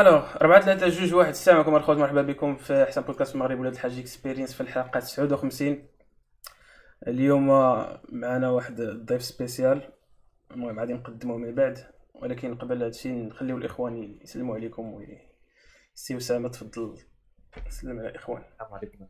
[0.00, 3.60] alors 4 3 2 1 السلام عليكم الخوت مرحبا بكم في أحسن بودكاست في المغرب
[3.60, 5.88] ولاد الحاج Experience في الحلقة 59
[7.08, 7.46] اليوم
[8.08, 9.82] معنا واحد الضيف spécial
[10.50, 11.78] المهم غادي نقدموه من بعد
[12.14, 15.02] ولكن قبل هادشي نخليو الإخوان يسلموا عليكم و
[15.94, 16.98] سي اسامه تفضل.
[17.68, 18.42] سلم على الإخوان.
[18.52, 19.06] السلام عليكم.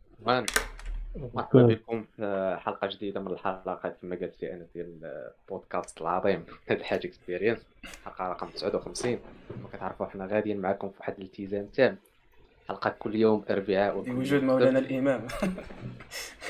[1.35, 3.97] مرحبا بكم في حلقة جديدة من الحلقات.
[4.03, 6.45] كما قلت لي أنا ديال البودكاست العظيم.
[6.69, 7.67] ولاد الحاج Experience
[8.05, 9.19] حلقة رقم 59
[9.49, 11.97] كما كتعرفوا حنا غاديين معكم في واحد الالتزام تام.
[12.69, 15.27] حلقة كل يوم أربعاء بوجود مولانا الإمام.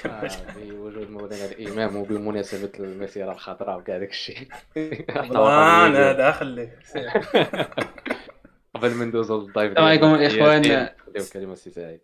[0.07, 4.49] آه، بوجود مولانا الإمام وبمناسبة المسيرة الخضراء وكاع داك الشيء.
[5.11, 6.79] أنا هذا خليه
[8.75, 10.89] قبل ما ندوزو للضيف السلام عليكم الاخوان
[11.33, 12.01] كلمه سي سعيد.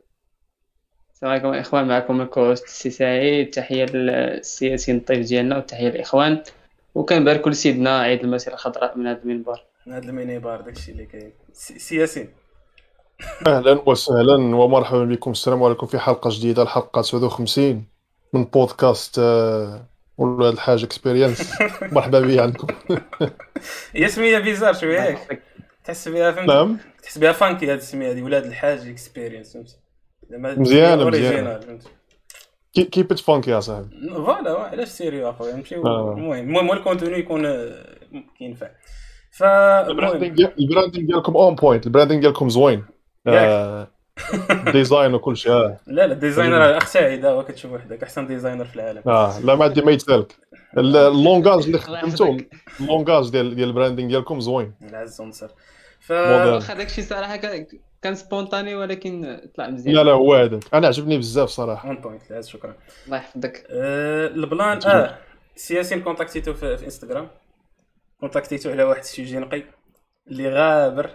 [1.23, 6.43] السلام عليكم الاخوان معكم ال co-host السي سعيد تحية لسي ياسين الضيف ديالنا وتحية للاخوان
[6.95, 9.65] وكنباركوا لسيدنا عيد المسيره الخضراء من هذا المنبر.
[9.87, 11.33] من هذا ال minibar داكشي اللي كاين.
[11.53, 12.29] سي ياسين
[13.47, 15.31] أهلا وسهلا ومرحبا بكم.
[15.31, 17.85] السلام عليكم في حلقة جديدة الحلقة 59
[18.33, 19.19] من بودكاست
[20.19, 21.53] ولاد الحاج Experience
[21.93, 22.67] مرحبا بي عندكم.
[23.93, 25.01] هي سميه bizarre شوية.
[25.01, 25.43] ياك
[25.85, 26.79] تحس بها فهمت؟ نعم.
[27.03, 29.57] تحس بها funky هاد السمية هادي ولاد الحاج Experience
[30.39, 31.11] مزيانة.
[31.61, 31.83] فهمت؟
[32.93, 34.09] keep it funky يا صاحبي.
[34.15, 36.13] voilà علاش sérieux أخويا؟ نمشيو آه.
[36.13, 37.85] المهم المهم هو ال contenu يكون آه،
[38.39, 38.69] كينفع
[39.43, 42.85] ال branding ديال- ال branding ديالكم on point ال branding ديالكم زوين.
[43.27, 43.89] آه،
[44.73, 48.77] design وكل شيء لا لا ال designer اخ سعيد هو كتشوف وحدك أحسن designer في
[48.77, 49.03] العالم.
[49.07, 50.37] آه لا ما عندي ما يتسالك
[50.79, 52.37] ال- ال langage اللي خدمته
[52.81, 54.75] ال langage ديال ديال ال branding ديالكم زوين.
[54.83, 55.49] العز ونصر
[56.01, 56.11] ف.
[56.11, 57.37] واخا داكشي صراحة
[58.03, 59.95] كان- سبونتاني ولكن طلع مزيان.
[59.95, 61.89] لا لا هو هذاك أنا عجبني بزاف صراحة.
[61.89, 62.77] اون بوينت شكرا.
[63.07, 63.67] الله يحفظك.
[63.71, 65.19] آه، البلان آه
[65.57, 67.29] السياسيين كونتاكتيتو في, في انستغرام
[68.21, 69.63] كونتاكتيتو على واحد السوجي نقي
[70.29, 71.11] اللي غابر.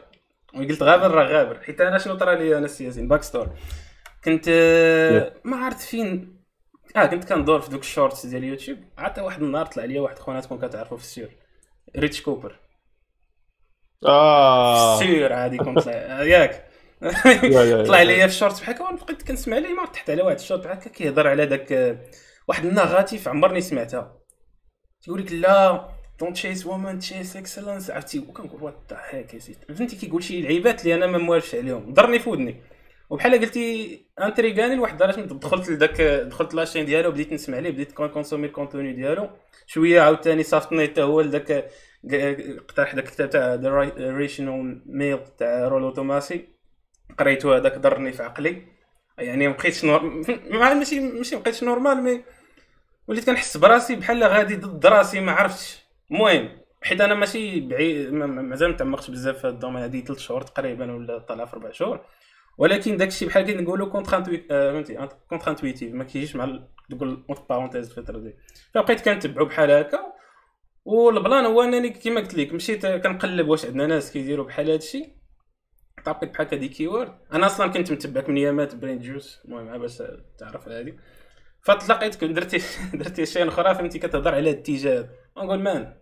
[0.55, 1.59] وقلت غابر راه غابر.
[1.63, 3.49] حيت أنا شنو طرا لي أنا السياسيين باك ستور.
[4.25, 6.37] كنت آه، ما عرفت فين.
[6.95, 8.77] آه كنت كندور في دوك الشورتس ديال اليوتيوب.
[8.97, 11.37] عطى واحد النهار طلع لي واحد خواتكم كتعرفوا في السير.
[11.97, 12.59] Rich Cooper.
[14.05, 14.93] آه.
[14.93, 16.51] السير عادي كنت آه، ياك.
[16.51, 16.66] يا- يا-
[17.87, 18.01] طلع.
[18.01, 20.89] لي في الشورت بحال هكا بقيت كنسمع ليه ما تحت على واحد الشورت بحال هكا
[20.89, 21.97] كيهضر على داك
[22.47, 24.17] واحد ال narrative عمرني سمعتها.
[25.01, 25.89] تيقول لك لا
[26.19, 29.37] don't chase women chase excellence عرفتي وكنقول what the heck
[29.77, 32.61] فهمتي كيقول شي لعيبات اللي أنا ما موالفش عليهم ضرني في ودني.
[33.09, 37.91] وبحال قلتي intriguéاني لواحد الدرجه دخلت لذاك دخلت la chaîne ديالو بديت نسمع ليه بديت
[37.91, 39.29] consommer ال contenu ديالو.
[39.67, 41.69] شوية عاوتاني صافتني حتى هو لذاك
[42.11, 46.56] اقترح داك الكتاب تاع The Rational Male تاع Rollo Tomassi
[47.17, 48.61] قريته هذاك ضرني في عقلي.
[49.17, 50.03] يعني مبقيتش نور...
[50.51, 52.23] ماشي ماشي مبقيتش normal mais
[53.07, 55.83] وليت كنحس براسي بحال غادي ضد راسي ما عرفتش.
[56.11, 56.49] المهم
[56.81, 60.19] حيت أنا ماشي بعيد ما- ما- مازال ما تعمقتش بزاف في ال domaine هادي ثلاث
[60.19, 61.99] شهور تقريبا ولا طالع في أربع شهور.
[62.57, 68.19] ولكن داكشي بحال كي نقولوا contre فهمتي؟ contre-intuitif ما كيجيش مع دوك اونت بارونتيز الفترة
[68.19, 68.35] دي.
[68.73, 69.99] فبقيت كنتبعو بحال هكا.
[70.85, 75.16] والبلان هو أنني كيما قلت لك مشيت كنقلب واش عندنا ناس كيديروا بحال هادشي.
[76.05, 80.03] طابقت بحال دي كيورد أنا أصلا كنت متبعك من ايامات برين جوس المهم باش
[80.37, 80.93] تعرف هذه.
[81.61, 82.61] فتلاقيتك درتي
[82.93, 85.09] درتي شي أخرى فهمتي كتهضر على الاتجاه.
[85.37, 85.93] نقول مان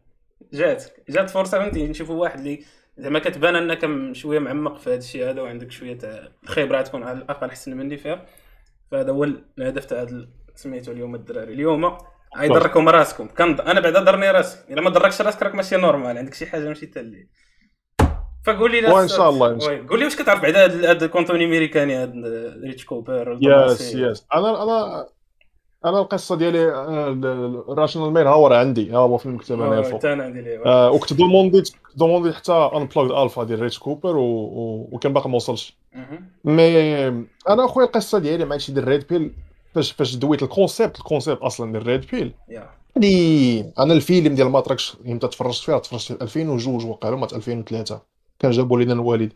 [0.54, 2.64] جات جات فرصة فهمتي نشوفوا واحد اللي
[2.98, 7.18] زعما كتبان انك شوية معمق في هذا الشيء هذا وعندك شوية تاع الخبره تكون على
[7.18, 8.26] الأقل أحسن مني فيها.
[8.92, 9.24] فهذا هو
[9.58, 10.08] الهدف تاع
[10.56, 11.54] سميتو اليوم الدراري.
[11.54, 11.98] اليوم
[12.38, 13.28] غيضركم راسكم.
[13.28, 13.62] كنض...
[13.62, 14.74] أنا بعدا ضرني راسي.
[14.74, 17.28] إلا ما ضركش راسك راك ماشي normal عندك شي حاجة ماشي تالي
[18.46, 19.48] فقول لي وإن شاء الله،.
[19.90, 22.14] قول لي واش كتعرف بعدا هذا هذا ال contenu أمريكاني هذا
[22.64, 23.96] ريتش كوبر يس.
[23.96, 25.08] يس أنا أنا
[25.86, 26.66] أنا القصة ديالي
[27.70, 30.42] Rational Male ها هو عندي ها هو في المكتب هنايا oui، الفوق حتى أنا عندي
[30.42, 34.24] ليه آه، وكنت demandéت demandé حتى Unplugged Alpha ديال Rich Cooper و...
[34.24, 34.90] و...
[34.92, 35.78] وكان باقي ما وصلش.
[36.44, 37.08] mais
[37.50, 39.32] أنا أخويا القصة ديالي مع هادشي ديال ال red pill
[39.76, 44.36] فاش فاش دويت ال concept ال concept أصلا ديال ال red pill يعني أنا الفيلم
[44.36, 49.34] ديال Matrix إمتى تفرجت فيه تفرجت في 2002 وقيلا مات 2003 كان جابوا لينا الوالد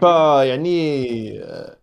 [0.00, 1.76] فيعني آه،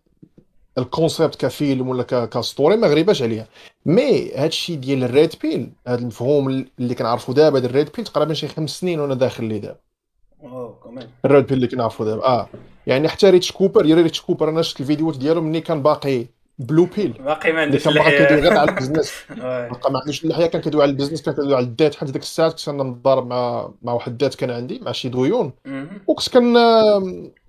[0.78, 3.46] ال concept كفيلم ولا ك- ك story ما غريباش عليا.
[3.86, 8.04] mais هادشي ديال ال red pill هاد المفهوم اللي كنعرفو دابا ديال ال red pill
[8.04, 9.78] تقريبا شي خمس سنين وأنا داخل ليه دابا.
[11.24, 12.48] ال red pill اللي كنعرفو دابا آه.
[12.86, 16.26] يعني حتى Rich Cooper يا Rich Cooper أنا شفت الفيديوهات ديالو ملي كان باقي.
[16.58, 17.12] blue pill.
[17.12, 19.12] باقي ما عندوش كان باقي كيدوي غير على اللحيه ال business.
[19.72, 22.12] بقى ما عندوش اللحيه كان كيدوي على ال business كان كيدوي على ال dette حتى
[22.12, 25.52] ديك الساعة كنت أنا متضارب مع مع واحد الدات كان عندي مع شي دويون.
[25.64, 25.88] مهم.
[26.06, 26.54] وكنت كن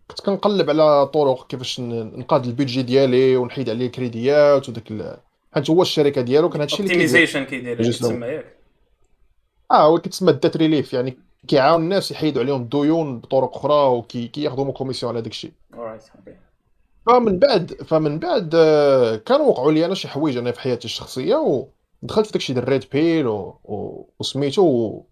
[0.08, 5.18] كنت كنقلب على طرق كيفاش نقاد ال budget ديالي ونحيد عليه الكريديات وداك ال...
[5.56, 8.46] حيت هو الشركة ديالو كان هادشي اللي كيدير optimization كيدير تسمى ياك.
[9.72, 11.18] آه هو كيتسمى ال debt relief يعني
[11.48, 15.52] كيعاون الناس يحيدوا عليهم الديون بطرق أخرى وكياخذوا commission على داك الشيء
[17.06, 21.36] فمن بعد فمن بعد آه، كانوا وقعوا لي أنا شي حوايج أنا في حياتي الشخصية
[22.04, 23.60] ودخلت في داكشي ديال ال red pill و...
[23.64, 24.06] و...
[24.20, 25.06] وسميتو و...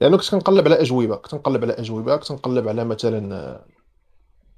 [0.00, 3.64] لأنه كنت كنقلب على أجوبة كنت كنقلب على أجوبة كنت كنقلب على مثلا آه،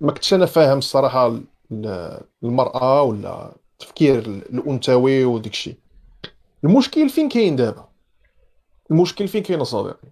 [0.00, 1.26] ما كنتش أنا فاهم الصراحة
[1.72, 5.76] ال- المرأة ولا التفكير الأنثوي وداك الشيء
[6.64, 7.88] المشكل فين كاين دابا؟
[8.90, 10.08] المشكل فين كاين صديقي.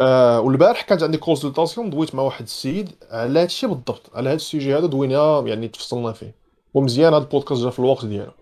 [0.00, 4.36] آه والبارح كانت عندي consultation دويت مع واحد السيد على هذا الشيء بالضبط على هذا
[4.36, 6.34] ال sujet هذا دوينا يعني تفصلنا فيه.
[6.74, 8.32] ومزيان هذا البودكاست جا في الوقت ديالو.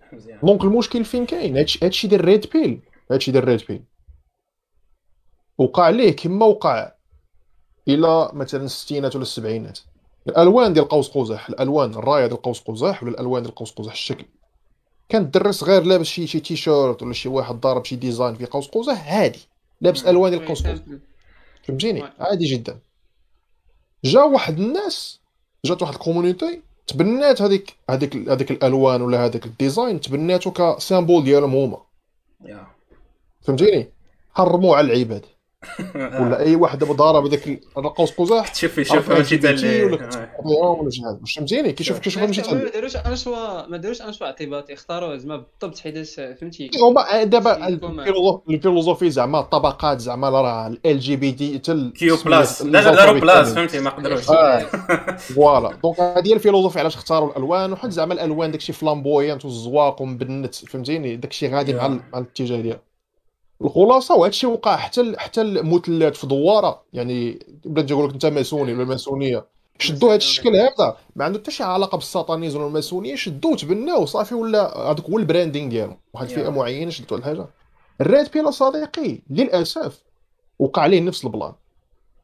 [0.43, 2.81] donc المشكل فين كاين؟ هادشي هادشي ديال ال red pill
[3.11, 3.83] هادشي ديال ال red pill
[5.57, 6.91] وقع ليه كما وقع
[7.87, 9.79] إلى مثلا الستينات ولا السبعينات.
[10.27, 14.25] الألوان ديال قوس قزح الألوان الراية ديال قوس قزح ولا الألوان ديال قوس قزح الشكل.
[15.09, 18.67] كان الدرس غير لابس شي شي تيشيرت ولا شي واحد ضارب شي design في قوس
[18.67, 19.47] قزح عادي
[19.81, 20.05] لابس.
[20.05, 20.83] ألوان ديال قوس قزح.
[21.63, 22.03] فهمتيني.
[22.19, 22.79] عادي جدا.
[24.03, 25.19] جا واحد الناس
[25.65, 30.60] جات واحد ال community تبنات هذيك هذيك هذيك الألوان ولا هذاك ال design تبناتو ك
[30.60, 31.81] symbole ديالهم هما.
[33.41, 33.87] فهمتيني؟
[34.33, 35.25] حرموه على العباد.
[35.95, 40.09] ولا أي واحد دابا ضارب هذاك القوس قزح شوف يشوف ماشي تاع LGBT ولا
[40.91, 41.19] شي حاجة.
[41.21, 45.35] واش فهمتيني كيشوف كيشوف ماشي ما تهدد داروش انشوا ما داروش انشوا اعتباطي اختاروا زعما
[45.61, 47.99] بالضبط حيتاش فهمتي؟ هما دابا شي كومان.
[48.07, 53.19] الفيلوزوف- الفيلوزوفي زعما الطبقات زعما راه ال جي بي دي حتى كيو بلاس لا داروا
[53.19, 54.29] بلاس فهمتي؟ ما قدروش.
[54.29, 54.59] آه.
[55.15, 55.71] فوالا.
[55.83, 61.15] دونك هذه هي الفيلوزوفي علاش اختاروا الألوان؟ وحيت زعما الألوان داكشي فلامبويانت والزواق ومبنت فهمتيني؟
[61.15, 61.85] داكشي غادي مع
[62.15, 62.79] الاتجاه ديالو.
[63.63, 66.83] الخلاصة وهذا الشيء وقع حتى حتى المثلثات في دوارة.
[66.93, 69.45] يعني بلاد يقول لك أنت ماسوني ولا ماسونية؟
[69.79, 70.97] شدوا هذا الشكل هذا.
[71.15, 75.17] ما عنده حتى شي علاقة بال Satanism ولا الماسونية شدوه تبناوه صافي ولا هذاك هو
[75.17, 75.97] ال branding ديالهم.
[76.13, 76.49] واحد الفئه.
[76.49, 77.47] معينة شدوا الحاجة
[78.01, 80.03] ال red pill صديقي للأسف
[80.59, 81.53] وقع عليه نفس ال plan.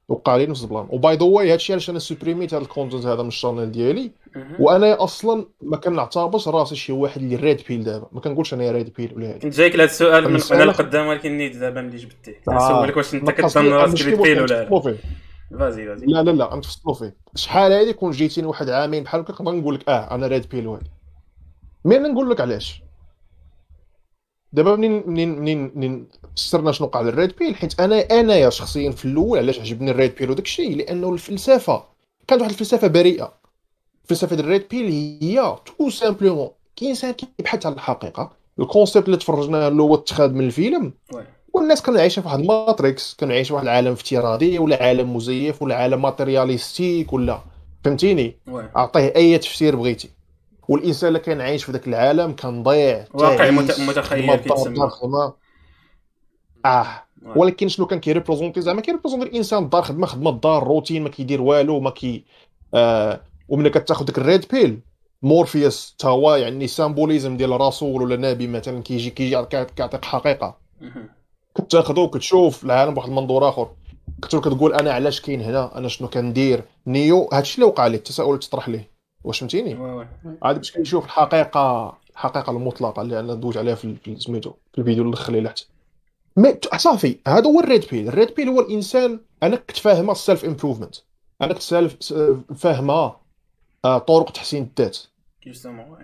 [0.10, 0.88] وقع عليه نفس ال plan.
[0.90, 3.72] و by the way هادشي علاش أنا سوبريميت هذا ال content هذا من ال channel
[3.72, 4.12] ديالي.
[4.60, 8.08] وأنا أصلا ما كنعتبرش راسي شي واحد اللي red pill دابا.
[8.12, 9.50] ما كنقولش أنا red pill ولا هادي.
[9.50, 12.52] جايك لهذا السؤال من المسألة- هنا لقدام ولكن نيت دابا ملي جبتيه آه.
[12.54, 14.80] نسولك واش أنت كتظن لي- راسك red pill ولا لا.
[15.60, 16.06] فازي فازي.
[16.06, 19.76] لا لا لا نتفصلوا فيه شحال هادي كون جيتيني واحد عامين بحال هكا نقدر نقول
[19.76, 20.90] لك آه أنا red pill وهادي.
[21.86, 22.84] mais أنا نقول لك علاش.
[24.54, 28.92] دابا منين منين منين منين فسرنا شنو وقع لل red pill؟ حيت أنا أنايا شخصيا
[28.92, 31.84] في الأول علاش عجبني ال red pill وداك الشيء؟ لأنه الفلسفة
[32.28, 33.34] كانت واحد الفلسفة بريئة.
[34.04, 34.92] الفلسفه ديال ال red pill
[35.22, 38.32] هي tout simplement كاين انسان كيبحث على الحقيقة.
[38.60, 40.94] ال concept اللي تفرجنا له هو اتخاذ من الفيلم.
[41.54, 45.16] والناس كانوا عايشين في واحد ال matrix كانوا عايشين في واحد العالم افتراضي ولا عالم
[45.16, 47.40] مزيف ولا عالم materialistic ولا.
[47.84, 48.36] فهمتيني.
[48.76, 50.10] أعطيه أي تفسير بغيتي.
[50.70, 54.92] والإنسان اللي كان عايش في ذاك العالم كان ضايع واقع متخيل كيتسمى.
[56.66, 57.04] آه.
[57.36, 61.80] ولكن شنو كان كيريبريزونتي؟ زعما كيريبريزونتي الإنسان الدار خدمه خدمة الدار روتين ما كيدير والو
[61.80, 62.26] ما كي
[62.74, 63.22] آه.
[63.48, 64.80] وملي كتاخذ ديك ال red pill
[65.22, 70.58] مورفيوس تا هو يعني symbolism ديال رسول ولا نبي مثلا كيجي كيجي كيعطيك حقيقة.
[71.58, 73.70] كتاخذو وكتشوف العالم بواحد المنظور آخر.
[74.22, 78.70] كتقول أنا علاش كاين هنا؟ أنا شنو كندير؟ نيو هادشي اللي وقع ليه التساؤل تطرح
[78.70, 78.99] ليه.
[79.24, 79.74] واش فهمتيني.
[80.44, 85.14] عاد باش كنشوف الحقيقة الحقيقة المطلقة اللي أنا دوز عليها في سميتو في الفيديو اللي
[85.14, 85.54] دخل ليه
[86.38, 88.08] mais صافي هذا هو ال red pill.
[88.08, 90.96] ال red pill هو الإنسان أنا كنت فاهمها ال self improvement
[91.42, 92.14] أنا كنت self
[92.56, 93.20] فاهمها
[93.86, 94.98] آه، طرق تحسين الذات.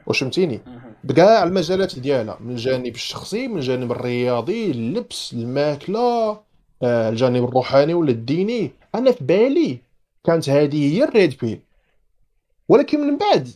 [0.07, 0.61] واش فهمتيني.
[1.03, 6.39] بكاع المجالات ديالها من الجانب الشخصي من الجانب الرياضي اللبس الماكلة
[6.83, 9.79] آه، الجانب الروحاني ولا الديني أنا في بالي
[10.23, 11.59] كانت هذه هي ال red pill.
[12.69, 13.49] ولكن من بعد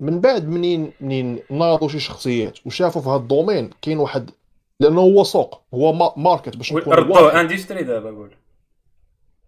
[0.00, 4.30] من بعد منين منين ناضوا شي شخصيات وشافوا في هذا ال domaine كاين واحد
[4.80, 7.40] لأنه هو سوق هو ma- market باش نكون ردوه.
[7.40, 8.30] industry دابا قول.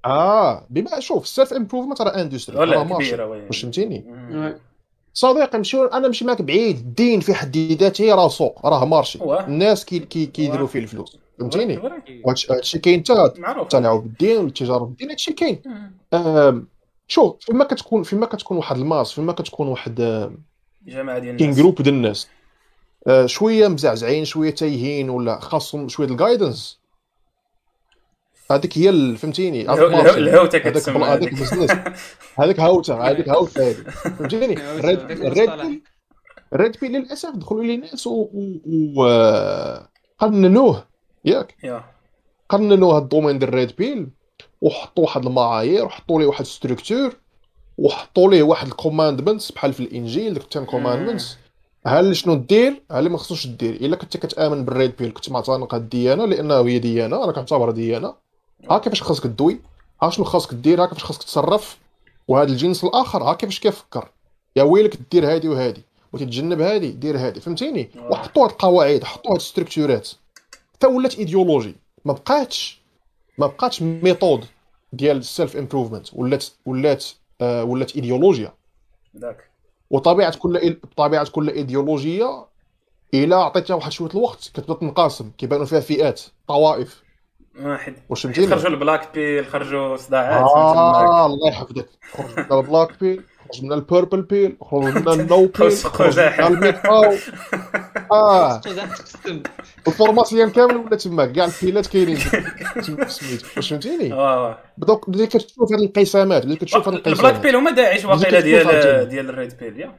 [0.05, 3.27] آه بما شوف ال self improvement راه industry ولا راه marché كبيرة.
[3.27, 4.05] واش فهمتيني.
[5.15, 9.19] صديقي مشي أنا نمشي معك بعيد الدين في حد ذاته راه سوق راه marché.
[9.25, 10.67] الناس كي كي كيديروا.
[10.67, 11.19] فيه الفلوس.
[11.39, 11.81] فهمتيني؟
[12.51, 13.63] هادشي كاين حتى معروف.
[13.63, 15.63] التلاعب بالدين والتجاره بالدين هادشي كاين.
[17.11, 20.45] شوف فيما كتكون فيما كتكون واحد ال masse فيما كتكون واحد آم،
[20.87, 21.59] جماعة ديال كاين الناس.
[21.61, 22.29] groupe ديال الناس.
[23.07, 26.81] آه، شوية مزعزعين شوية تايهين ولا خاصهم شوية ال guidance
[28.51, 29.73] هذيك هي فهمتيني.
[29.73, 31.33] الهوتة كتسمى هذيك.
[31.35, 31.71] business
[32.39, 35.81] هذاك هاوته هذيك هاوته هذه فهمتيني ال red ال red
[36.53, 38.59] ال red pill للأسف دخلوا لي ناس و, و...
[38.67, 39.07] و...
[39.07, 39.89] آه،
[40.19, 40.85] قننوه
[41.25, 41.85] ياك؟ yeah.
[42.49, 44.09] قننوا هاد ال domaine ديال ال red pill
[44.61, 47.17] وحطوا واحد المعايير وحطوا ليه واحد structure
[47.79, 51.37] وحطوا ليه واحد ال commandments بحال في الإنجيل ديك ال ten commandments
[51.87, 55.75] هل شنو دير؟ هل ما خصوش دير؟ إلا كنت كتآمن بال red pill كنت معتنق
[55.75, 58.15] هاد الديانه لأنه هي ديانة أنا كنعتبرها ديانة.
[58.71, 59.61] ها كيفاش خاصك تدوي؟
[60.03, 61.79] ها شنو خاصك دير؟ ها كيفاش خاصك تتصرف
[62.29, 64.09] وهذا الجنس الآخر ها كيفاش كيفكر؟
[64.57, 67.91] يا ويلك دير هادي وهادي وتتجنب هادي دير هادي فهمتيني.
[68.11, 70.09] وحطوا هاد القواعد حطوا هاد الستركتورات
[70.75, 72.80] حتى ولات إيديولوجي ما بقاتش.
[73.41, 74.45] ما بقاتش method
[74.93, 77.05] ديال ال self improvement ولات ولات
[77.41, 78.53] آه ولات ايديولوجيا
[79.19, 79.51] ذاك
[79.91, 82.47] وطبيعة كل طبيعة كل ايديولوجيه
[83.15, 87.03] إلا عطيتها واحد شوية الوقت كتبدا تنقسم كيبانوا فيها فئات طوائف.
[87.61, 91.89] واحد واش فهمتيني خرجوا البلاك بيل خرجوا صداعات آه الله يحفظك.
[92.13, 96.47] خرج من البلاك بيل خرج من البيربل بيل خرج من النو بيل خرج من.
[96.47, 97.15] الميتاو
[98.13, 98.61] آه.
[99.89, 102.17] الفورماسيون كامل ولا تماك كاع البيلات كاينين.
[103.09, 103.47] سميتو.
[103.57, 107.57] واش فهمتيني؟ واه بدوك بديت كتشوف هاد الانقسامات بديت كتشوف هاد ال black الانقسامات pill
[107.57, 109.09] هما داعش واقيلا ديال.
[109.09, 109.95] ديال ال red pill yeah.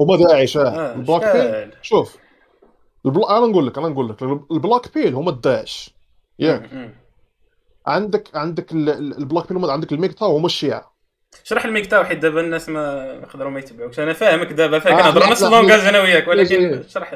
[0.00, 0.60] هما داعش آه.
[0.68, 1.72] آه ال black pill.
[1.82, 2.16] شوف
[3.06, 3.38] ال bla...
[3.38, 4.22] أنا نقول لك أنا نقول لك
[4.52, 5.90] ال black pill هما الداعش
[6.38, 6.70] ياك.
[7.86, 10.93] عندك عندك ال- ال- ال black pill عندك ال MGTOW هما الشيعة.
[11.44, 14.00] شرح ال MGTOW حيت دابا الناس ما يقدروا ما يتبعوكش.
[14.00, 16.70] أنا فاهمك دابا فاهم آه، كنهضروا لا، نفس لا، ال langage أنا وياك لا، ولكن
[16.70, 16.82] لا.
[16.88, 17.14] شرح.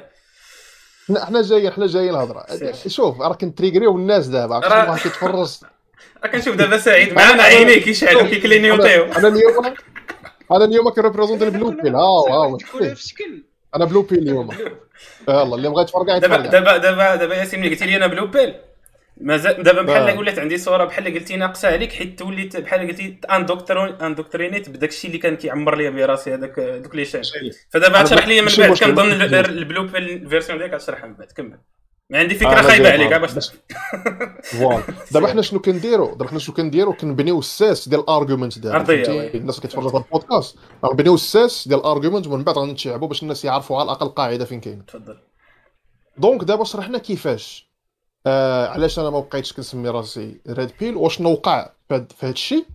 [1.08, 2.44] حنا حنا جايين حنا جايين الهضرة.
[2.86, 5.48] شوف راه كنتريغريو الناس دابا راه- واحد كيتفرج.
[6.24, 9.66] راه كنشوف دابا سعيد معانا عينيه كيشعلوا كيكلينيوطيو أنا أنا اليوم
[10.52, 11.94] أنا اليوم كنريبريزونتي البلو بيل.
[11.96, 13.42] ها ها كلها في شكل
[13.76, 14.50] أنا بلو بيل اليوم.
[15.28, 16.46] يلا اللي بغى يتفرج دابا يتفرج.
[16.46, 18.54] دابا دابا دابا ياسين ملي قلتي لي أنا بلو بيل.
[19.20, 20.18] مازال دابا بحال آه.
[20.18, 25.10] ولات عندي صورة بحال قلتي ناقصه عليك حيت توليت بحال قلتي اندوكترون اندوكترينيت بداك الشيء
[25.10, 27.22] اللي كان كيعمر لي براسي هذاك دوك لي شان
[27.70, 28.78] فدابا غتشرح لي من بعد.
[28.78, 31.58] كنظن ال- ال blue pill ال version ديالك غتشرحها من بعد كمل.
[32.10, 33.14] ما عندي فكرة أنا خايبة عليك.
[33.14, 33.50] باش
[34.42, 34.82] voilà.
[35.10, 38.94] دابا حنا شنو كنديروا دابا حنا شنو كنديروا كنبنيو الساس ديال ال argument دابا.
[38.94, 40.56] الناس اللي كيتفرجوا في البودكاست.
[40.86, 44.60] غنبنيو الساس ديال ال argument ومن بعد غنتشعبوا باش الناس يعرفوا على الأقل القاعدة فين
[44.60, 44.82] كاينة.
[44.82, 45.18] تفضل.
[46.18, 47.67] donc دابا شرحنا كيفاش.
[48.28, 52.66] آه علاش أنا ما بقيتش كنسمي راسي red pill؟ وشنو وقع في هاد الشيء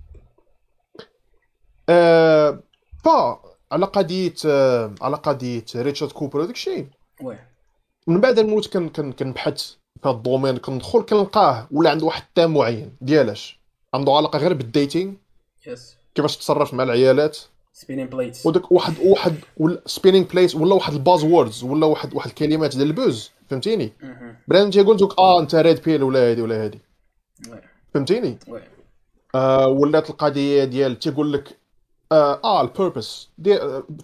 [1.89, 2.60] آه
[3.03, 3.07] ف
[3.72, 6.88] على قضية آه على قضية ريتشارد كوبر وداك الشيء.
[8.07, 9.62] من بعد نموت كن كن كنبحث
[10.03, 12.95] في هاد ال domaine كندخل كنلقاه ولا عنده واحد ال thème معين.
[13.01, 13.60] ديالاش.
[13.93, 15.13] عنده علاقة غير بال dating.
[15.67, 17.38] yes كيفاش تصرف مع العيالات.
[17.74, 19.36] spinning plates وداك واحد واحد
[19.86, 23.31] spinning plates ولا واحد ال buzzwords ولا واحد واحد الكلمات ديال ال buzz.
[23.53, 23.93] فهمتيني؟
[24.48, 26.79] بنادم تيقول لك آه أنت red pill ولا هادي ولا هادي
[27.93, 28.39] فهمتيني؟
[29.36, 31.57] آه ولات القضية ديال تيقول لك
[32.12, 33.29] آه, آه ال purpose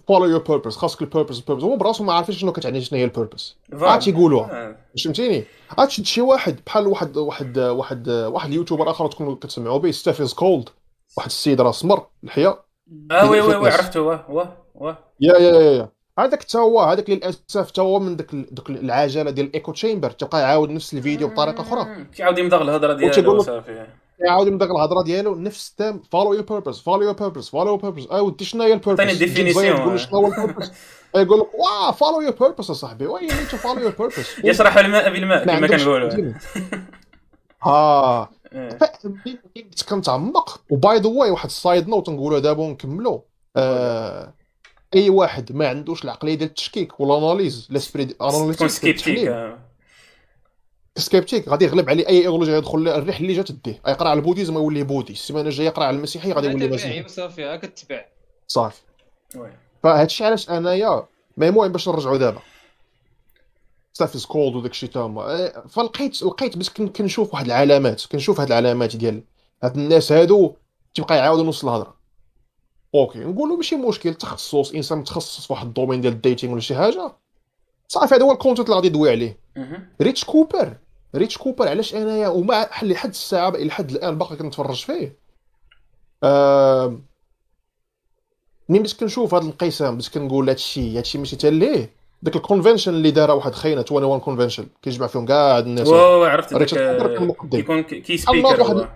[0.08, 2.98] follow your purpose خاصك ال purpose ال purpose هو براسو ما عارفين شنو كتعني شنو
[2.98, 4.68] هي ال purpose آه تيقولوها.
[4.68, 4.76] آه.
[5.04, 5.44] فهمتيني؟
[5.78, 9.90] عاد شي شي واحد بحال واحد واحد واحد واحد ال YouTuber آخر تكونوا كتسمعوا به
[9.90, 10.68] Stef is cold
[11.16, 12.64] واحد السيد راه سمر الحياة.
[13.10, 13.70] آه oui oui oui.
[13.70, 14.00] عرفته.
[14.00, 14.98] واه واه واه.
[15.20, 15.88] يا يا يا يا.
[16.18, 20.10] هذاك حتى هو هذاك للأسف حتى هو من داك داك العجلة ديال ال echo chamber
[20.10, 22.04] تبقى يعاود نفس الفيديو بطريقة أخرى.
[22.16, 23.86] كيعاود يمضغ الهضرة ديالو صافي.
[24.20, 27.76] يعاود داك الهضرة ديالو نفس ال thème follow your purpose follow your purpose follow your
[27.76, 29.76] purpose آه ودي شنو هي ال purpose عطيني definition.
[29.76, 30.72] تقول شنو هو ال purpose
[31.16, 34.76] يقول لك واه follow your purpose اصاحبي oui you need to follow your purpose يشرح
[34.78, 36.32] الماء بالماء كما كنقولوا.
[37.66, 38.78] آه آه.
[39.04, 40.60] بديت كنتعمق.
[40.70, 43.20] و by the way واحد ال side note نقولها دابا ونكملوا
[43.56, 44.34] آه
[44.94, 49.58] أي واحد ما عندوش العقلية ديال التشكيك وال analyse l'esprit تكون analytique sceptique آه.
[50.96, 53.80] sceptique غادي يغلب عليه أي ايديولوجيا غيدخل لها الريح اللي جات ديه.
[53.88, 57.44] يقرا على ال bouddhisme يولي bouddhiste السيمانة الجاية يقرأ على المسيحية غادي يولي مسيحي وصافي
[57.44, 58.04] ها كتبع
[58.48, 58.80] صافي.
[59.36, 59.50] oui.
[59.82, 61.06] فهاد الشيء علاش أنايا
[61.36, 62.40] ما المهم باش نرجعوا دابا.
[63.92, 68.46] Stef cold وداك الشيء تما آه، فلقيت لقيت بس كن- كنشوف واحد العلامات كنشوف هاد
[68.46, 69.22] العلامات ديال
[69.62, 70.54] هاد الناس هادو
[70.94, 71.99] تيبقى يعاودوا نفس الهضرة.
[72.94, 76.60] okay نقولوا ماشي مشكل تخصص إنسان متخصص في واحد ال domaine ديال ال dating ولا
[76.60, 77.12] شي حاجة.
[77.88, 79.38] صافي هذا هو ال content اللي غادي يدوي عليه.
[80.02, 80.76] ريتش كوبر.
[81.14, 85.16] ريتش كوبر علاش أنايا؟ حل لحد الساعة إلى حد الآن باقي كنتفرج فيه.
[86.24, 87.02] آم،
[88.68, 91.90] ملي بديت كنشوف هذا الانقسام بديت كنقول هذا الشيء هذا الشيء ماشي حتى ليه.
[92.22, 95.88] داك ال convention اللي دارها واحد خينا 21 convention كيجمع فيهم كاع الناس.
[95.88, 96.54] wow عرفت.
[96.54, 97.34] داك آه،.
[97.50, 98.88] كيكون key speaker واحد-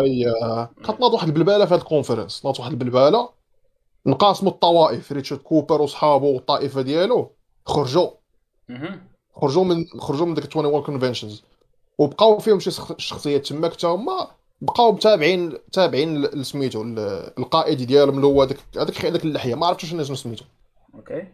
[0.00, 0.32] أي
[0.84, 2.44] كتنوض واحد البلباله في هاد ال conference.
[2.44, 3.28] ناض واحد البلباله
[4.06, 7.30] انقسموا الطوائف ريتشارد كوبر وصحابه والطائفة ديالو
[7.66, 8.08] خرجوا.
[9.34, 11.42] خرجوا من خرجوا من ديك 21 conventions
[11.98, 14.28] وبقاو فيهم شي شخ- شخصيات تماك حتى هما
[14.60, 16.44] بقاو تابعين تابعين ل-
[17.38, 19.54] القائد ديالهم اللي هو داك هذاك هذاك اللحية.
[19.54, 20.44] ما عرفتش شنو سميتو.
[20.94, 21.26] okay.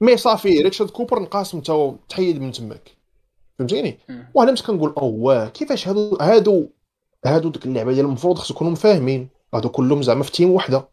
[0.00, 2.90] mais صافي ريتشارد كوبر انقسم تا تحيد من تماك.
[3.58, 3.98] فهمتيني.
[4.34, 6.66] وأنا مش كنقول أوه كيفاش هادو هادو
[7.26, 10.88] هادو ديك اللعبة ديال المفروض خصو يكونوا فاهمين هادو كلهم زعما في team وحدة.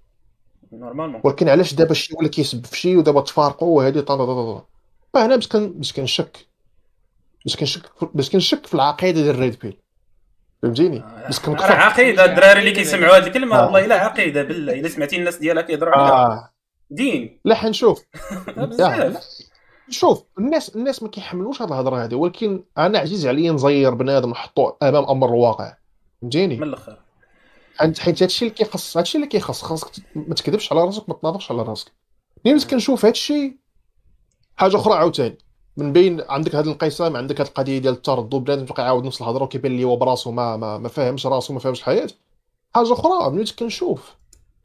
[0.71, 1.21] normalement.
[1.23, 4.65] ولكن علاش دابا شي ولا كيسب في شي ودابا تفارقوا وهادي طا طا طا طا
[5.13, 6.47] فانا باش كن باش كنشك
[7.45, 7.81] باش كنشك
[8.13, 9.77] باش كنشك في العقيدة ديال ال red pill
[10.61, 13.65] فهمتيني؟ بس راه كنقطع عقيدة الدراري اللي كيسمعوا هذه الكلمة آه.
[13.65, 14.73] والله إلا عقيدة بالله.
[14.73, 16.25] إلا سمعتي الناس ديالها كيهضروا عليها.
[16.25, 16.49] آه.
[16.89, 17.39] دين.
[17.45, 18.03] لا حنشوف.
[18.57, 19.27] بزاف.
[19.89, 24.71] شوف الناس الناس ما كيحملوش هاد الهضرة هذه ولكن أنا عزيز عليا نزير بنادم نحطو
[24.83, 25.73] أمام أمر الواقع.
[26.25, 26.97] فهمتيني من الآخر
[27.79, 31.61] حيت هادشي اللي كيخص هادشي اللي كيخص خاصك ما تكذبش على راسك ما تنافقش على
[31.61, 31.91] راسك.
[32.45, 33.57] ملي كنشوف هادشي
[34.55, 35.37] حاجة أخرى عاوتاني.
[35.77, 39.43] من بين عندك هذا الانقسام عندك هذه القضية ديال التردد بنادم تبقى يعاود نفس الهضرة
[39.43, 42.09] وكيبان لي هو براسو ما ما, ما فاهمش راسو ما فاهمش الحياة.
[42.75, 44.15] حاجة أخرى ملي كنشوف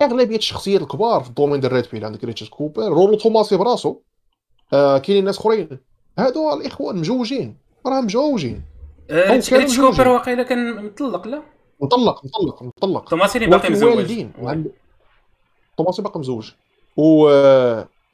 [0.02, 3.96] أغلبية الشخصيات الكبار في ال domaine ديال red pill عندك ريتشارد كوبر رولو توماسي براسو.
[4.72, 5.78] آه كاينين ناس أخرين.
[6.18, 8.62] هادو الإخوان مزوجين راه مزوجين.
[9.10, 9.90] آه، ريتش مزوجين.
[9.90, 11.42] كوبر واقيلا كان مطلق لا؟
[11.80, 13.08] مطلق مطلق مطلق.
[13.10, 14.26] توماسي اللي باقي مزوج.
[15.76, 16.50] توماسي باقي مزوج.
[16.96, 17.02] و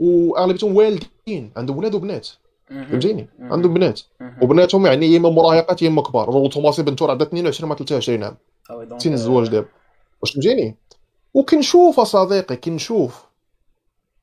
[0.00, 2.29] واغلبيتهم والدين عندهم ولاد وبنات.
[2.69, 3.29] فهمتيني.
[3.41, 4.00] عندهم بنات.
[4.43, 7.76] وبناتهم يعني يا اما مراهقات يا اما كبار رولو توماسي بنته راه عندها 22 مع
[7.76, 8.37] 23 عام
[8.71, 9.69] آه سن آه، الزواج دابا.
[10.23, 10.76] واش فهمتيني؟
[11.35, 13.25] وكنشوف اصديقي كنشوف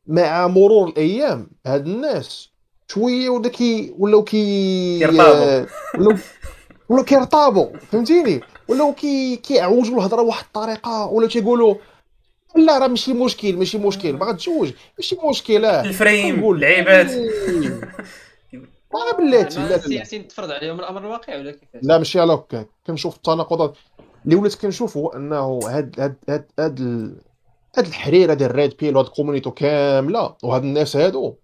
[0.08, 2.50] مع مرور الأيام هاد الناس
[2.88, 5.66] شوية ولا كي ولاو كي كيرتابوا.
[6.00, 6.18] ولاو
[6.90, 11.76] ولاو كيرتابوا فهمتيني؟ ولاو كي كيعوجوا الهضرة بواحد الطريقة ولا كيقولوا
[12.56, 15.82] لا راه ماشي مشكل ماشي مشكل باغا تزوج ماشي مشكل آه.
[15.82, 17.12] الفريم العيبات
[18.94, 22.68] ما بلاتي لا السياسيين تفرض عليهم الأمر الواقع ولا كيفاش؟ لا ماشي على هكاك.
[22.88, 23.78] كنشوف التناقضات.
[24.26, 26.80] اللي وليت كنشوف هو أنه هاد هاد هاد هاد
[27.78, 31.36] هاد الحريرة ديال ريد بيل وهاد الكوميونيتي كاملة وهاد الناس هادو.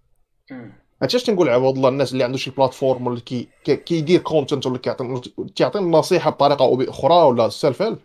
[1.02, 4.66] عرفتي اش تنقول عباد الله الناس اللي عنده شي platform ولا كي كي- كيدير content
[4.66, 5.22] ولا كيعطي
[5.56, 7.98] كيعطي نصيحة بطريقة أو بأخرى ولا self help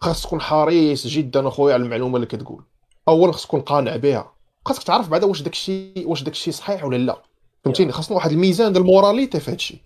[0.00, 2.64] خاص تكون حريص جدا أخويا على المعلومة اللي كتقول.
[3.08, 4.32] اولا خاص تكون قانع بها.
[4.66, 7.22] خاصك تعرف بعدا واش داك الشيء واش داك الشيء صحيح ولا لا.
[7.64, 9.78] فهمتيني خاصنا واحد الميزان ديال ال morality في هاد الشيء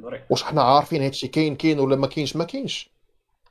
[0.00, 0.20] ضروري.
[0.30, 2.90] واش حنا عارفين هادشي كاين كاين ولا ما كاينش؟ ما كاينش.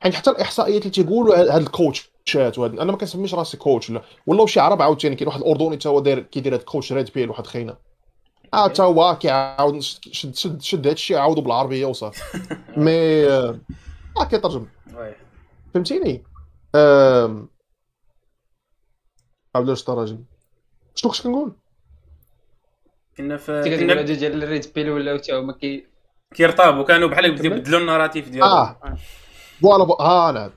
[0.02, 4.02] يعني حتى الإحصائيات اللي تيقولوا هاد ال coachات وهاد أنا ما كنسميش راسي coach لا
[4.26, 7.30] ولاو شي عرب عاوتاني كاين واحد الأردني تا هو داير كيدير هاد coach red pill
[7.30, 7.76] واحد خينا.
[8.54, 12.22] آه تا هو كيعاود شد شد شد هادشي عاودو بالعربية وصافي
[12.76, 13.60] mais آه
[14.20, 15.14] آه، كيترجم oui.
[15.74, 16.22] فهمتيني؟
[16.74, 17.48] آم...
[19.54, 20.24] عاود واش تراجم
[20.94, 21.52] شنو كنت كنقول
[23.16, 25.86] كنا في كتقول كنا هادو ديال ال red pill ولاو تا هما كي
[26.34, 27.46] كيرتابوا كانوا بحال.
[27.46, 28.50] يبدلوا ال narrative ديالهم.
[28.50, 28.96] آه.
[29.62, 30.50] voilà ها نعم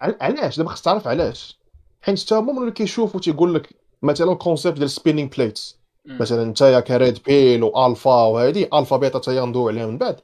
[0.00, 1.58] عل- علاش؟ دابا خصك تعرف علاش.
[2.02, 3.68] حيت حتى هما ملي كيشوفوا تيقول لك
[4.02, 5.77] مثلا ال concept ديال spinning plates.
[6.08, 10.16] مثلا انت يا ك red pill وألفا وهذه ألفا بيتا تا ندوي عليها من بعد.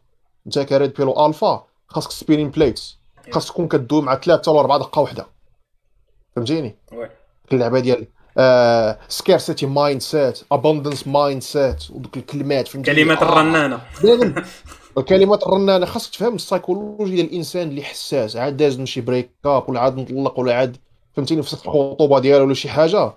[0.46, 2.98] انت ك red pill وألفا خاصك spinning plates
[3.32, 5.26] خاص تكون كدوي مع ثلاثة ولا اربعه دقة واحدة.
[6.36, 7.08] فهمتيني؟ oui.
[7.52, 8.06] اللعبة ديال
[9.08, 13.22] scarcity mindset abundance mindset ودوك الكلمات فهمتيني؟ كلمات آه.
[13.28, 13.80] الرنانة.
[14.98, 18.36] الكلمات الرنانة خاصك تفهم السايكولوجي ديال الإنسان اللي حساس.
[18.36, 20.76] عاد داز من شي break up ولا عاد مطلق ولا عاد
[21.16, 23.12] فهمتيني؟ في الخطوبة ديالو ولا شي حاجة.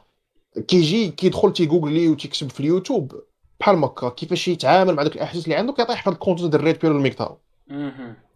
[0.67, 3.21] كيجي كيدخل تيجوجلي وتيكتب في اليوتيوب.
[3.59, 6.79] بحال هكا كيفاش يتعامل مع داك الاحاسيس اللي عنده كيطيح في ال content ديال red
[6.79, 7.37] pill وال MGTOW.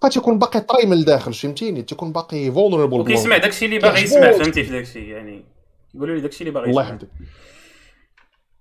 [0.02, 4.02] فتيكون باقي طري من الداخل فهمتيني؟ تيكون باقي vulnerable وكيسمع داكشي اللي باغي.
[4.02, 5.46] يسمع فهمتي في داكشي يعني
[5.96, 6.96] يقولوا لي داكشي اللي باغي الله يسمع.
[6.96, 7.10] يحمدك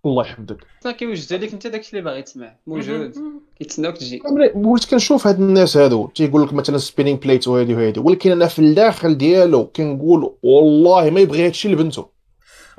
[0.06, 3.14] الله يحمدك أصلا كيوجدوا لك انت داكشي اللي باغي تسمع؟ موجود.
[3.58, 4.22] كيتسناوك تجي.
[4.54, 6.06] وليت كنشوف هاد الناس هادو.
[6.06, 8.00] تيقول لك مثلا spinning plate وهادي وهادي.
[8.00, 12.19] ولكن أنا في الداخل ديالو كنقول والله ما يبغي هادشي لبنته.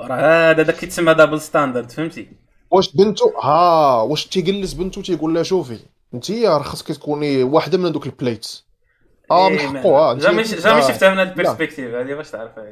[0.07, 2.27] راه هذا داك كيتسمى double standard فهمتي
[2.71, 5.79] واش بنته ها واش تيجلس بنته تيقول لها شوفي
[6.13, 8.65] انت راه خاصك تكوني واحدة من دوك ال plates
[9.31, 10.81] آه من إيه، حقه ما- ها jamais jamais.
[10.81, 12.63] شفتها من هاد ال perspective هذه باش تعرفها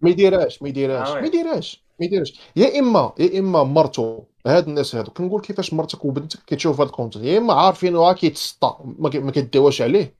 [0.00, 1.20] ما يديرهاش ما يديرهاش آه،.
[1.20, 6.04] ما يديرهاش ما يديرهاش يا اما يا إما مرتو هاد الناس هادو كنقول كيفاش مرتك
[6.04, 10.14] وبنتك كتشوف هاد ال content يا إما عارفين راه كيتسطى ما كداواش عليه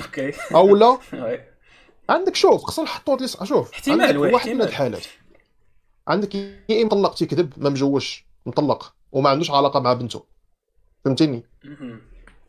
[0.00, 0.98] okay أولا.
[2.10, 4.68] عندك شوف خصنا نحطوا لي شوف احتمال، عندك واحد من احتمال.
[4.68, 5.06] الحالات
[6.08, 10.24] عندك يا إما مطلق تيكذب ما مجوش مطلق وما عندوش علاقة مع بنته
[11.04, 12.00] فهمتيني مهم.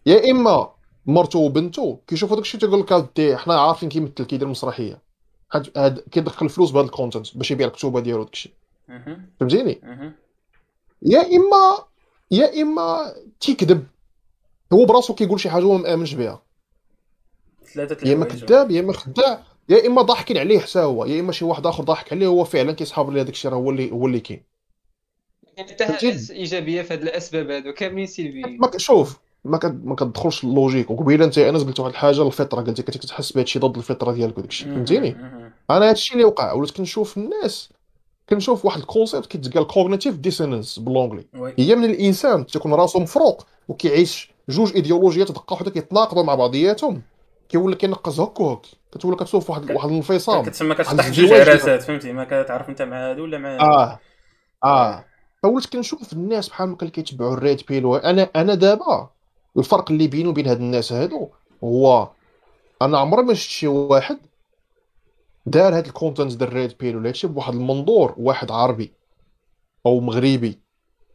[0.05, 0.73] يا إما
[1.05, 5.01] مرته وبنته كيشوفوا داكشي تيقول لك حنا عارفين كيمثل كيدير مسرحيه
[5.53, 8.53] هاد هاد كيدخل فلوس بهذا ال content باش يبيع الكتوبة ديالو داكشي.
[9.39, 9.81] فهمتيني.
[11.01, 11.77] يا إما
[12.31, 13.87] يا إما تيكذب
[14.73, 16.43] هو براسو كيقول شي حاجة هو ما مأمنش بها
[17.73, 18.25] ثلاثة يا إما.
[18.25, 21.83] كذاب يا إما خداع يا إما ضاحكين عليه حتى هو يا إما شي واحد آخر
[21.83, 24.43] ضاحك عليه هو فعلا كيصحاب ليه داكشي راه هو اللي هو اللي كاين
[25.57, 30.49] يعني حتى إيجابية في هاد الأسباب هادو كاملين سلبيين ما شوف ما ما كتدخلش ال
[30.49, 33.77] logique وقبيلة أنت أنا قلت واحد الحاجة الفطرة قلت لك كنت تحس بهذا الشيء ضد
[33.77, 34.75] الفطرة ديالك وداكشي مهم.
[34.75, 35.15] فهمتيني.
[35.69, 37.69] أنا هادشي اللي وقع ولات كنشوف الناس
[38.29, 41.25] كنشوف واحد ال concept كيتقال cognitive dissonance باللونجلي.
[41.59, 47.01] هي من الإنسان تيكون راسو مفروق وكيعيش جوج إيديولوجيات دقة وحدة كيتناقضوا مع بعضياتهم
[47.53, 52.13] كيولي لك كينقص هك وهك كتولي كتشوف واحد واحد الانفصام كتسمى واحد جوج عراسات فهمتي؟
[52.13, 53.99] ما كتعرف انت مع هادو ولا مع آه.
[54.63, 55.05] آه.
[55.43, 59.09] فولت كنشوف الناس بحال هكا اللي كيتبعوا ال red pill أنا أنا دابا
[59.57, 61.29] الفرق اللي بيني وبين هاد الناس هادو
[61.63, 62.09] هو
[62.81, 64.17] أنا عمري ما شفت شي واحد
[65.45, 68.93] دار هاد ال content ديال ال red pill ولا هادشي بواحد المنظور واحد عربي
[69.85, 70.59] أو مغربي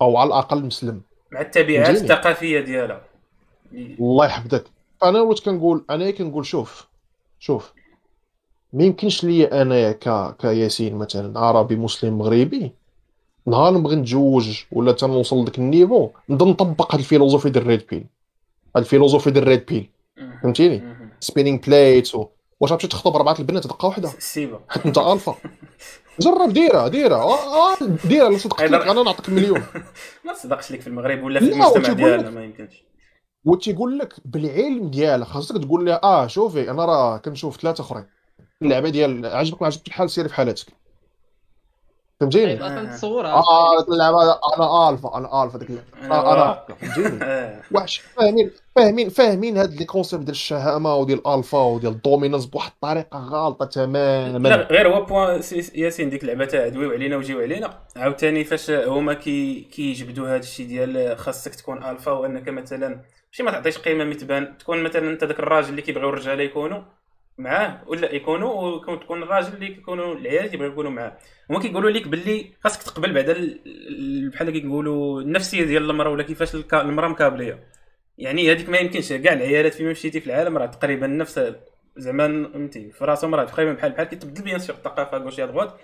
[0.03, 1.03] أو على الأقل مسلم.
[1.33, 3.03] مع التبعات؟ الثقافية ديالها.
[3.73, 4.78] الله يحفظك.
[5.01, 6.87] فانا وليت كنقول؟ أنا كنقول شوف
[7.39, 7.73] شوف
[8.73, 12.73] ما يمكنش ليا انايا ك كياسين مثلا عربي مسلم مغربي
[13.47, 17.70] نهار نبغي نتزوج ولا تنوصل لذاك ال niveau نبدأ نطبق هاد ال philosophie ديال ال
[17.70, 18.05] red pill
[18.77, 19.91] هاد ال philosophie ديال ال red pill.
[20.43, 20.83] فهمتيني.
[21.21, 22.27] spinning plate و...
[22.61, 24.11] واش غتمشي تخطب أربعة البنات دقة واحدة؟
[24.69, 25.35] حيت أنت ألفا.
[26.21, 27.23] جرب ديرها ديرها.
[27.23, 29.63] آه، آه، ديرها لا صدقت أنا نعطيك مليون.
[30.27, 32.88] ما تصدقش لك في المغرب ولا في المجتمع ديالنا ما يمكنش.
[33.45, 38.05] وتيقول لك بالعلم ديالها خاصك تقول لها آه شوفي أنا راه كنشوف ثلاثة أخرين.
[38.63, 40.67] اللعبة ديال عجبك ما عجبك الحال سيري في حالتك.
[42.21, 44.23] فهمتيني؟ أصلا تصورها آه اللعبة
[44.57, 45.87] أنا الفا أنا الفا ديك اللعبة.
[46.05, 46.43] أنا.
[46.53, 47.61] هكا فهمتيني؟ آه.
[47.73, 52.71] واش فاهمين فاهمين فاهمين هاد les concepts ديال الشهامة وديال الالفا وديال ال dominance بواحد
[52.75, 57.41] الطريقة غالطة لا تماما غير هو بوان سي- ياسين ديك اللعبة تاع دويو علينا وجيو
[57.41, 63.01] علينا عاوتاني فاش هما كي كيجبدوا هذا الشيء ديال خاصك تكون الفا وأنك مثلا
[63.33, 66.83] ماشي ما تعطيش قيمة متبان تكون مثلا أنت ذاك الراجل اللي كيبغيو الرجالة يكونوا
[67.39, 68.53] معاه ولا يكونوا
[68.89, 71.19] وتكون الراجل اللي كيكونوا العيال كيبغيو يكونوا معاه.
[71.51, 76.23] هما كيقولوا لك باللي خاصك تقبل بعدا ال- ال- بحال كيقولوا النفسية ديال المرأة ولا
[76.23, 77.65] كيفاش المرأة مكابليه
[78.19, 79.13] يعني هذيك ما يمكنش.
[79.13, 81.53] كاع العيالات فيما مشيتي في العالم راه تقريبا نفس
[81.97, 85.75] زعما فهمتي؟ في راسهم راه تقريبا بحال بحال كتبدل bien sûr الثقافة gauche droite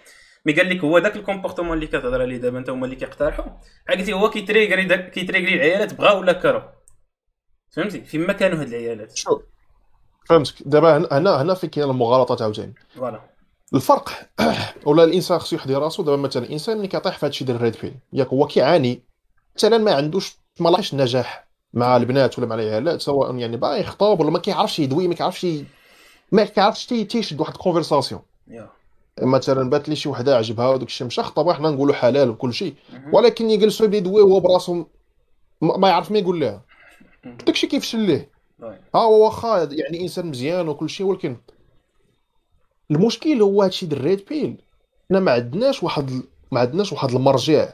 [0.46, 3.44] mais قال لك هو داك ال comportement اللي كتهضر عليه دابا أنت هما اللي كيقترحوا.
[3.88, 6.62] عقلتي هو كي trigger ي داك كي trigger ي العيالات بغاو ولا كرهوا
[7.76, 9.16] فهمتي؟ فيما كانوا هاد العيالات.
[9.16, 9.42] شوف
[10.28, 12.74] فهمتك دابا هنا- هنا فين كاين المغالطات عاوتاني.
[12.96, 13.20] voilà.
[13.74, 14.10] الفرق
[14.86, 17.76] ولا الإنسان خصو يحضر راسو؟ دابا مثلا الإنسان اللي كيطيح في هادشي ديال ال red
[17.82, 19.02] pill ياك هو كيعاني
[19.56, 24.20] مثلا ما عندوش ما لاقيش النجاح مع البنات ولا مع العيالات سواء يعني باغي يخطب
[24.20, 25.64] ولا ما كيعرفش يدوي ما كيعرفش ي-
[26.32, 28.20] ما كيعرفش تي- تيشد واحد ال conversation
[29.22, 32.74] مثلا بات لي شي وحدة عجبها وداك الشيء مشى خطبها حنا نقولوا حلال وكل شيء.
[33.12, 34.84] ولكن يجلسوا يبدأ يدوي هو براسو
[35.60, 36.62] ما ما يعرف ما يقول لها.
[37.24, 38.30] داكشي كيفشل ليه.
[38.62, 41.36] ها هو واخا يعني إنسان مزيان وكل شيء ولكن
[42.90, 44.56] المشكل هو هادشي ديال ال red pill.
[45.10, 47.68] حنا ما عندناش واحد ما عندناش واحد المرجع.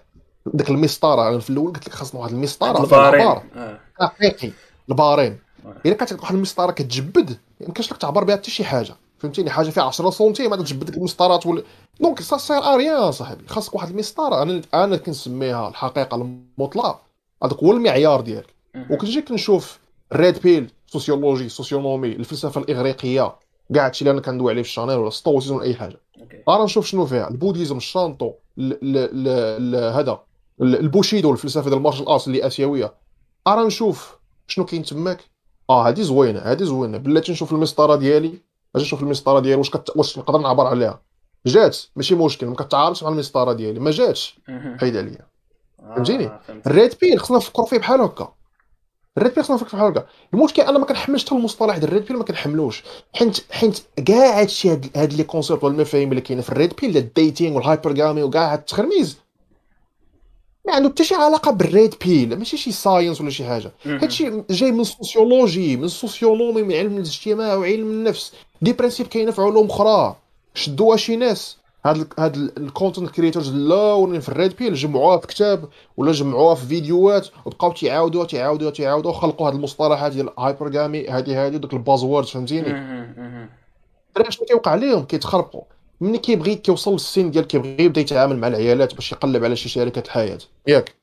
[0.47, 3.27] داك المسطرة أنا في الأول قلت لك خاصنا واحد المسطرة البارين.
[3.27, 3.81] آه.
[4.01, 4.53] حقيقي
[4.89, 5.39] البارين.
[5.67, 5.77] آه.
[5.87, 8.95] إلا كانت واحد المسطرة كتجبد ما يمكنش لك تعبر بها حتى شي حاجة.
[9.19, 11.63] فهمتيني؟ حاجة فيها 10 سنتيم عاد تجبد المسطرات ولا
[12.01, 13.49] دونك سا سير اريان صاحبي.
[13.49, 14.43] خاصك واحد المسطرة.
[14.43, 17.01] أنا أنا كنسميها الحقيقة المطلقه
[17.45, 18.60] هذاك هو المعيار ديالك.
[18.91, 19.79] وكنجي كنشوف
[20.13, 23.37] الريد بيل سوسيولوجي سوسيونومي الفلسفة الإغريقية.
[23.75, 26.01] كاع هادشي اللي أنا كندوي عليه في الشانيل ولا ستويسيزم ولا أي حاجة.
[26.49, 30.21] أنا نشوف شنو فيها؟ البوديزم الشانطو ال- ال- ال- ال- هذا
[30.61, 32.95] ال- البوشيدو الفلسفة ديال ال martial arts اللي آسيوية.
[33.47, 35.21] أنا نشوف شنو كاين تماك.
[35.71, 36.99] آه هادي زوينة هادي زوينة.
[36.99, 38.29] بلاتي نشوف المسطرة ديالي
[38.77, 39.97] أجي نشوف المسطرة ديالي واش كت...
[39.97, 41.01] واش نقدر نعبر عليها.
[41.47, 43.81] جات ماشي مشكل ما كتعارضش مع المسطرة ديالي.
[43.81, 44.39] ما جاتش.
[44.81, 45.27] حيد عليا.
[45.81, 46.67] آه، فهمتيني؟ فهمت.
[46.67, 48.35] ال red pill خصنا نفكروا فيه بحال هكا.
[49.19, 51.93] ال red pill خصنا نفكروا بحال هكا المشكل أنا ما كنحملش حتى المصطلح ديال ال
[51.93, 52.83] red pill ما كنحملوش.
[53.15, 57.06] حيت حيت كاع هادشي هاد les concepts والمفاهيم اللي كاينة في ال red pill ال
[57.06, 59.17] dating وال hypergamy وكاع هاد التخرميز.
[60.67, 63.73] ما عنده حتى شي علاقة بال red pill ماشي شي science ولا شي حاجة.
[63.87, 68.33] هادشي جاي من ال sociologie من ال socionomie من علم الاجتماع وعلم النفس.
[68.63, 70.17] des principes كاينة في علوم أخرى.
[70.55, 71.57] شدوها شي ناس.
[71.85, 76.13] هاد ال هاد ال content creators الاولين في ال red pill جمعوها في كتاب ولا
[76.13, 81.73] جمعوها في فيديوهات وبقاو تيعاودوها تيعاودوها تيعاودوها وخلقوا هاد المصطلحات ديال hypergamy هادي هادي دوك
[81.73, 82.71] ال buzzwords فهمتيني.
[84.09, 85.63] الدراري شنو كيوقع لهم كيتخربقوا.
[86.01, 90.03] ملي كيبغي كيوصل للسن ديال كيبغي يبدا يتعامل مع العيالات باش يقلب على شي شركة
[90.07, 90.39] الحياة.
[90.67, 90.95] ياك.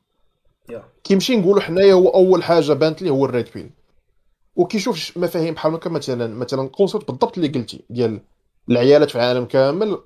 [0.70, 0.84] يا.
[1.04, 3.70] كيمشي نقولوا حنايا هو أول حاجة بانت ليه هو ال red pill
[4.56, 8.20] وكيشوف مفاهيم بحال هكا مثلا مثلا concept بالضبط اللي قلتي ديال
[8.70, 9.98] العيالات في العالم كامل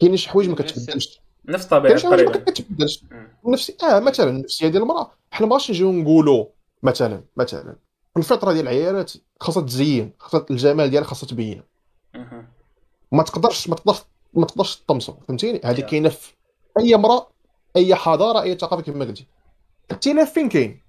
[0.00, 1.20] كاينين شي حوايج ما كتبدلش.
[1.48, 3.04] نفس الطبيعة كاين حوايج ما كتبدلش.
[3.46, 5.10] نفسي آه مثلا النفسيه ديال المرأة.
[5.30, 6.46] حنا ما نجيو نقولوا
[6.82, 7.76] مثلا مثلا
[8.16, 11.62] الفطرة ديال العيالات خاصها تزين خاصها الجمال ديالها خاصها تبين.
[13.12, 13.98] ما تقدرش ما تقدرش
[14.34, 15.80] ما تقدرش تطمسو فهمتيني؟ هذه.
[15.80, 16.32] كاينة في
[16.78, 17.26] أي امراه
[17.76, 19.26] أي حضارة أي ثقافة كما قلتي
[19.90, 20.80] الاختلاف فين كاين؟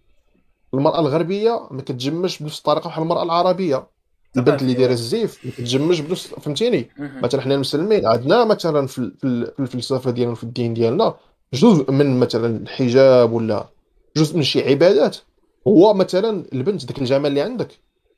[0.74, 3.88] المرأة الغربية ما كتجمش بنفس الطريقة بحال المرأة العربية.
[4.38, 6.90] البنت اللي دايرة الزيف ما كتجمش بنفس فهمتيني.
[7.00, 11.14] مثلا حنا المسلمين عندنا مثلا في ال- في ال- في الفلسفة ديالنا في الدين ديالنا
[11.54, 13.68] جزء من مثلا الحجاب ولا
[14.18, 15.18] جزء من شي عبادات
[15.68, 17.68] هو مثلا البنت داك الجمال اللي عندك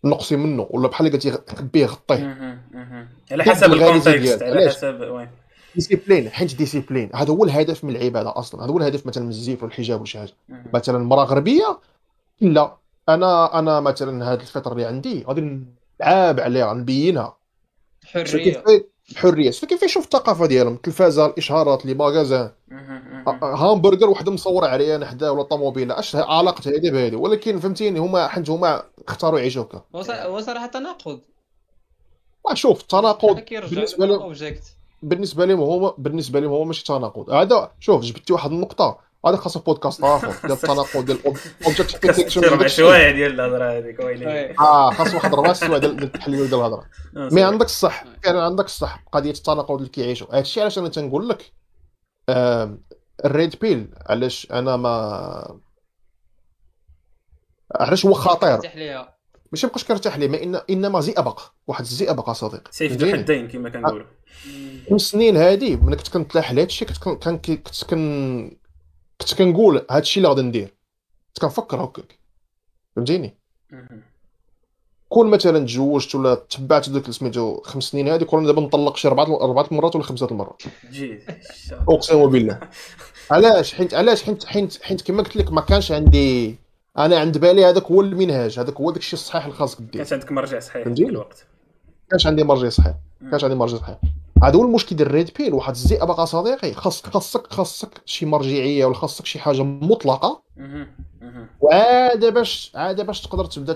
[0.06, 2.60] نقصي منه ولا بحال اللي قلتي خبيه غطيه.
[3.32, 4.44] على حسب ال contexte.
[4.43, 5.30] على؟ حسب وي
[5.76, 9.63] ديسيبلين حيت ديسيبلين هذا هو الهدف من العبادة أصلا هذا هو الهدف مثلا من الزيف
[9.63, 10.34] والحجاب ولا شي حاجة.
[10.73, 11.80] مثلا مراه غربية
[12.41, 12.78] لا
[13.10, 15.60] أنا أنا مثلا هذه الفطرة اللي عندي غادي
[16.04, 17.38] نلعب عليها نبينها
[18.24, 18.94] شوف كيف حرية.
[19.12, 20.74] الحريه شوف كيف يشوف الثقافة ديالهم.
[20.74, 23.30] التلفازه الاشهارات لي مهم.
[23.44, 28.50] هامبرجر وحده مصوره عريانه حداه ولا طوموبيله أش علاقه هذه بهذه ولكن فهمتيني هما حيت
[28.50, 29.82] هما اختاروا يعيشوا هكا.
[29.96, 31.20] هو صراحة تناقض.
[32.54, 34.36] شوف التناقض بالنسبة لهم
[35.04, 37.30] بالنسبة لهم هو بالنسبة لهم هو ماشي تناقض.
[37.30, 39.00] هذا شوف جبتي واحد النقطة.
[39.26, 41.20] هذا خاصه بودكاست آخر ديال التناقض ديال
[41.66, 44.56] اوبجيكت كسر مع شوية ديال الهضرة هذيك ويلي أي.
[44.60, 46.86] آه خاص واحد ربع سواء ديال التحليل ديال الهضرة.
[47.18, 50.28] آه، مي عندك الصح فعلا عندك الصح قضية التناقض اللي كيعيشوا.
[50.38, 51.52] هادشي علاش أنا تنقول لك
[52.30, 52.84] آم،
[53.26, 55.60] الريد بيل علاش أنا ما
[57.76, 58.60] علاش هو خطير؟
[59.52, 60.62] ماشي مابقاش كنرتاح ليه ما إن...
[60.70, 64.06] إنما زئبق واحد الزئبق اصديقي سيف ذو؟ حدين كما كنقولوا.
[64.90, 67.24] من السنين هادي ملي كنت كنتلاح لهاد الشيء كنت.
[67.24, 68.58] كان كنت كن
[69.24, 70.74] كنت كنقول هاد الشيء اللي غادي ندير.
[71.28, 72.20] كنت كنفكر هكاك.
[72.96, 73.38] فهمتيني.
[75.10, 79.42] كون مثلا تزوجت ولا تبعت دوك سميتو خمس سنين هادي كون دابا نطلق شي اربعه
[79.42, 80.64] اربعه مرات ولا خمسة المرات
[81.90, 82.60] أقسم بالله.
[83.32, 86.56] علاش؟ حيت علاش؟ حيت حيت حيت كما قلت لك ما كانش عندي
[86.98, 89.92] أنا عند بالي هذاك هو المنهاج هذاك هو داكشي الصحيح اللي خاصك دير.
[89.92, 91.46] كانت عندك مرجع صحيح في الوقت.
[92.10, 92.94] كانش عندي مرجع صحيح.
[93.32, 93.98] كانش عندي مرجع صحيح.
[94.44, 96.74] هذا هو المشكل ديال الريد بيل واحد الزئبق صديقي.
[96.74, 100.44] خاصك خاصك خاصك شي مرجعية ولا خاصك شي حاجة مطلقة.
[101.62, 103.76] وعاد باش عاد باش تقدر تبدا.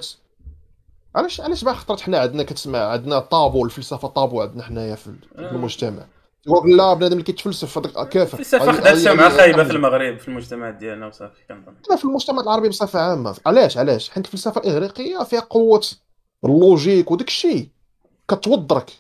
[1.16, 5.52] علاش علاش بقى خطرت حنا عندنا كتسمع عندنا طابو الفلسفة طابو عندنا حنايا في آه.
[5.52, 6.06] المجتمع.
[6.44, 10.76] تقول لا بنادم اللي كيتفلسف هذاك كافر الفلسفة خدات سمعة خايبة في المغرب في المجتمعات
[10.76, 11.98] ديالنا وصافي كنظن.
[11.98, 13.36] في المجتمع العربي بصفة عامة.
[13.46, 15.86] علاش علاش؟ حيت الفلسفة الإغريقية فيها قوة
[16.46, 17.70] ال logique وداك الشيء
[18.28, 18.92] كتوضرك.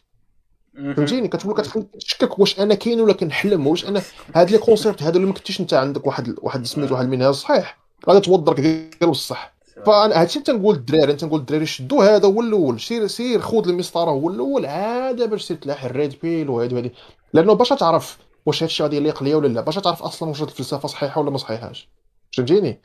[0.78, 4.02] فهمتيني؟ كتقول كتخليك تشكك واش أنا كاين ولا كنحلم واش أنا
[4.36, 7.78] هاد les concepts هادو اللي ما كنتيش انت عندك واحد واحد سميت واحد المنهاج صحيح.
[8.10, 9.54] غادي توضرك ديال بصح
[9.86, 12.80] فأنا هادشي تنقول للدراري تنقول للدراري شدوا هذا هو الأول.
[12.80, 14.66] سير سير خذ المسطرة هو الأول.
[14.66, 16.92] عاد باش سير تلاحي ال red pill وهادي وهادي.
[17.34, 20.48] لأنه باش تعرف واش هادشي غادي يليق ليا ولا لا باش تعرف أصلا واش هاد
[20.48, 21.90] الفلسفة صحيحة ولا ما صحيحاش
[22.38, 22.82] فهمتيني؟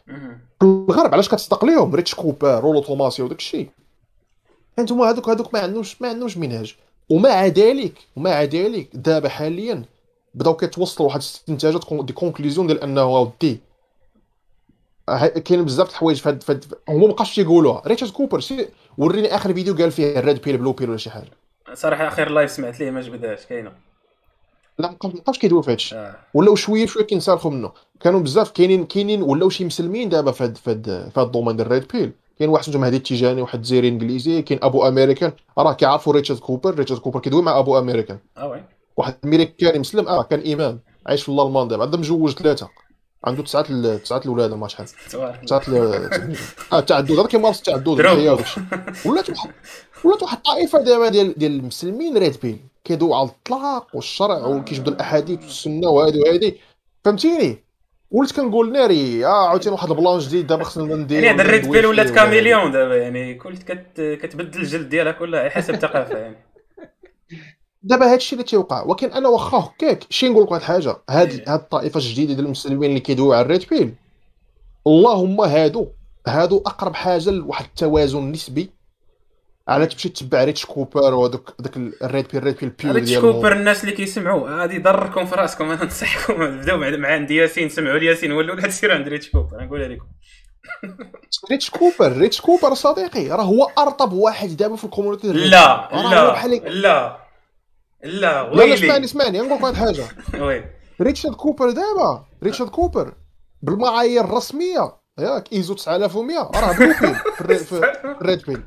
[0.62, 3.70] الغرب علاش كتصدق ليهم؟ ريتش كوبر رولو توماسي وداك الشيء
[4.78, 6.76] أنتم هذوك هذوك ما عندهمش ما عندهمش منهاج
[7.12, 9.85] ومع ذلك ومع ذلك دابا حاليا
[10.35, 13.61] بداو كيتوصلوا واحد الاستنتاجات دي كونكلوزيون ديال أنه اودي
[15.11, 19.55] ه- كاين بزاف د الحوايج فهاد فهاد هما مابقاش تيقولوها ريتشارد كوبر سي وريني آخر
[19.55, 21.31] فيديو قال فيه الريد بيل بلو بيل ولا شي حاجة.
[21.75, 23.72] صراحة آخر live سمعت ليه ما جبدهاش كاينة.
[24.79, 25.94] لا مابقاش كيدويو في هادشي.
[25.96, 26.14] آه.
[26.35, 27.72] ولاو شوية بشويه كينسالخوا منه.
[28.01, 31.66] كانوا بزاف كاينين كاينين ولاو شي مسلمين دابا في هاد في هاد ال domaine ديال
[31.66, 35.33] ال red pill كاين واحد سميتو مهدي التيجاني واحد الجزائري إنجليزي كاين أبو أمريكان.
[35.59, 36.74] راه كيعرفوا Richard Cooper.
[36.74, 38.18] Richard Cooper كيدوي مع أبو أمريكان.
[38.37, 38.64] آه oui.
[38.97, 40.09] واحد امريكاني مسلم.
[40.09, 40.81] آه كان إمام.
[41.07, 41.83] عايش في الألمان دابا.
[41.83, 42.68] عنده مجوج ثلاثة.
[43.25, 44.87] عنده تسعة ال- تسعة الاولاد ما شحال.
[45.47, 46.37] تسعة ال-
[46.73, 49.51] آه التعدد هذا كيمارس التعدد ولات واحد
[50.05, 55.42] ولات واحد الطائفة دابا ديال ديال المسلمين red pill كيدويو على الطلاق والشرع وكيجبدوا الأحاديث
[55.42, 56.53] والسنة وهذه وهذه
[57.05, 57.64] فهمتيني؟
[58.12, 61.72] وليت كنقول ناري آه عاوتاني واحد ال plan جديد دابا خصنا ندير يعني هذا وندوي
[61.72, 66.18] pill ولات ولا- caméléon دابا يعني كل كت كتبدل الجلد ديالها كلها على حسب الثقافه
[66.18, 66.37] يعني.
[67.83, 71.61] دابا هادشي اللي تيوقع ولكن أنا واخا هكاك شي نقول لك واحد الحاجة هاد هاد
[71.61, 73.94] الطائفة الجديدة ديال المسلمين اللي كيدويو على ال red pill
[74.87, 75.87] اللهم هادو
[76.29, 78.70] هادو أقرب حاجة لواحد التوازن نسبي
[79.68, 83.18] على تمشي تتبع Rich Cooper وهذوك داك ال red pill ال red pill pure Rich
[83.18, 84.48] Cooper الناس اللي كيسمعوا.
[84.61, 86.46] غادي يضركم في راسكم أنا ننصحكم.
[86.61, 90.07] بداو مع عند ياسين سمعوا لياسين ولوا لا تسيروا عند Rich Cooper نقولها لكم
[91.50, 96.46] Rich Cooper Rich Cooper صديقي راه هو أرطب واحد دابا في ال community لا لا
[96.46, 97.18] لا لا لا
[98.05, 99.05] لا اسمعني ويلي.
[99.05, 100.05] اسمعني نقول لك واحد الحاجة
[101.02, 103.14] Richard Cooper دابا Richard Cooper
[103.62, 106.85] بالمعايير الرسمية ياك إيزو 9100 راه في
[108.20, 108.62] الريد بيل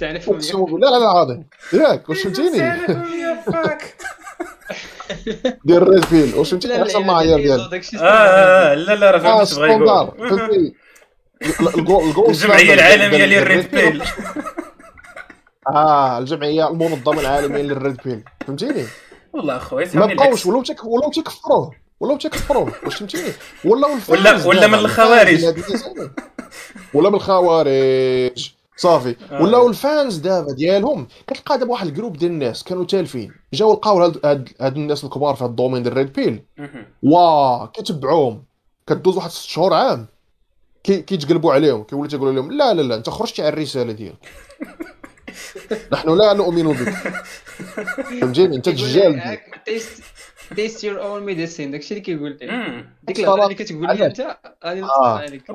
[0.00, 2.58] تعرف اقسم بالله لا لا العظيم ياك واش فهمتيني
[3.52, 3.94] فاك
[5.64, 6.34] ديال الريد بيل.
[6.34, 9.20] واش فهمتيني لا أحسن لا المعايير لا ديال داكشي آه آه، لا لا راه آه
[9.20, 10.74] فهمت اش بغا يقول فهمتي
[12.30, 14.02] الجمعية العالمية للريد بيل.
[15.68, 18.24] آه الجمعية المنظمة العالمية للريد بيل.
[18.46, 18.84] فهمتيني؟
[19.32, 23.32] والله اخويا ما بقاوش ولاو ولاو تيكفروه ولاو تيكفروه واش فهمتيني
[23.64, 25.44] ولاو ولا- ولا من الخوارج.
[26.94, 28.52] ولا من الخوارج.
[28.76, 29.16] صافي.
[29.30, 29.42] آه.
[29.42, 33.32] ولاو ال fans دابا ديالهم كتلقى دابا واحد ال group ديال الناس كانوا تالفين.
[33.52, 36.42] جاو لقاو هاد هاد هاد الناس الكبار في هاد ال domaine ديال ال red pill.
[37.02, 38.44] واه كيتبعوهم
[38.86, 40.06] كدوز واحد ست شهور عام.
[40.84, 44.28] كي كيتقلبوا عليهم كيولي تيقول لهم لا لا لا انت خرجتي على الرسالة ديالك.
[45.92, 46.94] نحن لا نؤمن بك.
[48.20, 49.38] فهمتيني انت دجال
[50.54, 52.42] taste your own medicine داكشي اللي كيقول لك.
[53.02, 55.50] ديك الهضره اللي كتقول لي انت غادي عليك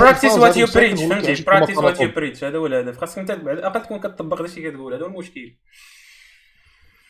[0.00, 3.52] practice what you preach فهمتي practice what you preach هذا هو الهدف خاصك انت على
[3.52, 5.54] الاقل تكون كتطبق داكشي كتقول هذا هو المشكل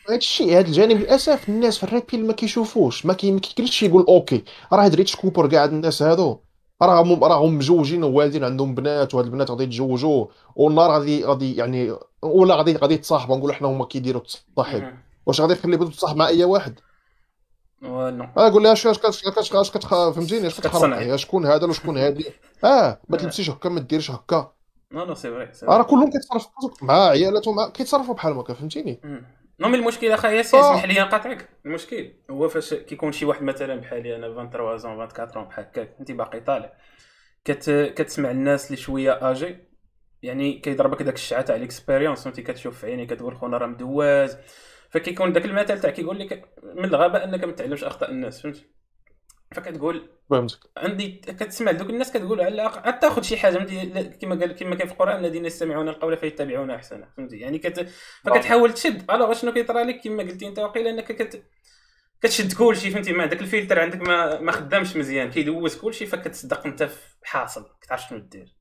[0.09, 3.39] هذا الشيء هذا الجانب للاسف الناس في ال red pill ما كيشوفوش ما كي- ما
[3.39, 6.39] كيكلش يقول okay راه هاد Rich Cooper كاع هاد الناس هادو
[6.81, 10.25] راهم راهم مزوجين ووالدين عندهم بنات وهاد البنات غادي يتزوجوا
[10.55, 14.83] والنهار غادي غادي يعني ولا غادي غادي يتصاحبوا نقولوا حنا هما كيديروا التصاحب
[15.25, 16.79] واش غادي يخلي بنته تصاحب مع اي واحد
[17.85, 20.59] أنا نقول لها اش اش اش اش فهمتيني اش.
[20.59, 22.25] كتخربقي شكون هذا وشكون هادي
[22.63, 24.51] آه ما تلبسيش هكا ما ديريش هكا.
[24.91, 25.51] non non c'est vrai.
[25.63, 29.01] راه كلهم كيتصرفوا مع عيالاتهم مع- كيتصرفوا بحال هكا فهمتيني؟
[29.59, 30.71] non mais المشكل اخا ياسين آه.
[30.71, 35.45] اسمح لي نقاطعك المشكل هو فاش كيكون شي واحد مثلا بحالي أنا 23 زون 24
[35.45, 36.73] بحال هكاك أنت باقي طالع.
[37.45, 39.57] كت كتسمع الناس اللي شوية أجي
[40.23, 44.37] يعني كيضربك داك الشعاع تاع ال expérience فهمتي كتشوف في عيني كتقول خونا راه مدواز.
[44.93, 48.65] فكيكون داك المثل تاع كيقول لك من الغباء إنك ما تعلمش أخطاء الناس فهمتي
[49.51, 50.59] فكتقول فهمتك.
[50.77, 54.75] عندي كتسمع دوك الناس كتقول على الأقل تاخذ شي حاجة فهمتي؟ لا- كما قال كما
[54.75, 57.89] كاين في القرآن الذين يستمعون القول فيتبعون أحسنه فهمتي؟ يعني كت...
[58.23, 59.11] فكتحاول تشد.
[59.11, 61.43] alors شنو كيطرى لك كما قلتي أنت وقيلا إنك كت...
[62.21, 65.29] كتشد كلشي فهمتي؟ ما داك الفلتر عندك ما ما خدامش مزيان.
[65.31, 68.55] كيدوز كلشي فكتصدق أنت في حاصل كتعرف شنو دير.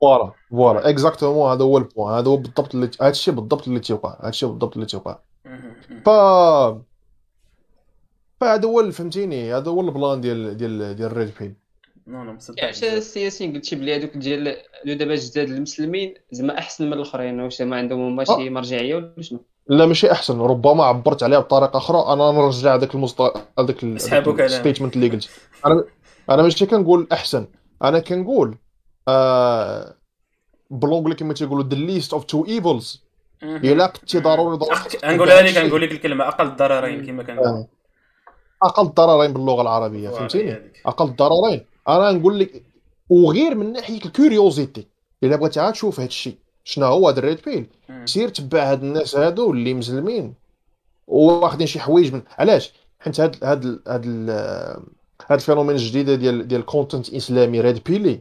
[0.00, 3.80] voilà voilà exactement هذا هو ال point هذا هو بالضبط اللي هذا الشيء بالضبط اللي
[3.80, 5.18] تيوقع هذا الشيء بالضبط اللي تيوقع.
[6.04, 6.08] ف
[8.40, 11.54] فهذا هو اللي فهمتيني هذا هو ال plan ديال ديال ديال ال red pill
[12.06, 16.86] non non مصدق علاش السياسيين قلتي بلي هذوك ديال هادو دابا جداد المسلمين زعما أحسن
[16.86, 21.22] من الأخرين واش زعما عندهم هما شي مرجعية ولا شنو؟ لا ماشي أحسن ربما عبرت
[21.22, 22.12] عليها بطريقة أخرى.
[22.12, 23.20] أنا نرجع هذاك المست
[23.58, 23.84] هذاك.
[23.84, 25.30] ال statement اللي قلت.
[25.66, 25.84] أنا
[26.30, 27.46] أنا ماشي كنقول أحسن
[27.82, 28.56] أنا كنقول
[30.70, 32.98] ب l'anglais كما تيقولوا the least of two evils.
[33.42, 37.66] إلا كنتي ضروري ضروري أخ- نقولها لك نقول لك الكلمة أقل الضررين كما كنقول آه.
[38.62, 42.62] أقل الضررين باللغة العربية فهمتيني؟ أقل الضررين أنا نقول لك
[43.08, 44.86] وغير من ناحية ال curiosity
[45.22, 46.36] إلا بغيتي عاد تشوف هذا الشيء.
[46.64, 47.66] شنو هو هذا ال red pill؟
[48.04, 50.34] سير تبع هاد الناس هادو اللي مسلمين
[51.06, 54.30] واخدين شي حوايج من علاش؟ حيت هاد هاد هاد
[55.30, 58.20] هاد ال phénomène الجديدة ديال ديال ال content إسلامي red pill ي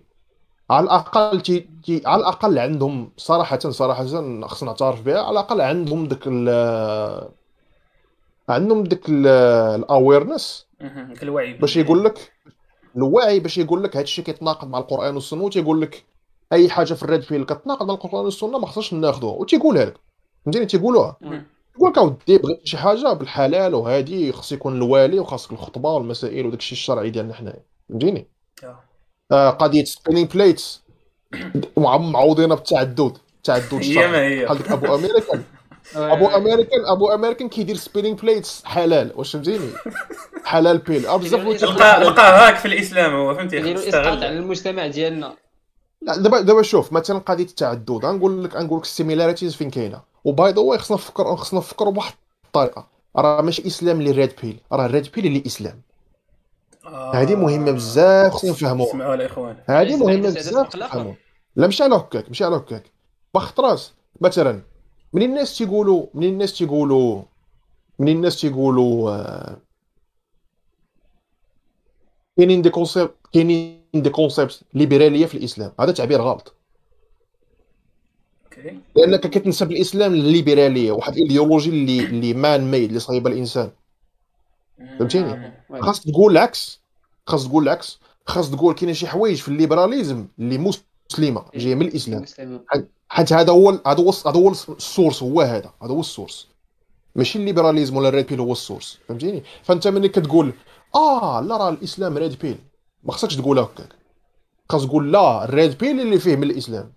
[0.71, 4.05] على الأقل تي تي على الأقل عندهم صراحة صراحة
[4.47, 7.29] خصنا نعترف بها على الأقل عندهم ال-
[8.49, 10.67] عندهم داك ال awareness.
[11.23, 12.31] الوعي باش يقول لك
[12.95, 16.03] الوعي باش يقول لك هذا الشيء كيتناقض مع القرآن والسنة وتيقول لك
[16.53, 19.97] أي حاجة في ال red pill كتناقض مع القرآن والسنة ما خصناش ناخذوها وتيقولها لك
[20.45, 21.17] فهمتيني تيقولوها.
[21.75, 26.60] يقول لك اودي بغيت شي حاجة بالحلال وهادي خص يكون الولي وخاصك الخطبة والمسائل وداك
[26.60, 28.27] الشيء الشرعي ديالنا حنايا فهمتيني.
[28.63, 28.90] آه
[29.32, 30.82] قضية spinning plates
[31.78, 34.46] معوضينها بالتعدد التعدد هي الشرعي ما هي.
[34.46, 35.44] بحال ديك أبو أمريكان.
[35.96, 39.12] أبو امريكان أبو أمريكان كيدير spinning plates حلال.
[39.15, 39.70] واش فهمتيني؟
[40.46, 41.06] حلال pill.
[41.06, 45.34] آه، بزاف لقى لقى هاك في الإسلام هو فهمتي؟ إسقاط على استغل المجتمع ديالنا.
[46.02, 47.91] لا دابا دابا شوف مثلا قضية التعدد.
[48.06, 50.02] غنقول لك غنقول لك ال similarities فين كاينة.
[50.23, 52.13] و by the way خصنا نفكر خصنا نفكروا بواحد
[52.46, 52.88] الطريقة.
[53.15, 55.74] راه ماشي إسلام اللي red pill راه ال red pill اللي إسلام.
[55.74, 55.90] آه.
[57.13, 61.15] هذه مهمة بزاف خصنا نفهموها اسمعوا الاخوان هذه مهمة بزاف لا
[61.56, 62.84] ماشي على هكاك ماشي على هكاك.
[63.34, 63.82] بخطرات
[64.21, 64.62] مثلا
[65.13, 67.21] من الناس تيقولوا من الناس تيقولوا
[67.99, 69.58] من الناس تيقولوا آه،
[72.38, 75.71] كاينين des concepts كاينين des concepts ليبراليه في الإسلام.
[75.80, 76.56] هذا تعبير غلط.
[78.45, 78.80] okay.
[78.95, 83.71] لأنك كتنسب الإسلام للليبرالية واحد الإيديولوجي اللي اللي man-made اللي صايبه الإنسان.
[84.99, 86.81] فهمتيني؟ خاص تقول العكس.
[87.32, 88.00] خاص تقول العكس.
[88.26, 92.26] خاص تقول كاين شي حوايج في ال libéralisme اللي مسلمة جاية من الإسلام.
[93.10, 95.72] حيت هذا هو هذا هو هذا هو ال source هو هذا.
[95.84, 96.47] هذا هو ال source
[97.15, 100.54] ماشي ال libéralisme ولا ال red pill هو ال source فهمتيني؟ فأنت ملي كتقول
[100.96, 102.58] آه لا راه الإسلام red pill
[103.04, 103.89] ما خصكش تقولها هكاك.
[104.70, 106.94] خاص تقول لا ال red pill اللي فيه من الإسلام.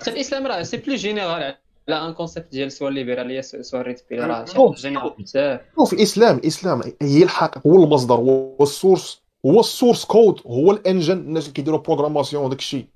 [0.00, 1.56] حتى الإسلام راه c'est plus général
[1.94, 4.44] على un concept ديال soit الليبرالية soit ال red pill راه
[5.18, 5.60] بزاف.
[5.76, 10.72] شوف الاسلام الاسلام هي الحق هو المصدر هو ال source هو ال source code هو
[10.72, 12.86] ال engine الناس اللي كيديروا programmation وداك الشيء.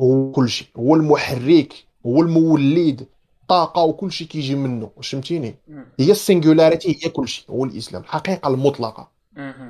[0.00, 1.74] هو كل شيء هو المحرك
[2.06, 3.06] هو المولد
[3.48, 5.54] طاقة وكل شيء كيجي منه واش فهمتيني
[6.00, 9.10] هي ال singularity هي كل شيء هو الإسلام الحقيقة المطلقة.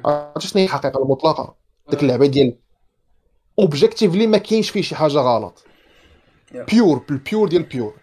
[0.04, 1.54] عرفتي شنو هي الحقيقة المطلقة؟
[1.90, 2.56] ديك اللعبة ديال
[3.58, 5.64] objectively ما كاينش فيه شي حاجة غلط.
[6.72, 7.94] pure بال pure ديال pure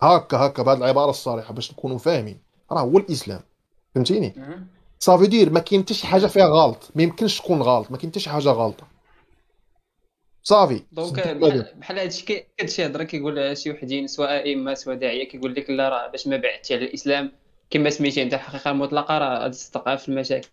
[0.00, 2.38] هكا هكا بهذه العبارة الصريحة باش نكونوا فاهمين.
[2.72, 3.40] راه هو الإسلام.
[3.94, 4.34] فهمتيني؟
[5.00, 6.90] صافي دير ما كاين حتى شي حاجة فيها غلط.
[6.94, 7.90] ما يمكنش تكون غلط.
[7.90, 8.86] ما كاين حتى شي حاجة غلطة.
[10.42, 10.82] صافي.
[10.92, 15.88] donc بحال هادشي كتشي هضرة كيقول شي وحدين سواء أئمة سواء داعية كيقول لك لا
[15.88, 17.32] راه باش ما بعدتي على الإسلام.
[17.70, 20.48] كما سميتي أنت الحقيقة المطلقه راه غادي تستقع في المشاكل.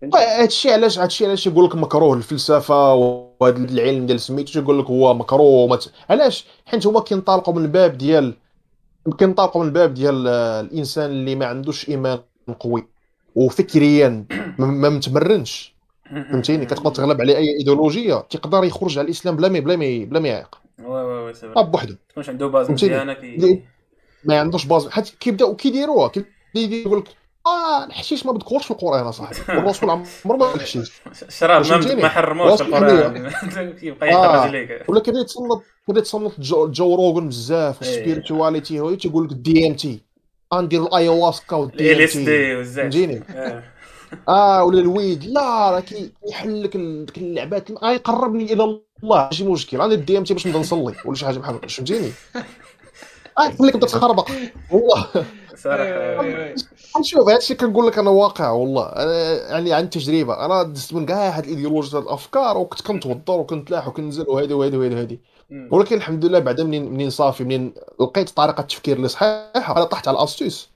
[0.00, 4.86] فهمتي؟ هادشي علاش هادشي علاش يقول لك مكروه الفلسفة وهذا العلم ديال سميتو يقول لك
[4.86, 5.92] هو مكروه ومت...
[6.10, 8.34] علاش؟ حيت هما كينطلقوا من الباب ديال
[9.18, 12.18] كينطلقوا من الباب ديال الإنسان اللي ما عندوش إيمان
[12.60, 12.86] قوي
[13.34, 14.24] وفكريا
[14.58, 15.74] ما متمرنش.
[16.10, 20.20] فهمتيني؟ كتبقى تغلب عليه أي إيديولوجية تقدر يخرج على الإسلام بلا ما بلا ما بلا
[20.20, 20.60] ما يعيق.
[20.78, 23.62] oui oui oui c'est بوحدو تكونش عنده base؟ مزيانة؟ كي
[24.24, 27.08] ما عندوش base حيت كيبداو كيديروها كيبدا يقول لك
[27.46, 30.92] آه الحشيش ما مذكورش في القرآن اصاحبي والرسول عمره ما الحشيش.
[31.42, 33.30] واش ما؟ ما حرموش في القرآن.
[33.80, 34.36] كيبقى آه.
[34.36, 37.88] يخرج ليك ولا كيبدا يتصنت كيبدا يتصنت جو, روغن بزاف إيه.
[37.88, 40.00] وال spirituality هو تيقول لك DMT
[40.54, 43.62] غندير ال ayahuasca وال DMT فهمتيني آه.
[44.28, 45.24] آه ولا ال weed.
[45.24, 47.70] لا راه كي- كيحل لك ديك اللعبات.
[47.70, 48.80] آه يقربني إلى الله.
[49.02, 49.76] ماشي مشكل.
[49.78, 50.94] غندير DMT باش نبدأ نصلي.
[51.04, 52.10] ولا شي حاجة بحال فهمتيني
[53.38, 54.30] آه خليك تخربق.
[54.70, 55.06] والله.
[55.56, 56.54] صراحة
[57.02, 58.88] شوف هذا الشيء كنقول لك أنا واقع والله
[59.50, 63.88] يعني عن تجربة أنا دزت من كاع هاد الايديولوجيا هاد الأفكار وكنت كنتوضر وكنتلاح
[64.28, 65.68] وهادي وهادي وهادي وهادي مم.
[65.72, 70.08] ولكن الحمد لله بعدا منين منين صافي منين لقيت طريقة التفكير اللي صحيحة أنا طحت
[70.08, 70.70] على الاستوس.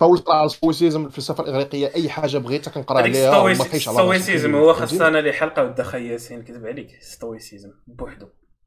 [0.00, 3.98] فولت نقرا على الستويسيزم الفلسفة الإغريقية أي حاجة بغيت كنقرأ عليها وما الستويس- خايش على.
[3.98, 8.26] الستويسيزم هو؟ خاصنا لي حلقه ودا خياسين كذب عليك ستويسيزم بوحدو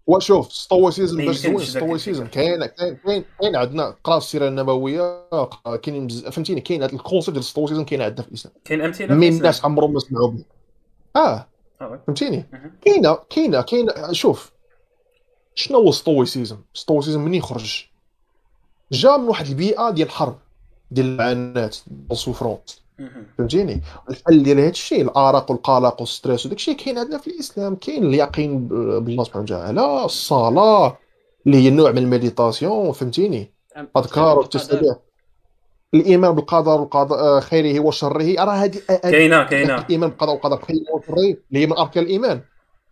[0.10, 2.42] وشوف stoicism ما باش زوين stoicism الفكر.
[2.42, 5.24] كاين كاين كاين كاين عندنا قرا السيرة النبوية
[6.08, 9.16] بزاف فهمتيني كاين هذا ال concept ديال ال stoicism كاين عندنا في الإسلام كاين أمثلة
[9.16, 10.44] من؟ الناس عمرهم ما سمعوا به
[11.16, 11.48] آه
[11.82, 12.02] آه،.
[12.08, 12.46] فهمتيني.
[12.82, 14.52] كاينة كاينة كاينة شوف
[15.56, 17.86] شنو هو stoicism stoicism منين خرج
[18.92, 20.40] جا من واحد البيئة ديال الحرب
[20.92, 21.72] ديال المعاناه
[22.12, 22.89] ال souffrance مهم.
[23.38, 27.76] فهمتيني؟ الحل ديال هذا الشيء الأرق والقلق وال stress وداك الشيء كاين عندنا في الإسلام
[27.76, 30.98] كاين اليقين بالله سبحانه وتعالى الصلاة
[31.46, 33.54] اللي هي نوع من ال méditation فهمتيني؟
[33.98, 34.96] أذكار والتسبيح
[35.94, 38.36] الإيمان بالقدر والقضاء آه، خيره وشره.
[38.44, 39.78] راه هذه كاينة كاينة.
[39.78, 42.42] الإيمان بالقضاء والقدر خيره وشره اللي هي من أركان الإيمان.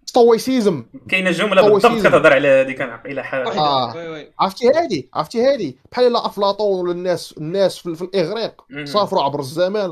[0.10, 2.00] stoicism كاينة جمله بالضبط.
[2.00, 3.96] كتهضر على هذه كان إلى حال آه.
[3.96, 4.32] oui oui.
[4.40, 8.62] عرفتي هادي؟ عرفتي هادي؟ بحال إلا أفلاطون ولا الناس الناس في, في الإغريق.
[8.86, 9.92] سافروا عبر الزمان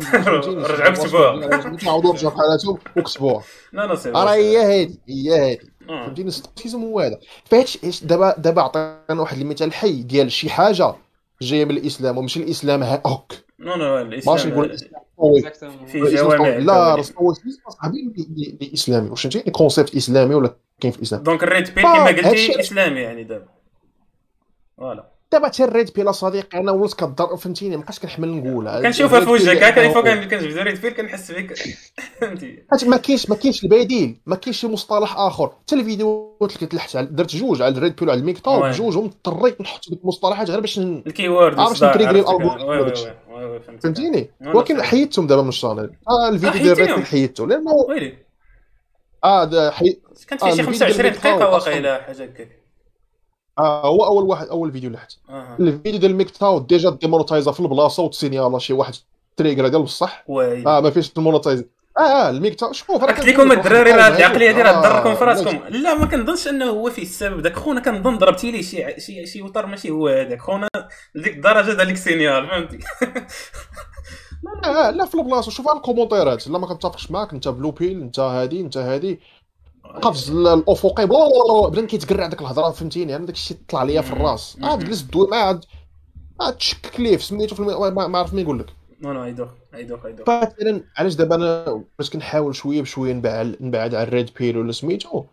[0.00, 1.76] فهمتيني؟ رجعوا كتبوها.
[1.76, 3.42] تعاودوا رجعوا في حالاتهم وكتبوها
[3.72, 5.70] لا لا c'est راه هي هادي هي هادي.
[5.90, 6.04] آه.
[6.06, 7.18] فهمتيني؟ stoicism هو هذا.
[7.44, 10.94] فهادشي إيش- دابا دابا عطينا واحد المثال حي ديال شي حاجة
[11.42, 13.02] جاية من الإسلام وماشي الإسلام ها-
[13.58, 17.02] non non ماشي نقول الاسلام الاسلام قوي في جوامع لا.
[17.02, 21.42] stoicism صاحبي اللي- اللي اللي اسلامي واش فهمتي concept اسلامي ولا كاين في الاسلام donc
[21.42, 23.46] ال red pill كما قلتي اسلامي يعني دابا
[24.78, 28.82] voilà دابا حتى ال red pill صديقي أنا ولت كضر فهمتيني مابقاش كنحمل نقولها.
[28.82, 31.54] كنشوفها في الريد وجهك هكا لأنه- فوق كنجبد red pill كنحس بك.
[32.20, 35.48] فهمتي؟ حيت ما كاينش ما كاينش البديل ما كاينش شي مصطلح آخر.
[35.62, 38.70] حتى الفيديوهات اللي كتلحت على درت جوج على ال red pill وعلى ال MGTOW oui.
[38.70, 41.58] جوجهم اضطريت نحط ديك المصطلحات غير باش ال keyword.
[41.58, 43.82] oui oui فهمتك.
[43.82, 44.82] فهمتيني؟ ولكن.
[44.82, 45.90] حيدتهم دابا من ال channel.
[46.08, 47.70] آه الفيديو ديال ال red؟ pill حيدته لأنه
[49.24, 49.98] آه حي...
[50.28, 52.65] كانت آه، فيه شي الفيديو 25 ديال دقيقة واقيلا حاجة هكاك
[53.58, 55.56] آه هو أول واحد أول فيديو اللي حت أها.
[55.60, 58.94] الفيديو ديال الميكتاو ديجا ديمونوتايزا في البلاصة وتسينيالا شي واحد
[59.36, 60.24] تريجر ديال بصح؟
[60.66, 61.64] آه ما فيش المونوتايز
[61.98, 65.14] آه آه الميكتاو شوف أنا قلت لكم الدراري راه لك العقلية دي راه آه، تضركم
[65.14, 67.40] في لا، راسكم لا ما كنظنش أنه هو فيه السبب.
[67.42, 70.08] داك خونا كنظن ضربتي لي شي شي شي وتر ماشي هو.
[70.08, 70.68] هذاك خونا
[71.14, 72.78] لديك الدرجه دالك سينيال فهمتي؟
[74.64, 75.50] آه لا في البلاصة.
[75.50, 77.32] شوف على الكومونتيرات لا ما كنتفقش معاك.
[77.32, 79.20] انت بلو بيل انت هادي انت هادي.
[80.02, 81.06] قفز ال- الأفقي.
[81.06, 84.56] بلا بلا كيتقرع ديك الهضرة فهمتيني؟ أنا داك الشيء طلع ليا في الراس.
[84.62, 85.60] عاد جلس دوي معاه
[86.40, 87.94] عاد تشكك ليه؟ في سميتو في الم...
[87.94, 88.66] ما ما عرف ما يقول لك
[89.00, 93.94] non non ايدوخ ايدوخ ايدوخ فمثلا علاش دابا أنا باش كنحاول شوية بشوية نبعد نبعد
[93.94, 95.24] على ال red pill ولا سميتو؟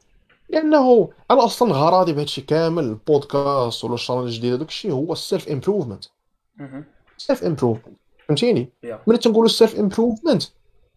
[0.49, 5.14] لأنه أنا أصلا غراضي بهذا الشيء كامل البودكاست ولا ال channel الجديد هذاك الشيء هو
[5.13, 6.05] ال self improvement
[6.58, 6.86] مهم.
[7.17, 7.95] self improvement
[8.28, 8.70] فهمتيني.
[9.08, 10.43] ملي تنقولوا ال self improvement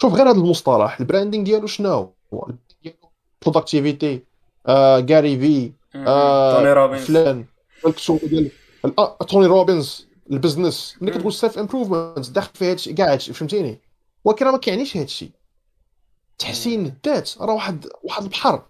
[0.03, 2.49] شوف غير هذا المصطلح ال branding ديالو شنو هو؟
[3.51, 4.23] productivity
[4.67, 5.73] آه Gary Vee
[6.57, 7.45] Tony Robbins فلان
[7.87, 8.51] الكتب ديال
[8.85, 11.11] ال- Tony Robbins ال business ملي.
[11.13, 13.79] كتقول self improvement داخل في هادشي كاع هادشي فهمتيني
[14.25, 15.31] ولكن راه ما كيعنيش هادشي
[16.39, 18.63] تحسين الذات راه واحد واحد البحر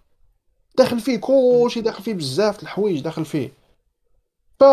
[0.77, 3.51] داخل فيه كلشي داخل فيه بزاف د الحوايج داخل فيه
[4.59, 4.63] ف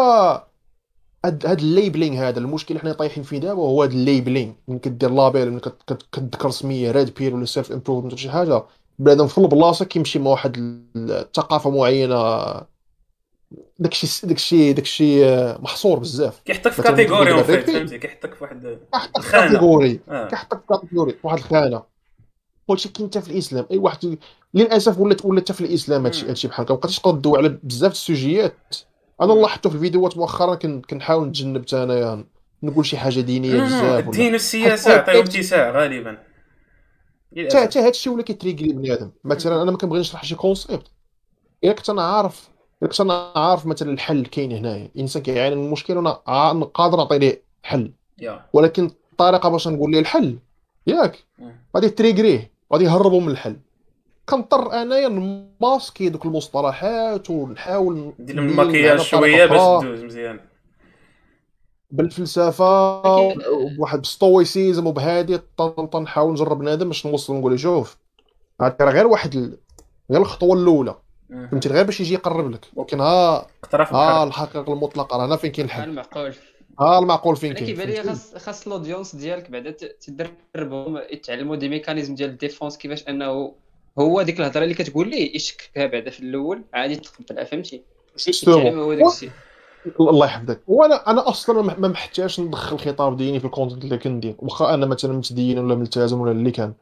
[1.24, 5.10] هاد ال labeling هذا المشكل حنا طايحين فيه دابا هو هاد ال labeling ملي كدير
[5.10, 8.62] label كت- كتذكر سميه red pill ولا self improvement ولا شي حاجة
[8.98, 10.56] بنادم في البلاصه كيمشي مع واحد
[10.96, 12.44] الثقافة معينة.
[13.78, 16.40] داكشي داكشي داكشي آه، محصور بزاف.
[16.44, 19.32] كيحطك في category en fait فهمتي؟ كيحطك في واحد كيحطك في.
[19.32, 20.28] category آه.
[20.28, 21.82] كيحطك في category واحد الخانة.
[22.70, 23.66] هادشي كاين حتى في الإسلام.
[23.70, 24.18] أي واحد
[24.54, 26.26] للأسف ولات ولات حتى في الإسلام هادشي.
[26.28, 26.74] هادشي بحال هكا.
[26.74, 28.76] مابقيتش تقدر تدوي على بزاف ال sujet ات.
[29.20, 29.40] أنا مم.
[29.40, 32.24] لاحظتو في الفيديوهات مؤخرا كن- كنحاول نتجنب حتى انايا
[32.62, 36.18] نقول شي حاجة دينية بزاف الدين والسياسة عطيو اتساع غالبا.
[37.38, 37.60] حتى.
[37.60, 39.10] حتى هادشي ولا كي trigger ي بنادم.
[39.24, 40.86] مثلا أنا ما كنبغيش نشرح شي concept
[41.64, 42.48] إلا كنت أنا عارف
[42.82, 44.90] إلا كنت أنا عارف مثلا الحل كاين هنايا.
[44.96, 46.10] الإنسان كيعاني من مشكل وأنا
[46.74, 47.92] قادر نعطي ليه حل.
[48.52, 50.38] ولكن الطريقة باش نقول ليه الحل
[50.86, 51.24] ياك.
[51.76, 53.56] غادي trigger يه غادي يهربوا من الحل.
[54.28, 60.40] كنضطر أنايا ن masquer دوك المصطلحات ونحاول ندير المكياج شوية باش تدوز مزيان.
[61.94, 63.42] بالفلسفة أكيد.
[63.76, 67.96] بواحد بال stoicism وبهادي طن- طن نحاول نجرب بنادم باش نوصل نقول له شوف
[68.60, 69.58] راه غير واحد ال...
[70.10, 70.94] غير الخطوة الأولى.
[71.50, 75.52] فهمتي غير باش يجي يقرب لك ولكن ها اقترف ها الحقيقة المطلقة راه هنا فين
[75.52, 76.34] كاين الحل المعقول
[76.80, 79.70] ها المعقول فين كاين كيبان لي؟ خاص خاص ال audience ديالك بعدا
[80.00, 83.52] تدربهم يتعلموا des mécanismes ديال ال défense كيفاش أنه
[83.98, 87.82] هو ديك الهضرة اللي كتقول ليه يشك فيها بعدا في الأول عادي تقبلها فهمتي
[89.04, 89.04] جوستومون.
[89.86, 90.60] الشيء الله يحفظك.
[90.66, 94.86] وأنا أنا أصلا ما- محتاجش ندخل خطاب ديني في ال content اللي كندير واخا أنا
[94.86, 96.74] مثلا متدين ولا ملتزم ولا اللي كان.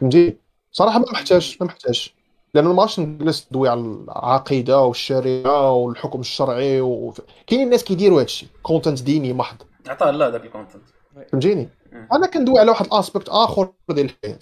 [0.00, 0.36] فهمتي؟
[0.72, 2.12] صراحة ما محتاج ما محتاج
[2.54, 7.14] لأنه ما غاش نجلس ندوي على العقيدة والشريعة والحكم الشرعي و...
[7.46, 8.46] كاين الناس كيديروا هادشي.
[8.62, 9.56] content ديني محض.
[9.88, 10.82] عطاه الله داك ال content
[11.32, 11.68] فهمتيني.
[12.12, 14.38] أنا كندوي على واحد ال aspect آخر ديال الحياة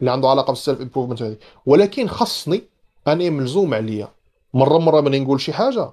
[0.00, 1.36] اللي عنده علاقة بال self improvement هذه.
[1.66, 2.62] ولكن خصني
[3.06, 4.08] أنا ملزوم عليا.
[4.54, 5.90] مره مرة ملي نقول شي حاجة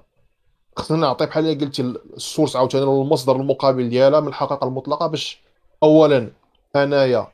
[0.76, 5.42] خصني نعطي بحال اللي قلتي السورس عاوتاني المصدر المقابل ديالها من الحقيقة المطلقة باش
[5.82, 6.30] اولا
[6.76, 7.32] أنايا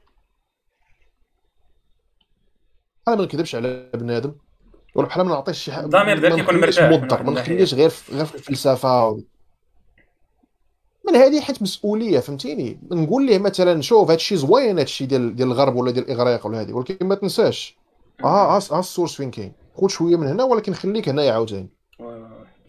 [3.09, 4.32] أنا ما نكذبش على بنادم
[4.95, 6.61] ولا بحال ما نعطيش شي حاجة الضمير ديالك يكون
[7.01, 7.32] مرتاح ما.
[7.32, 9.20] نخليش غير في غير في الفلسفة و...
[11.09, 15.36] من هذه حيت مسؤولية فهمتيني نقول ليه مثلا شوف هذا الشيء زوين هذا الشيء ديال
[15.36, 17.76] ديال الغرب ولا ديال الاغريق ولا هذه ولكن ما تنساش
[18.24, 21.82] آه آه آه ال source فين كاين خذ شوية من هنا ولكن خليك هنايا عاوتاني.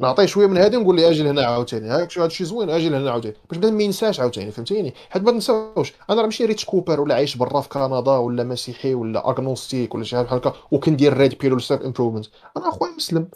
[0.03, 1.89] نعطيه شوية من هذه ونقول ليه أجي لهنا عاوتاني.
[1.89, 3.35] هاك شو هذا الشيء زوين أجي لهنا عاوتاني.
[3.49, 7.37] باش ما ينساش عاوتاني فهمتيني؟ حيت ما تنساوش أنا راه ماشي ريتش كوبر ولا عايش
[7.37, 11.53] برا في كندا ولا مسيحي ولا agnostique ولا شي حاجة بحال هكا وكندير red pill
[11.53, 12.25] ولا self improvement
[12.57, 13.27] أنا أخويا مسلم.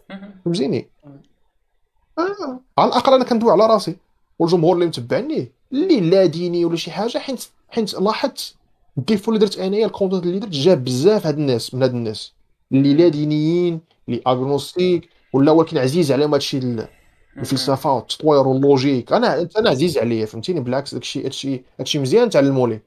[0.45, 0.87] فهمتيني؟
[2.17, 2.59] آه.
[2.77, 3.95] على الأقل أنا كندوي على راسي.
[4.39, 8.55] والجمهور اللي متبعني اللي لا ديني ولا شي حاجة حيت حيت لاحظت
[8.97, 11.93] ال défaut اللي درت أنايا ال content اللي درت جاب بزاف هاد الناس من هاد
[11.93, 12.33] الناس.
[12.71, 16.87] اللي لا دينيين اللي agnostique ولا ولكن عزيز عليهم هادشي ال-
[17.37, 22.29] الفلسفه والتطوير و ال logique أنا أنا عزيز عليا فهمتيني؟ بالعكس داكشي هادشي هادشي مزيان
[22.29, 22.83] تعلموا ليه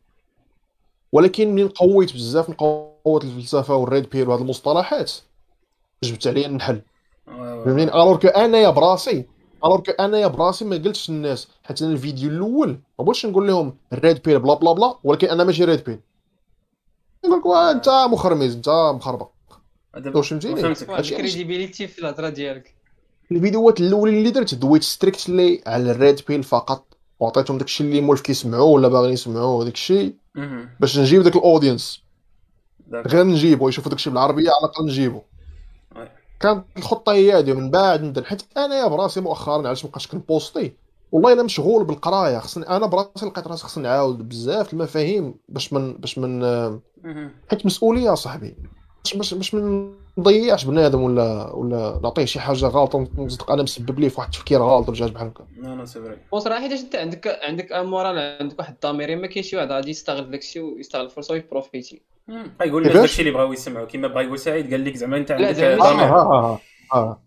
[1.12, 5.12] ولكن منين قويت بزاف نقوت الفلسفة و ال red pill وهاد المصطلحات
[6.04, 6.82] جبت عليا النحل.
[7.28, 7.64] Oui.
[7.64, 9.26] فهمتيني؟ Alors que أنايا براسي.
[9.64, 11.48] Alors que أنايا براسي ما قلتش للناس.
[11.64, 15.28] حتى أنا الفيديو الأول ما بغيتش نقول لهم ال red pill بلا بلا بلا ولكن
[15.28, 16.00] أنا ماشي red pill
[17.24, 19.28] نقول لك أنت مخرميز أنت مخربق.
[19.94, 22.74] واش فهمتيني هادشي- ال crédibilité في الهضره ديالك
[23.32, 28.20] الفيديوهات الاولين اللي درت دويت strictly على ال red pill فقط وعطيتهم داكشي اللي مولف
[28.20, 30.68] كيسمعوه ولا باغيين يسمعوه داك الشيء مم.
[30.80, 32.02] باش نجيب داك ال audience
[32.92, 35.20] غير نجيبو يشوفوا داكشي بالعربيه على الاقل نجيبو.
[36.40, 40.72] كانت الخطه هي هذه من بعد ندير حيت أنايا براسي مؤخرا علاش مابقاش كن poster
[41.12, 45.92] والله الا مشغول بالقرايه خصني أنا براسي لقيت راسي خصني نعاود بزاف المفاهيم باش من
[45.94, 46.42] باش من.
[47.50, 48.56] حيت مسؤوليه صاحبي
[49.04, 54.00] باش باش باش ما نضيعش بنادم ولا ولا نعطيه شي حاجة غلطه ونصدق أنا مسبب
[54.00, 55.46] ليه في واحد التفكير غلط ولا جاج بحال هكا.
[55.62, 56.18] لا لا c'est vrai.
[56.32, 59.90] وصراحه حيت أنت عندك عندك un moral عندك واحد الضمير ما كاين شي واحد غادي
[59.90, 62.02] يستغل داكشي ويستغل الفرصه وي profiter.
[62.28, 65.30] بغا يقول كيفاش؟ داكشي اللي بغاو يسمعوا كما بغا يقول سعيد قال لك زعما أنت
[65.30, 66.04] عندك آه ضمير.
[66.04, 66.60] آه آه
[66.94, 67.22] آه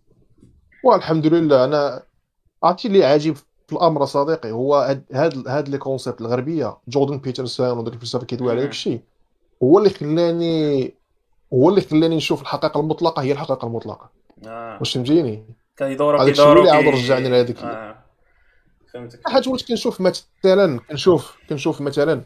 [0.84, 2.02] والحمد لله أنا
[2.62, 4.50] عرفتي اللي عجيب في الأمر صديقي.
[4.50, 8.60] هو هاد هاد هاد les concepts الغربية جوردن بيترسون وداك الفلسفة كيدوي على.
[8.60, 9.00] داك الشيء
[9.62, 10.94] هو اللي خلاني
[11.54, 14.10] هو اللي خلاني نشوف الحقيقة المطلقة هي الحقيقة المطلقة.
[14.46, 14.76] آه.
[14.78, 15.44] واش فهمتيني
[16.22, 17.94] هذاك الشيء كيدوروا اللي عاود رجعني لهذيك آه.
[18.94, 19.20] فهمتك.
[19.28, 22.20] حيت وليت كنشوف مثلا كنشوف كنشوف مثلا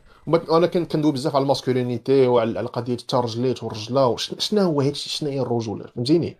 [0.50, 5.10] أنا كن- كندوي بزاف على ال masculinity وعلى على قضيه الترجليت والرجلة شنو هو هادشي؟
[5.10, 6.36] شنو هي الرجولة؟ فهمتيني.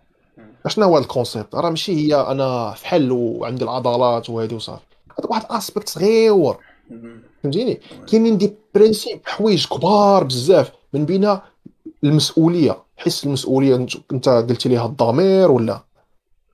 [0.66, 4.82] شنو هو هذا ال concept؟ راه ماشي هي أنا فحل وعندي العضلات وهذه وصافي.
[5.18, 6.54] هذا واحد aspect صغير.
[6.90, 7.22] مم.
[7.42, 7.80] فهمتيني؟
[8.10, 10.72] كاينين des principes حوايج كبار بزاف.
[10.92, 11.42] من بينها
[12.04, 15.84] المسؤولية حس المسؤولية انت قلتي ليها الضمير ولا؟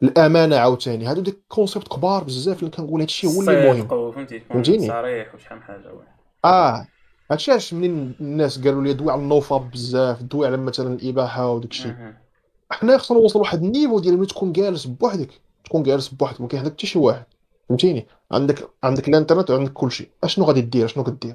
[0.02, 1.06] الأمانة عاوتاني.
[1.06, 3.82] هادو des concepts كبار بزاف اللي كنقول هادشي هو اللي مهم.
[3.82, 5.92] تكون فهمتيني؟ صريح وشحال من حاجة.
[6.44, 6.86] آه.
[7.30, 11.50] هادشي علاش منين الناس قالوا لي دوي على ال nofap بزاف دوي على مثلا الإباحية
[11.50, 11.94] وداك الشيء.
[12.70, 15.28] حنا خصنا نوصل لواحد ال niveau ديال ملي تكون جالس بوحدك.
[15.64, 17.24] تكون جالس بوحدك ما عندك حتى شي واحد.
[17.68, 21.34] فهمتيني؟ عندك عندك الإنترنت وعندك كل شيء أشنو غادي دير؟ أشنو كدير؟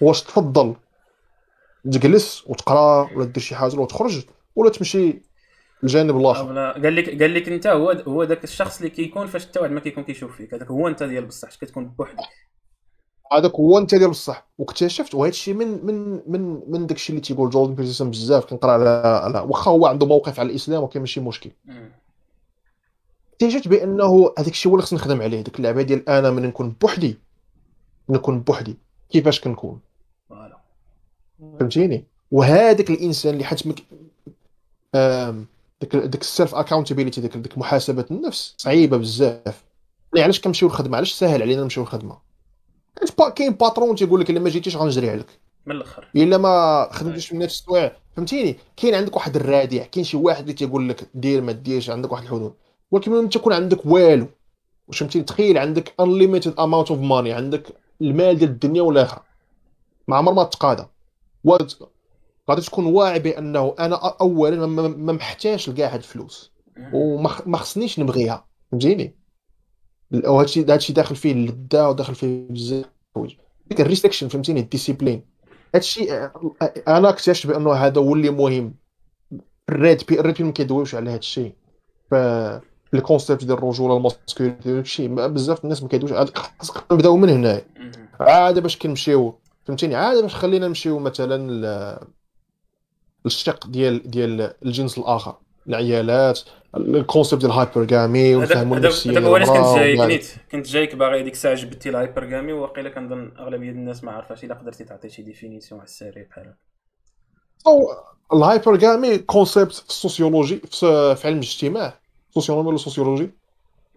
[0.00, 0.74] واش تفضل؟
[1.84, 4.24] تجلس وتقرا ولا دير شي حاجة ولا تخرج
[4.56, 5.22] ولا تمشي
[5.82, 6.48] للجانب الآخر.
[6.48, 9.72] ولا قال لك قال لك أنت هو هو ذاك الشخص اللي كيكون فاش حتى واحد
[9.72, 10.54] ما كيكون كيشوف فيك.
[10.54, 12.18] هذاك هو أنت ديال بصح كتكون بوحدك.
[13.32, 14.48] هذاك هو أنت ديال بصح.
[14.58, 18.72] واكتشفت وهذا الشيء من من من من داك الشيء اللي تيقول جوردن بيترسون بزاف كنقرأ
[18.72, 18.88] على
[19.24, 21.50] على واخا هو عنده موقف على الإسلام ولكن ماشي مشكل.
[23.32, 25.40] اكتشفت بأنه هذاك الشيء هو اللي خصني نخدم عليه.
[25.40, 27.18] ديك اللعبة ديال أنا من نكون بوحدي
[28.08, 28.78] نكون بوحدي.
[29.10, 29.80] كيفاش كنكون؟
[31.40, 33.82] فهمتيني؟ وهذاك الإنسان اللي حيت مك...
[34.94, 35.46] آم،
[35.80, 39.64] ديك ديك ال self accountability ديك ديك محاسبة النفس صعيبة بزاف.
[40.14, 42.18] يعني علاش كنمشيو للخدمة؟ علاش ساهل علينا نمشيو للخدمة؟
[42.96, 45.26] كاين با- كاين patron تيقول لك إلا ما جيتيش غنجري عليك.
[45.66, 46.08] من الأخر.
[46.16, 50.52] إلا ما خدمتيش من نفس السوايع فهمتيني؟ كاين عندك واحد الرادع كاين شي واحد اللي
[50.52, 52.54] تيقول لك دير ما ديرش عندك واحد الحدود.
[52.90, 54.26] ولكن ملي تكون عندك والو.
[54.88, 57.66] واش فهمتيني؟ تخيل عندك unlimited amount of money عندك
[58.00, 59.24] المال ديال الدنيا والاخره
[60.08, 60.86] ما عمر ما تقاضى.
[62.50, 66.52] غادي تكون واعي بأنه أنا اولا ما- محتاجش لكاع هاد الفلوس.
[66.92, 68.46] وما خصنيش نبغيها.
[68.72, 69.16] فهمتيني؟
[70.14, 72.84] هذا الشيء داخل فيه اللذة وداخل فيه بزاف
[73.66, 75.26] ديك ال restriction فهمتيني؟ ال discipline.
[75.74, 76.12] هذا الشيء
[76.88, 78.74] أنا اكتشفت بأنه هذا هو اللي مهم.
[79.68, 81.52] ال red pill ال red pill ما كيدويوش على هذا الشيء
[82.10, 82.14] ف
[82.94, 84.12] ال concept ديال الرجولة
[84.66, 86.30] الشيء ما- بزاف الناس ما كيدويوش.
[86.58, 87.64] خاصك نبداو من هنايا.
[87.78, 87.92] مم.
[88.20, 92.06] عاد باش كنمشيو فهمتيني؟ عاد باش خلينا نمشيو مثلا ل-
[93.24, 95.36] للشق ديال ديال الجنس الآخر.
[95.68, 96.40] العيالات
[96.76, 100.00] ال concept ديال ال hypergamy هذاك ونفهموا النفسيه ديال علاش كنت جايك.
[100.00, 104.44] نيت كنت جايك باغي ديك الساعة جبدتي ال hypergamy وواقيلا كنظن أغلبية الناس ما عارفاش
[104.44, 106.54] إلا قدرتي تعطي شي définition على السريع بحال
[107.66, 107.90] أو
[108.32, 111.98] ال hypergamy concept في ال sociologie في علم الاجتماع.
[112.30, 113.30] sociologie ولا sociology.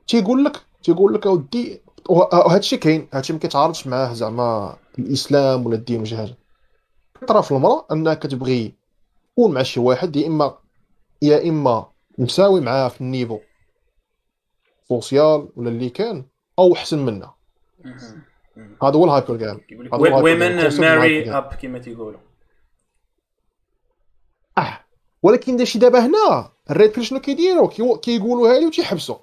[0.07, 5.65] تيقول لك تيقول لك أودي وهذا الشيء كاين هذا الشيء ما كيتعارضش معاه زعما الإسلام
[5.65, 6.35] ولا الدين ولا شي حاجة.
[7.41, 8.73] في المرأة أنها كتبغي
[9.33, 10.57] تكون مع شي واحد يا اما
[11.21, 11.85] يا إما
[12.17, 13.39] مساوي معاه في ال niveau
[14.89, 16.25] social ولا اللي كان
[16.59, 17.35] أو أحسن منها.
[18.83, 19.61] هذا هو هو الهايبرغامي.
[19.91, 21.31] ويمن ماري.
[21.37, 22.19] اب كما تيقولوا.
[24.57, 24.79] آه
[25.23, 29.17] ولكن داكشي دابا هنا ال red شنو كيديروا كيقولوها لي وتيحبسوا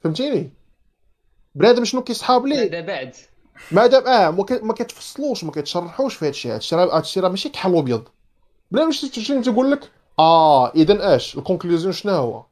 [0.00, 0.57] فهمتيني؟
[1.54, 3.14] بنادم شنو كيصحاب ليه هذا بعد.
[3.72, 4.30] ما دام آه
[4.62, 6.50] ما كتفصلوش ما كيتشرحوش في هادشي.
[6.50, 8.02] هادشي راه هادشي راه ماشي كحل وابيض
[8.70, 12.42] بلا مش شنو تيقول لك؟ آه اذا اش ال conclusion شنو هو؟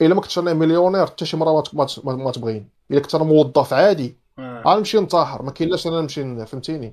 [0.00, 2.68] إلا ما كنتش أنا مليونير حتى شي مرة ما ت- ما ت- ما- ما تبغيني
[2.90, 4.16] إلا كنت أنا موظف عادي.
[4.38, 4.62] آه.
[4.66, 6.92] غنمشي ننتحر ما كاينلاش أنا نمشي فهمتيني؟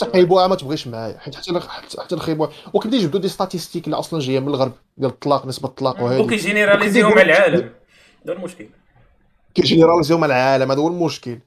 [0.00, 1.18] حتى خيبوها ما تبغيش معايا.
[1.18, 5.10] حيت حتى حتى حتى الخيبوها وكيبدا يجبدوا des statistiques اللي أصلا جاية من الغرب ديال
[5.10, 7.70] الطلاق نسبة الطلاق وهذه وكي généraliser هم على العالم.
[8.24, 8.66] هذا المشكل
[9.54, 11.38] كي généraliser و على العالم هذا هو المشكل.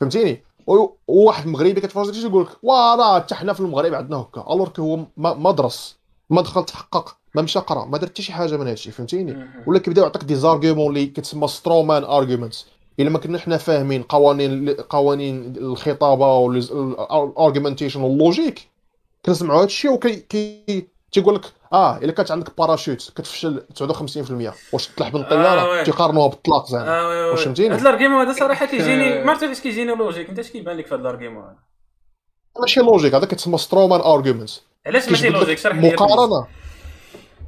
[0.00, 0.42] فهمتيني؟
[1.08, 4.54] وواحد مغربي كتفرج داكشي يقول لك واه حتى حنا في المغرب عندنا هكا.
[4.54, 5.96] alors que هو ما درس
[6.30, 9.78] ما دخل تحقق ما مشى قرأ ما دار حتى شي حاجة من هادشي فهمتيني؟ ولا
[9.78, 12.66] كيبداو يعطيك des arguments اللي كتسمى strawman arguments
[13.00, 18.68] إلا ما كنا حنا فاهمين قوانين قوانين الخطابة وال argumentation وال logique
[19.26, 25.06] كنسمعوا هادشي وكي كي تيقول لك آه إلا كانت عندك باراشوت كتفشل 59% واش تطلع
[25.06, 25.84] آه، بالطياره oui.
[25.84, 27.08] تيقارنوها بالطلاق زعما.
[27.08, 27.30] oui.
[27.30, 30.50] واش فهمتيني؟ هاد ال argument هذا صراحة كيجيني ما عرفتش علاش كيجيني logique أنت اش
[30.50, 31.56] كيبان لك في هاد ال argument هذا
[32.60, 34.50] ماشي logique هذا كتسمى strawman argument
[34.86, 36.46] علاش ماشي logique شرح لي مقارنة.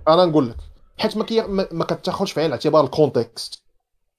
[0.09, 0.57] أنا نقول لك
[0.99, 1.43] حيت ما, كي...
[1.43, 3.63] ما, ما كتاخذش في عين الاعتبار ال contexte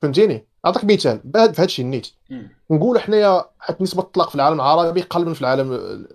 [0.02, 1.22] فهمتيني؟ نعطيك مثال.
[1.24, 2.50] بهذا في هذا الشيء النيت مم.
[2.72, 5.72] نقول حنايا حيت نسبة الطلاق في العالم العربي قل من في العالم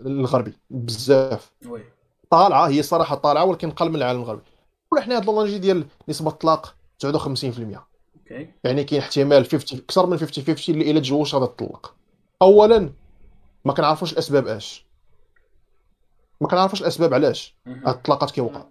[0.07, 0.53] الغربي.
[0.71, 1.51] بزاف.
[1.67, 1.83] oui.
[2.33, 4.43] طالعة هي صراحة طالعة ولكن قل من العالم الغربي.
[4.87, 6.75] نقول حنا هاد اللونجي ديال نسبة الطلاق
[7.05, 8.49] 59% OK.
[8.65, 11.95] يعني كاين احتمال 50 أكثر من 50 50 اللي إلا تزوج غادي تطلق
[12.43, 12.93] اولا
[13.65, 14.87] ما كنعرفوش الأسباب أش.
[16.41, 17.55] ما كنعرفوش الأسباب علاش.
[17.67, 18.65] هاد الطلاقات كيوقع.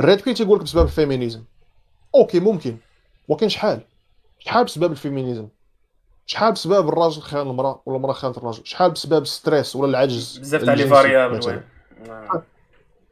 [0.00, 1.44] ال red pill تيقول لك بسبب ال féminisme.
[2.14, 2.76] OK ممكن.
[3.28, 3.80] ولكن شحال؟
[4.38, 5.48] شحال بسبب ال féminisme؟
[6.26, 10.64] شحال بسبب الراجل خان المرأة ولا المرأة خانت الراجل؟ شحال بسبب stress ولا العجز بزاف
[10.64, 11.62] تاع les variables.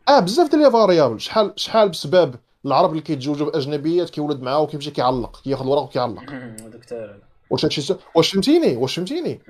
[0.08, 1.20] آه بزاف ديال les variables.
[1.20, 2.34] شحال شحال بسبب
[2.66, 6.22] العرب اللي كيتزوجوا بأجنبيات كيولد معاه وكيمشي كيعلق كياخذ ورق وكيعلق.
[7.50, 9.40] واش هادشي س- واش فهمتيني؟ واش فهمتيني؟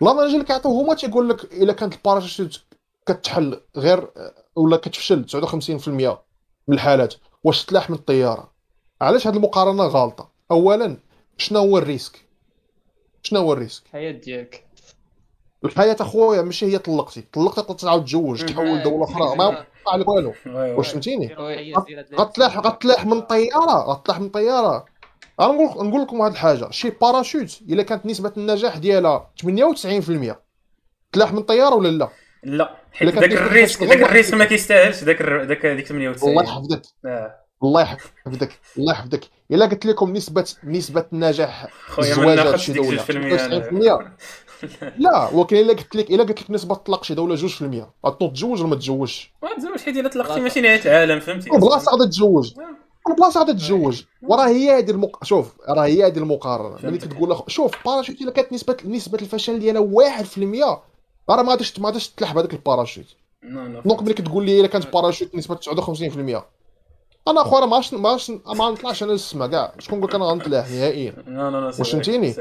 [0.00, 2.60] مانجي اللي كيعطيو هما تيقول لك إلا كانت الباراشوت
[3.06, 4.08] كتحل غير
[4.56, 5.88] ولا كتفشل 59%
[6.68, 7.14] من الحالات
[7.44, 8.52] واش تلاح من الطيارة؟
[9.00, 10.96] علاش هاد المقارنة غالطة؟ اولا
[11.38, 12.20] شنو هو ال risque؟
[13.22, 14.64] شنو هو ال risque؟ الحياة ديالك.
[15.64, 20.32] الحياة أخويا ماشي هي طلقتي طلقتي تعاود تزوج تحول دولة أخرى ما يوقع عليك والو.
[20.46, 21.34] واش فهمتيني.
[22.18, 24.84] غتلاح غتلاح من طيارة غتلاح من طيارة.
[25.40, 30.36] أنا نقول نقول لكم هاد الحاجة شي باراشوت إلا كانت نسبة النجاح ديالها 98%
[31.12, 32.08] تلاح من طيارة ولا لا؟
[32.42, 32.76] لا.
[32.92, 36.82] حيت نسبة ال risque الله ال risque ما كيستاهلش الر- ذاك ديك 98 الله يحفظك.
[37.06, 37.34] آه.
[37.62, 39.20] الله يحفظك الله يحفظك.
[39.50, 43.02] إلا قلت لكم نسبه نسبة النجاح خويا ما الزواج ناخذش شي ديك دولة.
[43.02, 43.60] 2% أنا.
[43.60, 44.10] 93%
[44.98, 47.40] لا ولكن إلا قلت لك إلا قلت لك نسبة الطلاق شي دولة 2%
[48.06, 51.92] غتنوض تتزوج ولا ما تتزوجش ما تزوج حيت إلا طلقتي ماشي نهاية العالم فهمتي؟ بلاصة
[51.92, 52.52] غادي تتزوج
[53.08, 55.24] البلاصه غادي تتزوج وراه هي هذه المق...
[55.24, 56.68] شوف راه هي هذه المقارنة.
[56.68, 57.12] ملي فهمتك.
[57.12, 60.38] تقول لك شوف باراشوت إلا كانت نسبه نسبة الفشل ديالها 1%
[61.30, 63.06] راه ما غاديش ما غاديش تلح بهذاك ال parachute
[63.84, 66.42] donc ملي كتقول لي إلا كانت باراشوت نسبة 59%
[67.28, 69.74] أنا أخويا ما عرفتش ما عرفتش ما نطلعش أنا للسما كاع.
[69.78, 71.14] شكون قال لك أنا غنطلع؟ نهائيا.
[71.78, 72.32] واش فهمتيني؟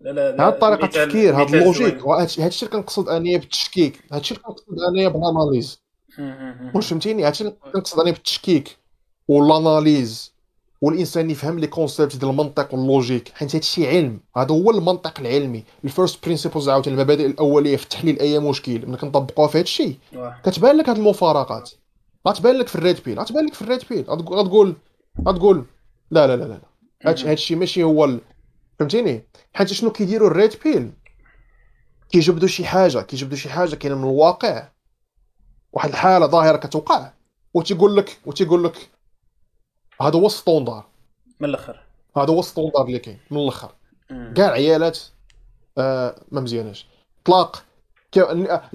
[0.00, 2.18] لا لا لا هاد مثال- التفكير هاد ال logique زوين.
[2.18, 5.80] هاد الشيء اللي كنقصد انايا بالتشكيك هاد الشيء اللي كنقصد انايا بال analyse.
[6.74, 8.76] واش فهمتيني؟ هاد الشيء اللي كنقصد انايا بالتشكيك
[9.28, 10.36] وال analyse.
[10.82, 14.20] والإنسان يفهم les concepts ديال المنطق وال logique حيت هاد الشيء علم.
[14.36, 15.64] هذا هو المنطق العلمي.
[15.84, 18.86] ال first principles عاوتاني المبادئ الأولية في التحليل أي مشكل.
[18.86, 19.96] ملي كنطبقوها في هاد الشيء.
[20.14, 20.40] واه.
[20.44, 21.70] كتبان لك هاد المفارقات.
[22.28, 23.20] غتبان لك في ال red pill.
[23.20, 24.04] غتبان لك في ال red pill.
[24.10, 24.74] غتقول
[25.28, 25.64] غتقول
[26.10, 26.60] لا لا لا لا
[27.04, 28.08] هاد هاد الشيء ماشي هو.
[28.78, 30.92] فهمتيني؟ حيت شنو كيديروا ال red pill؟
[32.10, 34.68] كيجبدوا شي حاجة كيجبدوا شي حاجة كاينة من الواقع.
[35.72, 37.12] واحد الحالة ظاهرة كتوقع
[37.54, 38.90] وتيقول لك وتيقول لك
[40.00, 40.84] هذا هو ال standard
[41.40, 41.80] من الأخر.
[42.16, 43.74] هذا هو ال standard اللي كاين من الأخر.
[44.36, 44.98] كاع العيالات
[45.78, 46.86] آه ما مزياناش.
[47.24, 47.64] طلاق.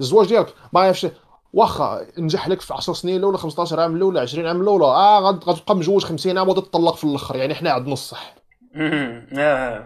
[0.00, 1.06] الزواج ديالك ما عرفتش
[1.52, 5.76] واخا نجح لك في 10 سنين الأولى 15 عام الأولى 20 عام الأولى آه غتبقى
[5.76, 7.36] مجوج 50 عام وتطلق في الأخر.
[7.36, 8.34] يعني حنا عندنا الصح.
[8.74, 9.26] مم.
[9.38, 9.84] آه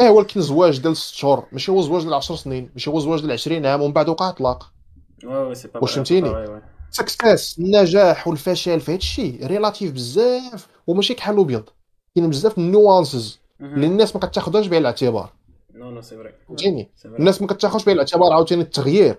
[0.00, 3.20] إيه ولكن زواج ديال 6 شهور ماشي هو زواج ديال 10 سنين ماشي هو زواج
[3.20, 4.72] ديال 20 عام ومن بعد وقع طلاق
[5.24, 5.66] واش.
[5.94, 6.62] فهمتيني؟ oui.
[6.90, 11.64] success النجاح والفشل في هذا الشيء relatif بزاف وماشي كحل وبيض
[12.14, 13.40] كاين بزاف ال nuances.
[13.60, 15.32] اللي الناس ما كتاخذهاش بعين الاعتبار
[15.74, 16.90] non non c'est vrai فهمتيني.
[17.04, 19.18] الناس ما كتاخذش بعين الاعتبار عاوتاني التغيير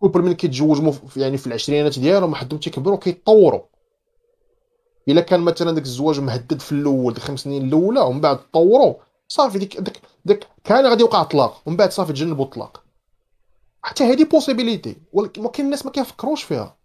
[0.00, 3.60] couple من كيتزوجوا يعني في العشرينات ديالهم حدهم تيكبروا كيتطوروا
[5.08, 8.94] إلا كان مثلا داك الزواج مهدد في الأول ديك خمس سنين الأولى ومن بعد تطوروا
[9.28, 12.82] صافي ديك داك داك كان غادي يوقع طلاق ومن بعد صافي تجنبوا الطلاق.
[13.82, 16.76] حتى هذه possibilité ولكن الناس ما كيفكروش فيها.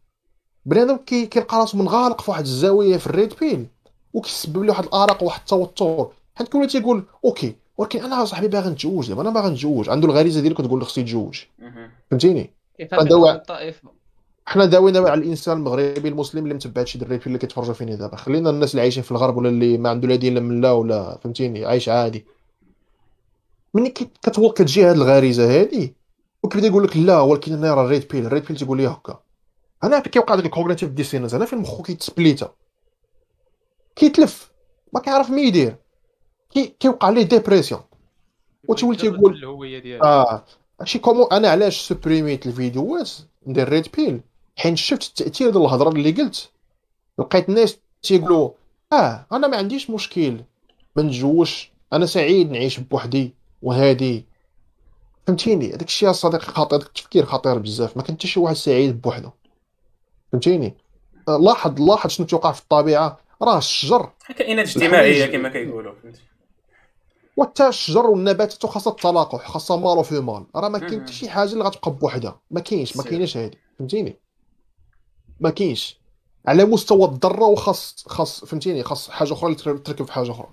[0.66, 3.68] بنادم كي كيلقى راسو منغالق في واحد الزاوية في ال red pill
[4.14, 6.08] وكيسبب له واحد الأرق وواحد التوتر.
[6.36, 9.90] حيت كل تيقول OK ولكن أنا صاحبي باغي نتزوج دابا أنا باغي نتزوج.
[9.90, 11.42] عنده الغريزة ديالو كتقول له خصو يتزوج.
[11.60, 11.92] مم.
[12.12, 12.54] فهمتيني؟
[13.16, 13.90] هو- الطائفه
[14.48, 18.16] حنا داوينا على الإنسان المغربي المسلم اللي متبع هادشي بيل اللي كيتفرجوا فينا دابا.
[18.18, 21.18] خلينا الناس اللي عايشين في الغرب ولا اللي ما عنده لا دين لا ملة ولا
[21.24, 22.26] فهمتيني؟ عايش عادي.
[23.74, 25.96] ملي كي- كتو- كتجي هاد الغريزة هادي
[26.44, 28.88] وكيبدا يقول لك لا ولكن أنا راه ال red pill ال red pill تيقول لي
[28.88, 29.20] هكا.
[29.84, 32.52] أنا كيوقع داك ال cognitive dissonance أنا فين مخو كيتسبليتا.
[33.96, 34.52] كيتلف.
[34.94, 35.76] ما كيعرف ما يدير.
[36.50, 37.82] كي كيوقع ليه dépression
[38.68, 40.44] وتولي تيقول الهوية آه.
[40.82, 43.12] هادشي كومو أنا علاش سوبريميت الفيديوهات
[43.48, 44.22] ندير red pill
[44.58, 46.50] حيت شفت التأثير ديال الهضرة اللي قلت
[47.20, 48.50] لقيت الناس تيقولوا
[48.94, 50.42] آه أنا ما عنديش مشكل
[50.96, 54.26] ما نتزوجش أنا سعيد نعيش بوحدي وهادي.
[55.28, 59.32] فهمتيني؟ هذاك الشيء صديقي خطير التفكير خطير بزاف ما كان حتى شي واحد سعيد بوحده
[60.32, 60.74] فهمتيني؟
[61.28, 65.94] لاحظ لاحظ شنو توقع في الطبيعة؟ راه الشجر كائنات اجتماعيه كما كيقولوا
[67.38, 71.02] وحتى الشجر والنباتات خاصها التلاقح خاصها mâle و femelle راه ما كاين.
[71.02, 72.40] حتى شي حاجة اللي غتبقى بوحدها.
[72.52, 73.12] ما كاينش ما سير.
[73.12, 73.58] كايناش هادي.
[73.80, 74.16] فهمتيني؟
[75.40, 75.98] ما كاينش.
[76.48, 80.48] على مستوى الذره وخاص خاص فهمتيني؟ خاص حاجة أخرى تركب في حاجة أخرى.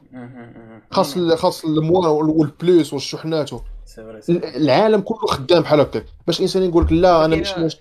[0.91, 3.51] خاص خاص ال moins وال plus والشحنات
[3.99, 6.07] العالم كله خدام بحال هكاك.
[6.27, 7.79] باش الانسان يقول لك لا أنا ماشي ماشي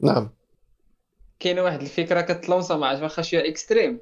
[0.00, 0.30] نعم.
[1.40, 3.98] كاينة واحد الفكرة كتلونسا ما عرفت واخا شوية اكستريم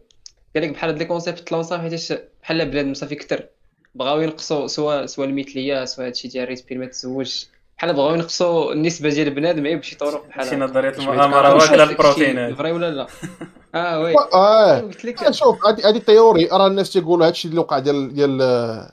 [0.55, 2.12] قال لك بحال هاد لي كونسيبت تلونسا حيتاش
[2.43, 3.47] بحال بلاد صافي كتر.
[3.95, 7.49] بغاو ينقصوا سواء سواء المثليه سواء هادشي ديال بيل ما تزوجش
[7.79, 10.57] بحال بغاو ينقصوا النسبة ديال بنادم غير بشي طرق بحال شي.
[10.57, 13.07] نظريه المؤامرة شي- البروتينات فري ولا لا؟
[13.74, 14.14] آه وي.
[14.35, 14.81] آه.
[14.81, 18.43] قلت لك آه، شوف هادي هادي تيوري راه الناس تيقولوا هادشي اللي وقع ديال ديال
[18.43, 18.93] آه،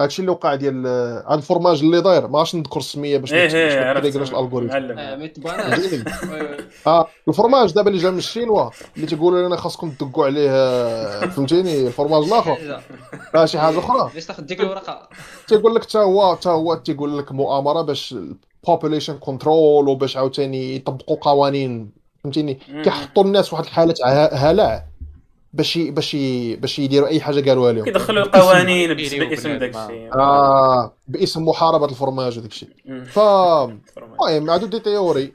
[0.00, 2.28] هادشي اللي وقع ديال آه، هاد الفورماج اللي داير.
[2.28, 4.02] ما غاش نذكر السمية باش إيه إيه عرفت.
[4.32, 4.72] الألغوريثم.
[4.98, 5.16] آه
[6.32, 6.56] oui.
[6.86, 11.86] آه الفورماج دابا اللي جا من الشينوا اللي تيقولوا لنا خاصكم تدقوا عليه آه، فهمتيني؟
[11.86, 12.80] الفورماج الآخر.
[13.34, 14.10] آه شي حاجة أخرى.
[14.14, 15.08] باش تاخذ ديك الورقة؟
[15.48, 18.14] تيقول لك حتى هو حتى هو تيقول لك مؤامرة باش
[18.64, 21.92] ال population control وباش عاوتاني يطبقوا قوانين.
[22.24, 22.54] فهمتيني.
[22.84, 23.94] كيحطوا الناس في واحد الحالة
[24.32, 24.84] هلع
[25.56, 26.16] باش باش
[26.60, 29.58] باش يديروا أي حاجة قالوها لهم كيدخلوا القوانين باسم.
[29.58, 30.96] داك الشيء آه.
[31.08, 32.68] باسم محاربة الفورماج وداك الشيء.
[33.04, 35.32] ف المهم هادو des théories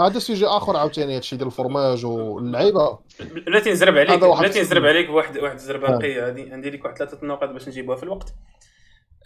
[0.00, 2.98] هذا sujet آخر عاوتاني هادشي ديال الفورماج واللعيبة.
[3.20, 4.96] بلا تنزرب عليك هذا واحد بلا تنزرب السؤال.
[4.96, 8.34] عليك بواحد واحد الزربة نقيه هذه عندي لك واحد ثلاثة النقط باش نجيبوها في الوقت.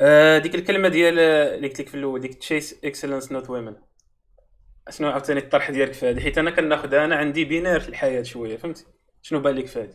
[0.01, 3.74] آه، ديك الكلمة ديال اللي قلت لك في الأول ديك chase excellence not women
[4.91, 8.57] شنو عاوتاني الطرح ديالك في هذه حيت أنا كناخذ أنا عندي بينير في الحياة شوية
[8.57, 8.84] فهمتي؟
[9.22, 9.95] شنو بان لك في هذه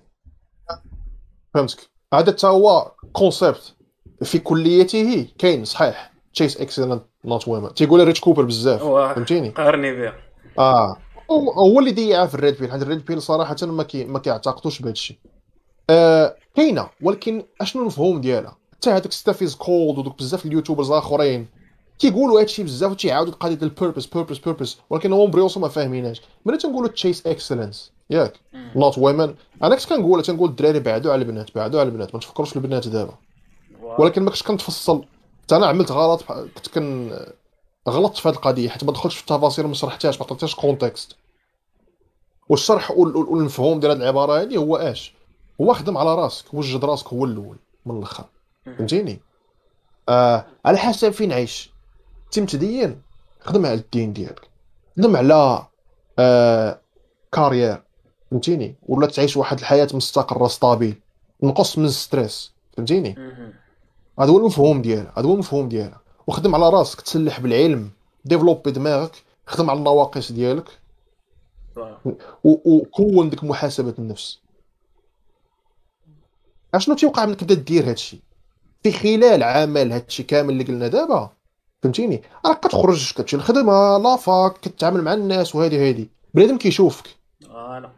[1.53, 1.89] فهمتك.
[2.13, 3.76] هذا حتى هو concept
[4.24, 5.28] في كليته.
[5.38, 6.11] كاين صحيح.
[6.34, 8.84] chase excellence not women تيقول Rich Cooper بزاف.
[8.84, 10.13] فهمتيني؟ قارني بها.
[10.59, 10.97] آه.
[11.32, 12.72] هو اللي ضيعها في ال red pill.
[12.72, 15.18] حيت ال red pill صراحة ما كي ما كيعتقدوش بهذا الشيء
[15.89, 16.89] آه كاينة.
[17.01, 21.47] ولكن أشنو المفهوم ديالها؟ حتى هذاك ستاف از كولد ودوك بزاف ال YouTubers الاخرين
[22.00, 26.58] كيقولوا هادشي بزاف وتيعاودوا قضيه ال purpose purpose purpose ولكن هما بريوسو ما فاهميناش ملي
[26.58, 28.34] تنقولوا chase excellence ياك
[28.76, 32.50] not women أنا كنت كنقول تنقول الدراري بعدوا على البنات بعدوا على البنات ما تفكروش
[32.50, 33.14] في البنات دابا
[34.00, 35.06] ولكن ما كنتش كنتفصل.
[35.43, 37.18] حتى أنا عملت غلط كنت كن
[37.89, 41.16] غلطت في هذه القضية حيت ما دخلتش في التفاصيل ما شرحتهاش ما عطيتهاش كونتكست
[42.50, 45.14] والشرح وال- وال- والمفهوم ديال هذه العبارة هذه هو اش
[45.62, 48.24] هو خدم على راسك وجد راسك هو الأول من الأخر.
[48.66, 49.20] فهمتيني؟
[50.10, 51.74] آه على حسب فين عايش.
[52.26, 53.01] انت متدين
[53.39, 54.49] خدم على الدين ديالك.
[54.97, 55.67] خدم على
[56.19, 56.80] آه
[57.32, 57.84] carrière
[58.32, 60.95] فهمتيني؟ ولا تعيش واحد الحياة مستقرة stable.
[61.43, 63.15] نقص من ال stress فهمتيني؟
[64.19, 66.01] هذا هو المفهوم ديالها هذا هو المفهوم ديالها.
[66.28, 67.89] وخدم على راسك تسلح بالعلم
[68.26, 70.69] développer دماغك خدم على النواقص ديالك.
[72.43, 74.39] وكون ديك محاسبة النفس.
[76.73, 78.19] أشنو تيوقع ملي تبدا دير هادشي؟
[78.84, 81.30] في خلال عمل هادشي كامل اللي قلنا دابا؟
[81.84, 87.07] فهمتيني؟ راك كتخرج كتمشي للخدمة la fac كتعامل مع الناس وهذه هذه بنادم كيشوفك.
[87.47, 87.91] voilà.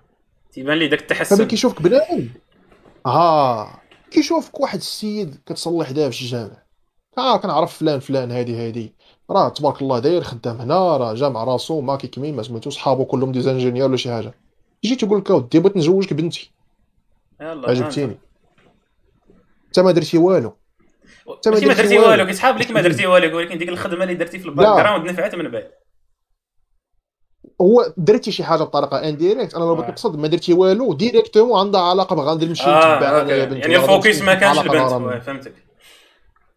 [0.51, 2.30] تيبان لي داك ف ملي التحسن كيشوفك بنادم؟
[3.05, 3.80] ها
[4.11, 6.63] كيشوفك واحد السيد كتصلي حداه في الجامع
[7.17, 8.93] آه كنعرف فلان فلان هادي هادي.
[9.30, 13.05] راه تبارك الله داير خدام هنا راه جا مع راسو ما كيكمي ما سميتو صحابو
[13.05, 14.34] كلهم des ingénieurs ولا شي حاجة.
[14.84, 16.51] يجي تيقول لك أودي بغيت نزوجك بنتي.
[17.41, 18.17] يلا عجبتيني.
[19.67, 20.53] انت ما درتي والو.
[21.47, 22.25] ماشي ما درتي والو.
[22.25, 25.51] كيسحاب لك ما درتي والو ولكن ديك الخدمة اللي درتي في ال background نفعت من
[25.51, 25.71] بعد
[27.61, 29.91] هو درتي شي حاجة بطريقة indirecte أنا لو بغيت آه.
[29.91, 33.23] نقصد ما درتي والو directement عندها علاقة بغادي نمشي آه نتبع.
[33.45, 35.07] بنتي يعني ال focus ما كانش علاقة البنت.
[35.07, 35.53] واه، فهمتك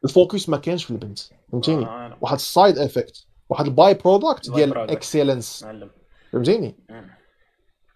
[0.04, 1.18] ال focus ما كانش في البنت
[1.52, 4.78] فهمتيني آه، واحد side effect واحد by-product ديال.
[4.90, 5.90] excellence معلم
[6.32, 7.19] فهمتيني مم.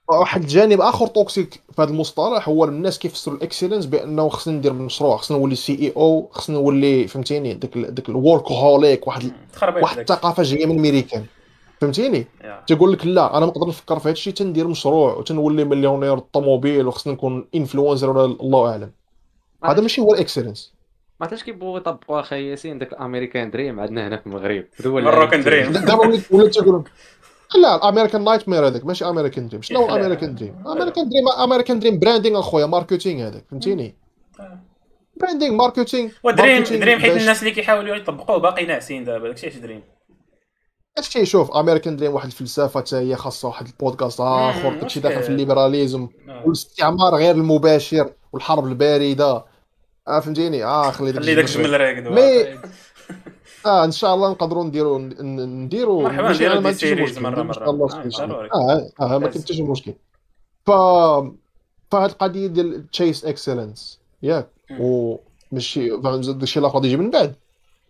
[0.09, 4.73] واحد الجانب آخر toxic في هذا المصطلح هو الناس كيفسروا ال excellence بأنه خصني ندير
[4.73, 9.33] مشروع خصني نولي CEO خصني نولي فهمتيني داك داك ال workaholic واحد
[9.63, 11.25] واحد الثقافة جاية من الميريكان
[11.81, 12.65] فهمتيني؟ يا.
[12.67, 17.13] تيقول لك لا أنا نقدر نفكر في هذا الشيء تندير مشروع وتنولي مليونير الطوموبيل وخصني
[17.13, 18.91] نكون influencer ولا الله أعلم.
[19.65, 20.75] هذا ماشي هو ال excellence.
[21.21, 24.65] ما عرفتش كيبغيو يطبقوا أخي ياسين داك ال American dream عندنا هنا في المغرب.
[24.81, 25.73] the Moroccan dream.
[25.73, 26.85] دابا وليت وليت تيقول
[27.63, 29.97] لا ال American nightmare هذاك ماشي American dream شنو هو لا.
[29.97, 33.97] ال American dream American dream American dream branding أخويا marketing هذاك فهمتيني؟
[35.17, 39.59] branding marketing و dream dream حيت الناس اللي كيحاولوا يطبقوه باقي ناعسين دابا داكشي علاش
[39.59, 39.83] dream
[40.99, 45.29] هادشي شوف American dream واحد الفلسفة حتى هي خاصها واحد البودكاست آخر داكشي داخل في؟
[45.29, 46.43] ال libéralisme آه.
[46.45, 49.45] والاستعمار غير المباشر والحرب الباردة.
[50.09, 52.59] آه فهمتيني؟ آه خلي داك الجمل راقد مي
[53.67, 57.19] آه إن شاء الله نقدروا نديروا نديروا مرحبا، نديروا ما دي series.
[57.19, 58.49] شاء الله آه،.
[58.55, 59.31] آه آه ما لازم.
[59.31, 59.95] كاين حتى شي مشكل
[60.67, 60.71] ف
[61.91, 64.49] فهاد القضية ديال chase excellence ياك.
[64.81, 67.35] وماشي داكشي الآخر يجي من بعد.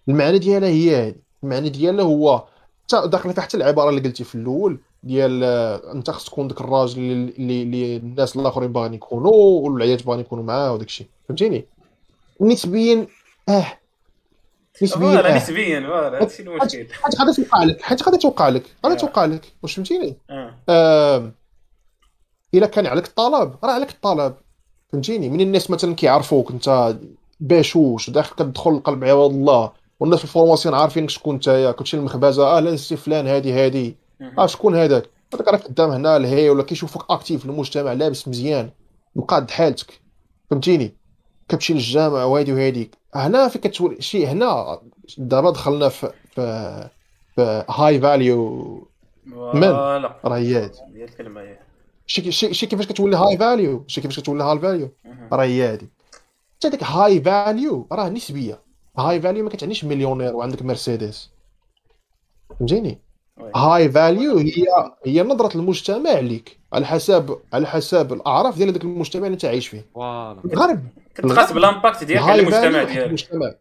[0.08, 1.20] المعنى ديالها هي هادي.
[1.44, 2.44] المعنى ديالها هو
[2.92, 7.02] داخلة فيها حتى العبارة اللي قلتي في الأول ديال آه، أنت خص تكون داك الراجل
[7.02, 11.66] اللي, اللي, اللي الناس الآخرين باغيين يكونوا والعيات باغيين يكونوا معاه وداك الشيء فهمتيني؟
[12.40, 13.06] نسبيا
[13.48, 13.78] آه
[14.82, 18.62] نسبيا voilà آه نسبيا voilà هادشي المشكل؟ حيت غادي توقع لك حيت غادي توقع لك
[18.86, 19.00] غادي يا.
[19.00, 20.54] توقع لك واش فهمتيني آه.
[20.68, 21.32] آم،
[22.54, 23.54] إلا كان عليك الطلب.
[23.64, 24.34] راه عليك الطلب.
[24.92, 26.96] فهمتيني؟ من الناس مثلا كيعرفوك أنت
[27.40, 32.56] بشوش داخل كتدخل لقلب عباد الله والناس في ال formation عارفينك شكون نتايا كتمشي للمخبزه
[32.56, 33.96] أهلا سي فلان هادي هادي.
[34.38, 38.70] آه شكون هذاك؟ هذاك راه قدام هنا الهي ولا كيشوفك actif في المجتمع لابس مزيان
[39.16, 40.00] مقاد حالتك.
[40.50, 40.94] فهمتيني؟
[41.48, 42.90] كتمشي للجامع وهادي وهادي.
[43.14, 44.78] هنا في كتولي شي هنا
[45.18, 46.88] دابا دخلنا في في
[47.34, 48.88] في high value
[49.30, 50.16] voilà.
[50.24, 51.58] راه هي هادي هي الكلمة هي.
[52.06, 54.88] شي شي شي كيفاش كتولي high value شي كيفاش كتولي high value.
[55.32, 55.88] راه هي هادي
[56.56, 58.60] حتى ديك high value راه نسبية.
[58.98, 61.30] high value ما كتعنيش مليونير وعندك مرسيدس.
[62.58, 62.98] فهمتيني.
[63.56, 64.66] high value هي
[65.06, 66.58] هي نظرة المجتمع ليك.
[66.72, 69.86] على حساب على حساب الأعراف ديال داك المجتمع اللي انت عايش فيه.
[69.94, 70.40] voilà.
[70.44, 70.80] الغرب
[71.14, 73.06] كتقاس بال impact ديالك على المجتمع ديالك.
[73.06, 73.54] المجتمع.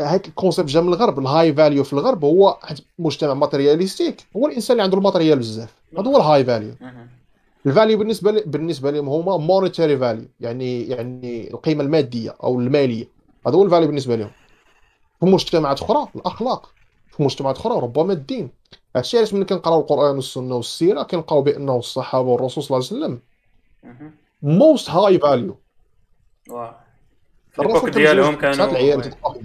[0.00, 1.18] هاد ال concept جا من الغرب.
[1.18, 5.38] ال high value في الغرب هو واحد مجتمع materialistic هو الإنسان اللي عنده ال material
[5.38, 5.74] بزاف.
[5.98, 6.74] هذا هو ال high value.
[7.66, 13.08] ال value بالنسبة لي بالنسبة لهم هما monetary value يعني يعني القيمة المادية أو المالية.
[13.46, 14.30] هذا هو ال value بالنسبة لهم.
[15.20, 16.70] في مجتمعات أخرى الأخلاق.
[17.16, 18.50] في مجتمعات أخرى ربما الدين.
[18.96, 23.20] هادشي علاش ملي كنقراو القرآن والسنة والسيرة كنلقاو بأنه الصحابة والرسول صلى الله عليه وسلم.
[24.44, 25.56] most high value
[26.50, 26.76] واه
[27.58, 29.42] الرسول ديالهم كانوا العيال وي.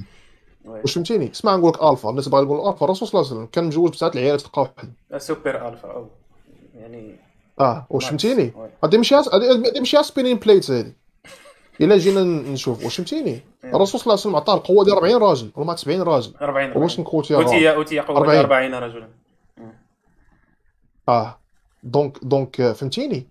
[0.66, 2.10] واش فهمتيني؟ اسمع نقول لك ألفا.
[2.10, 4.94] الناس باغا يقولوا ألفا الرسول صلى الله عليه وسلم كان متزوج بتسعة العيال تتلقى وحدهم
[5.18, 5.92] سوبر ألفا.
[5.92, 6.08] أو
[6.76, 7.16] يعني
[7.60, 8.06] آه واش.
[8.10, 8.54] فهمتيني.
[8.84, 10.94] هادي ماشي هادي ماشي سبينين بليت هادي
[11.82, 15.52] إلا جينا نشوف واش فهمتيني؟ الرسول صلى الله عليه وسلم عطاه القوة ديال 40 راجل
[15.56, 16.34] ولا مع 70 راجل.
[16.42, 18.38] 40 واش نكوت يا أوتي اوتي قوة 40.
[18.40, 19.08] 40 رجلا
[21.10, 21.40] آه.
[21.84, 23.28] دونك دونك فهمتيني.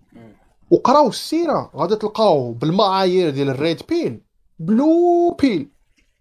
[0.71, 4.21] وقراو السيرة غادي تلقاو بالمعايير ديال ال red pill
[4.59, 5.69] blue pill.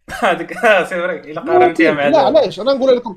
[0.23, 0.53] هذيك
[0.89, 2.19] c'est vrai إلا قارنتيها مع لا.
[2.19, 3.17] علاش؟ أنا نقولها لكم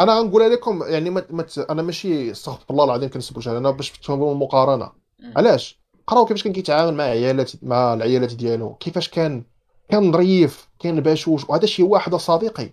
[0.00, 3.70] أنا غنقولها لكم يعني ما ما ت- أنا ماشي استغفر الله العظيم كنسب شي أنا
[3.70, 4.92] باش تفهموا المقارنه.
[5.36, 9.44] علاش؟ قراو كيفاش كان كيتعامل مع عيالات مع العيالات ديالو كيفاش كان
[9.88, 12.70] كان ظريف كان بشوش وهذا شي واحد صديقي.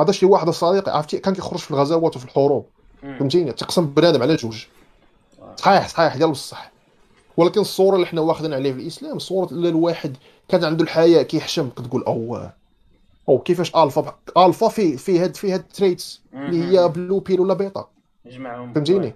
[0.00, 2.66] هذا شي واحد صديقي عرفتي؟ كان كيخرج في الغزوات وفي الحروب.
[3.02, 4.64] فهمتيني؟ تقسم بنادم على جوج.
[5.56, 6.70] صحيح صحيح ديال بصح.
[7.36, 10.16] ولكن الصورة اللي حنا واخدين عليه في الإسلام صورة اللي الواحد
[10.48, 12.48] كان عنده الحياء كيحشم كتقول أو
[13.28, 17.40] أو كيفاش alpha alpha في في هاد في هاد ال traits اللي هي blue pill
[17.40, 17.88] ولا بيضه
[18.24, 18.72] يجمعهم.
[18.72, 19.14] فهمتيني؟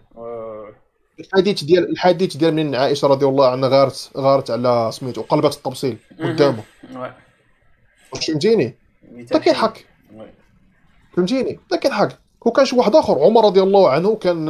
[1.20, 5.96] الحديث ديال الحديث ديال من عائشة رضي الله عنها غارت غارت على سميتو قلبت التبصيل
[6.20, 6.62] قدامه.
[8.12, 8.74] فهمتيني؟
[9.30, 10.26] كيضحك وي.
[11.16, 14.46] فهمتيني؟ كيضحك وكان شي واحد آخر عمر رضي الله عنه كان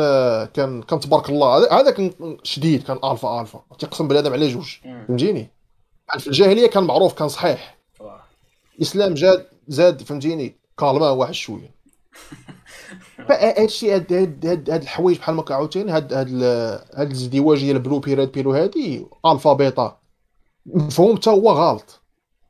[0.55, 3.61] كان كان تبارك الله هذا- كان شديد كان alpha alpha.
[3.79, 4.77] تيقسم بنادم على جوج.
[5.09, 5.51] فهمتيني؟
[6.19, 7.77] في الجاهلية كان معروف كان صحيح.
[8.77, 11.71] الاسلام زاد زاد فهمتيني؟ كالما واحد شوية.
[13.29, 16.43] فهاد الشيء هاد هاد هاد هاد الحوايج بحال ما عاوتاني هاد هاد
[16.95, 19.97] هاد الازدواجيه ديال blue pill red pill و هادي alpha beta.
[20.67, 22.01] مفهوم حتى هو غلط.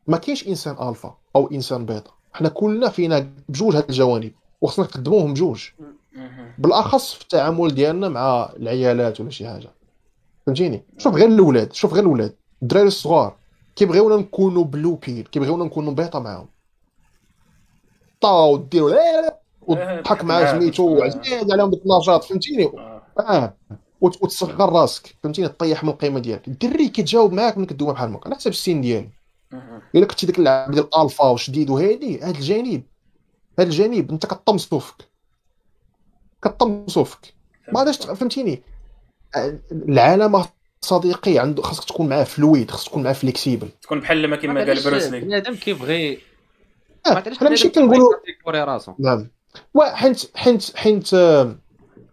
[0.07, 2.11] ما كاينش إنسان ألفا أو إنسان بيتا.
[2.33, 4.33] حنا كلنا فينا بجوج هاد الجوانب.
[4.61, 5.35] وخصنا نقدموهم
[6.17, 6.53] مهم.
[6.59, 9.69] بالأخص في التعامل ديالنا مع العيالات ولا شي حاجة.
[10.47, 12.35] فهمتيني؟ شوف غير الأولاد شوف غير الأولاد.
[12.63, 13.37] الدراري الصغار
[13.77, 16.47] كيبغيونا نكونوا blue pill كيبغيونا نكونوا بيطه معاهم.
[18.21, 23.03] طاو ديروا لا وتضحك مع سميتو وعزيز عليهم ديك النشاط فهمتيني؟ آه.
[23.21, 23.55] آه.
[24.01, 26.49] وت- وتصغر راسك فهمتيني؟ تطيح من القيمة ديالك.
[26.49, 29.09] الدري كيتجاوب معاك ملي كدوي بحال هكا على حسب السن ديالو
[29.53, 29.83] مهم.
[29.95, 32.83] إلا كنتي ديك اللعب ديال الالفا وشديد وهادي هاد الجانب.
[33.61, 34.95] هاد الجانب انت كطمسو فيك
[36.45, 37.35] كطمسو فيك
[37.73, 38.63] ما تق- فهمتيني؟
[39.73, 40.45] العالم
[40.81, 44.85] صديقي عنده خاصك تكون معاه fluid خاصك تكون معاه flexible تكون بحال ما كما قال
[44.85, 45.21] بروسلي.
[45.21, 46.19] بنادم كيبغي
[47.07, 48.13] آه، حنا ماشي كنقولوا
[48.99, 49.29] نعم.
[49.75, 51.57] وحنت حنت حنت آه،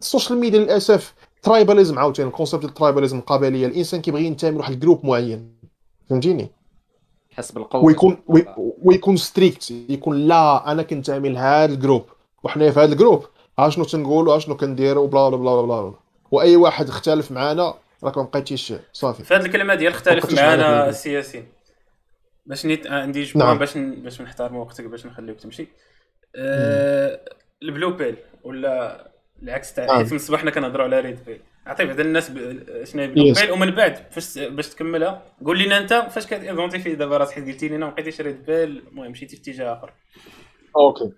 [0.01, 4.51] ال social media للأسف tribalism عاوتاني ال concept ديال ال tribalism القبليه الإنسان كيبغي ينتمي
[4.51, 5.57] لواحد ال group معين.
[6.09, 6.49] فهمتيني؟
[7.37, 8.45] حس بالقوه ويكون وي-
[8.83, 12.05] ويكون strict يكون لا أنا كنتمي لهذا ال group
[12.43, 13.25] وحنا في هذا ال group
[13.59, 15.93] ها شنو تنقولوا ها شنو كنديروا blah blah blah blah.
[16.31, 17.73] وأي واحد اختلف معنا
[18.03, 19.23] راك ما بقيتيش صافي.
[19.23, 21.47] في هذه الكلمة ديال اختلف معنا السياسيين
[22.45, 23.57] باش نيت آه، عندي جو نعم.
[23.57, 24.03] باش ن...
[24.03, 25.67] باش نحترموا وقتك باش نخليوك تمشي.
[26.35, 27.19] آه...
[27.63, 29.07] ال blue pill ولا
[29.43, 29.97] العكس تاع نعم.
[29.97, 32.37] حيت من الصباح حنا كنهضروا على red pill عطي بعدا الناس ب...
[32.83, 33.39] شنو Yes.
[33.41, 37.45] pill ومن بعد فاش باش تكملها قول لنا انت فاش كت identifie دابا راسك حيت
[37.47, 39.93] قلتي لنا ما بقيتيش red pill المهم مشيتي في اتجاه آخر.
[40.75, 41.11] okay.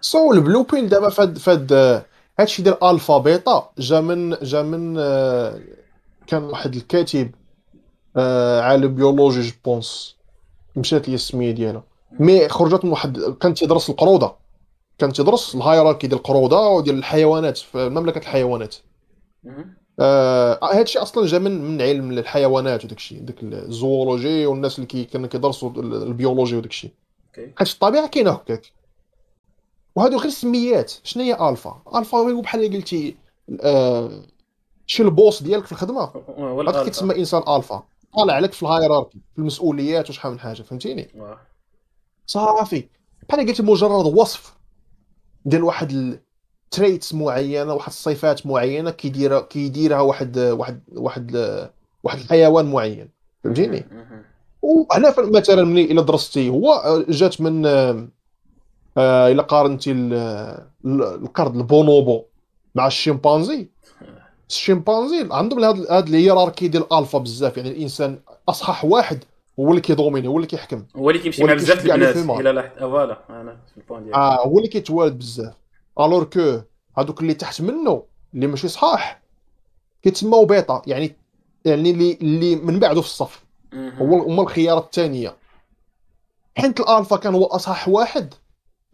[0.00, 2.04] so ال blue pill دابا فاد آه،
[2.40, 5.60] هادشي ديال alpha beta جا من جا من آه،
[6.26, 7.30] كان واحد الكاتب
[8.16, 10.16] آه، عالم بيولوجي جو بونس.
[10.76, 11.82] مشات لي السمية ديالو.
[12.12, 14.32] mais خرجت من واحد كان تيدرس القرودة.
[14.98, 18.76] كان تيدرس ال hierarchy ديال القرودة وديال الحيوانات في مملكة الحيوانات.
[20.00, 24.86] آه هادشي أصلا جا من من علم الحيوانات وداك الشيء داك ال zoologie والناس اللي
[24.86, 26.90] كي كانوا كيدرسوا ال- ال biologie وداك الشيء.
[27.36, 28.72] حيت الطبيعة كاينة هكاك.
[29.96, 33.16] وهادو غير سميات شنو هي alpha؟ alpha هو بحال اللي قلتي
[33.60, 34.10] آه
[34.86, 36.10] شي ال boss ديالك في الخدمة.
[36.38, 36.84] هذا.
[36.84, 37.82] كيتسمى إنسان ألفا.
[38.16, 41.08] طالع عليك في ال hierarchy في المسؤوليات وشحال من حاجة فهمتيني.
[42.26, 42.88] صافي.
[43.28, 44.54] بحال قلت مجرد وصف
[45.44, 46.20] ديال واحد
[46.64, 51.36] ال traits معينة واحد الصفات معينة كيديرها كيديرها واحد واحد واحد
[52.04, 53.08] واحد الحيوان معين.
[53.44, 53.84] فهمتيني.
[54.62, 58.08] وهنا مثلا ملي إلا درستي هو آه، جات من آه،
[58.98, 60.12] آه، إلا قارنتي ال-
[60.84, 62.22] ال- القرد ال bonobo
[62.74, 63.68] مع الشمبانزي.
[64.50, 69.24] الشمبانزي عندهم هذا هذا ال hierarchy ديال الألفا بزاف يعني الإنسان اصح واحد
[69.60, 72.30] هو اللي كي dominer هو اللي كيحكم هو اللي كيمشي مع بزاف الفيميل.
[72.30, 75.54] إلى لاحظت voilà أنا في ال point آه هو اللي كيتوالد بزاف.
[76.00, 76.60] alors que
[76.98, 78.02] هذوك اللي تحت منه
[78.34, 79.22] اللي ماشي صحاح.
[80.02, 81.16] كيتسموا بيتا يعني
[81.64, 83.44] يعني اللي اللي من بعده في الصف.
[83.74, 85.36] هو هما الخيارات الثانية
[86.56, 88.34] حيت الألفا كان هو اصح واحد.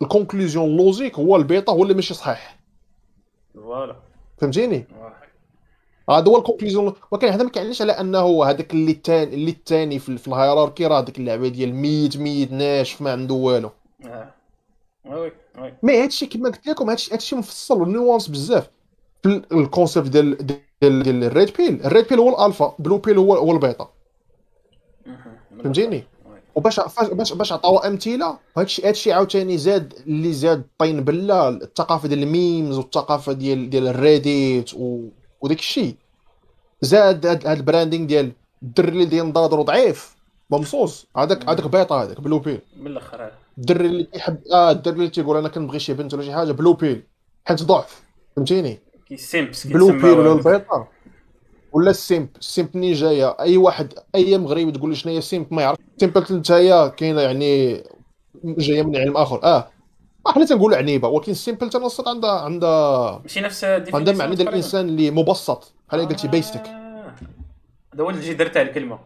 [0.03, 2.59] ال conclusion logique هو البيتا هو اللي ماشي صحيح
[3.55, 3.97] voilà.
[4.39, 4.85] فهمتيني.
[6.11, 6.95] هذا هو ال conclusion.
[7.11, 11.01] ولكن هذا ما كيعنيش على أنه هذاك اللي الثاني اللي الثاني في, ال hierarchy راه
[11.01, 13.71] ديك اللعبه ديال ميت ميت ناشف ما عنده والو.
[14.05, 14.33] oui
[15.83, 18.71] mais هادشي كما قلت لكم هادشي هادشي مفصل و nuance بزاف.
[19.23, 21.85] في ال- ال concept ديال ديال ديال ال red pill.
[21.85, 23.89] ال red pill هو ال alpha blue pill هو هو البيتا.
[25.63, 26.05] فهمتيني.
[26.55, 26.81] وباش
[27.13, 32.32] باش باش عطاو أمثلة هادشي هادشي عاوتاني زاد اللي زاد طين بله الثقافة ديال ال
[32.32, 35.09] memes والثقافة ديال ديال ال Reddit و...
[35.41, 35.95] وداك الشيء
[36.81, 38.33] زاد هاد, هاد ال branding ديال
[38.63, 40.17] الدري اللي ديال نظاظرو ضعيف.
[40.51, 42.61] ممصوص هذاك هذاك بيطا هذاك blue pill.
[42.77, 46.33] من الآخر الدري اللي كيحب آه الدري اللي تيقول أنا كنبغي شي بنت ولا شي
[46.33, 47.03] حاجة blue pill.
[47.45, 48.03] حيت ضعف.
[48.37, 50.33] فهمتيني؟ كي simps blue pill ولا.
[50.33, 50.87] البيضة.
[51.73, 53.37] ولا السيمب السيمب منين جاية.
[53.41, 55.79] أي واحد أي مغربي تقول له شنو هي السيمب ما يعرف.
[56.03, 57.83] انت هي كاينة يعني
[58.45, 59.45] جاية من علم آخر.
[59.45, 59.71] آه.
[60.29, 65.11] أحنا تنقولوا عنيبة ولكن السيمبل تنصت عندها عندها ماشي نفس عندها معنى ديال الإنسان اللي
[65.11, 65.73] مبسط.
[65.89, 66.29] بحال قلتي.
[66.29, 66.67] بيستك
[67.95, 68.99] هذا هو الجدر تاع الكلمة.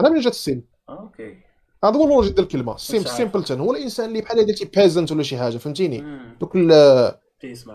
[0.00, 1.36] أنا منين جات السيمب آه، أوكي.
[1.84, 2.72] هذا هو اللوجيك ديال الكلمة.
[2.72, 3.08] عارف.
[3.08, 6.04] سيمبلتون هو الإنسان اللي بحال قلتي بيزنت ولا شي حاجة فهمتيني.
[6.40, 6.56] دوك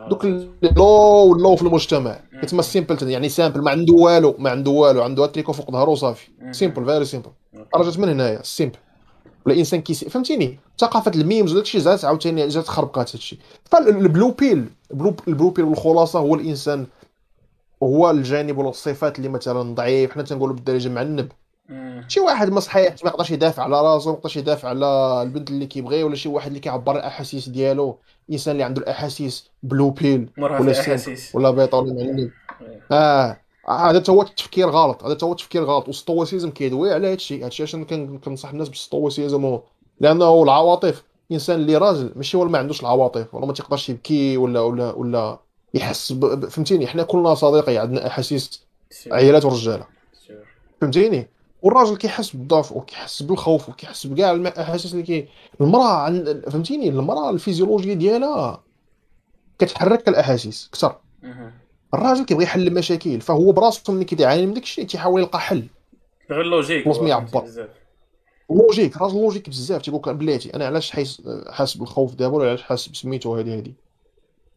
[0.09, 0.25] دوك.
[0.25, 0.85] اللو
[1.29, 2.19] واللو في المجتمع.
[2.41, 6.27] كتسمى simpleton يعني simple ما عنده والو ما عنده والو عنده التريكو فوق ظهره وصافي.
[6.51, 7.29] simple very simple
[7.75, 8.77] جات من هنايا ال simp
[9.45, 13.39] ولا إنسان qui est فهمتيني؟ ثقافة ال memes وداك الشيء زاد عاوتاني جات خربقات هادشي
[13.65, 16.87] فال blue pill ال blue, pill بالخلاصه هو الإنسان
[17.83, 20.11] هو الجانب ولا الصفات اللي مثلا ضعيف.
[20.11, 21.31] حنا تنقولوا بالدارجه معنب.
[22.07, 25.65] شي واحد ما صحيح ما يقدرش يدافع على راسو ما يقدرش يدافع على البنت اللي
[25.65, 27.97] كيبغي ولا شي واحد اللي كيعبر عن الأحاسيس ديالو.
[28.31, 31.35] إنسان اللي عنده الأحاسيس blue pill ولا الأحاسيس.
[31.35, 32.31] ولا بيضه ولا oui.
[32.91, 33.37] آه.
[33.69, 35.87] هذا هو التفكير غلط هذا هو التفكير غلط.
[35.87, 37.43] وال stoicism كيدوي على هادشي.
[37.43, 39.59] هادشي عشان كن- كنصح الناس بال stoicism
[39.99, 44.59] لأنه العواطف الانسان اللي راجل ماشي هو ما عندوش العواطف ولا ما تيقدرش يبكي ولا
[44.59, 45.39] ولا ولا
[45.73, 46.13] يحس
[46.49, 48.63] فهمتيني؟ حنا كلنا صديقي عندنا أحاسيس.
[49.11, 49.85] عيالات ورجالة.
[50.81, 51.27] فهمتيني؟
[51.61, 55.27] والراجل كيحس بالضعف وكيحس بالخوف وكيحس بكاع الاحاسيس اللي كي
[55.61, 56.41] المرأة عن...
[56.49, 58.63] فهمتيني؟ المرأة الفيزيولوجيا ديالها
[59.59, 60.95] كتحرك الأحاسيس أكثر.
[61.93, 65.67] الراجل كيبغي يحل المشاكل فهو براسو ملي كيعاني من داك الشيء تيحاول يلقى حل.
[66.31, 67.45] غير logique ما يعبر.
[68.49, 69.81] logique راجل logique بزاف.
[69.81, 73.73] تيقول لك بلاتي أنا علاش حاس حاس بالخوف دابا ولا علاش حاس بسميتو هذه هذه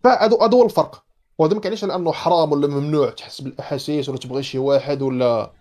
[0.05, 1.05] فهادو هادو هو الفرق.
[1.39, 5.60] وهذا ما كيعنيش على أنه حرام ولا ممنوع تحس بالأحاسيس ولا تبغي شي واحد ولا.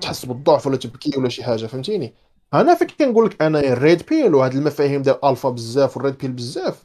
[0.00, 2.14] تحس بالضعف ولا تبكي ولا شي حاجة فهمتيني؟
[2.54, 6.18] أنا فين كنقول لك أنا ال red pill وهاد المفاهيم ديال الفا بزاف وال red
[6.18, 6.84] pill بزاف؟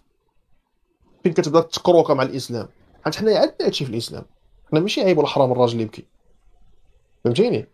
[1.24, 2.68] فين كتبدا ت croque مع الإسلام؟
[3.06, 4.26] حيت حنا عندنا هادشي في الإسلام.
[4.72, 6.06] حنا ماشي عيب ولا حرام الراجل يبكي.
[7.24, 7.68] فهمتيني.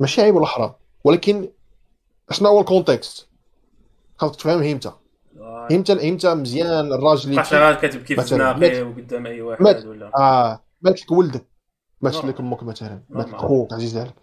[0.00, 0.72] ماشي عيب ولا حرام.
[1.04, 1.48] ولكن
[2.30, 3.28] شنو هو ال context
[4.16, 4.92] خاصك تفهم إيمتى.
[5.36, 5.68] واه.
[5.70, 8.38] إيمتى إيمتى مزيان الراجل يبكي؟ كتبكي في مثلاً.
[8.56, 9.84] زناقي وقدام أي واحد مات.
[9.84, 10.10] ولا.
[10.18, 11.51] آه مات لك ولدك.
[12.02, 12.28] نعم.
[12.28, 13.02] لك أمك مثلا.
[13.10, 13.36] مات نعم.
[13.38, 14.14] خوك عزيز عليك.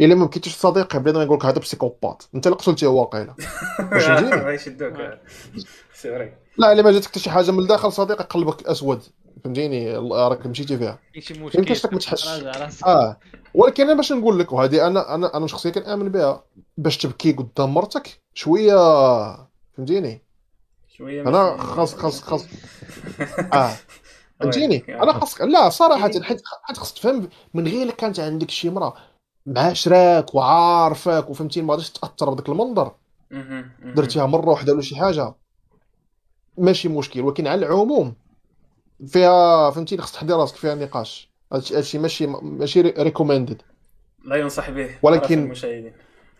[0.00, 2.22] إلا ما بكيتيش صديقي بدا يقول لك هذا psychopathe.
[2.34, 3.34] أنت اللي قتلتيه واقيلا
[3.92, 4.94] واش فهمتيني؟ ما يشدوك
[5.94, 9.02] c'est vrai لا إلا ما جاتك حتى شي حاجة من الداخل صديقي قلبك أسود.
[9.44, 10.98] فهمتيني؟ راك مشيتي فيها.
[11.18, 12.28] شي ما مشكل يمكنش لك ما تحسش.
[12.28, 13.16] راجع راسك آه.
[13.54, 16.44] ولكن أنا باش نقول لك وهذه أنا أنا أنا شخصيا كنامن بها.
[16.76, 18.74] باش تبكي قدام مرتك شوية
[19.76, 20.22] فهمتيني؟
[20.88, 22.44] شوية أنا ماشي- خاص خاص خاص
[23.52, 23.72] آه.
[24.40, 26.42] فهمتيني أنا خاصك لا صراحة حيت حيت
[26.76, 28.94] خاصك تفهم من غير كانت عندك شي مرا
[29.46, 32.94] معاشراك وعارفاك وفهمتيني ما غاديش تأثر بداك المنظر.
[33.94, 35.34] درتيها مرة واحدة ولا شي حاجة.
[36.58, 38.14] ماشي مشكل ولكن على العموم
[39.06, 41.30] فيها فهمتيني خصك تحضي راسك فيها نقاش.
[41.52, 43.62] هادشي ماشي ماشي ريكومندد
[44.24, 45.92] لا ينصح به ولكن- المشاهدين.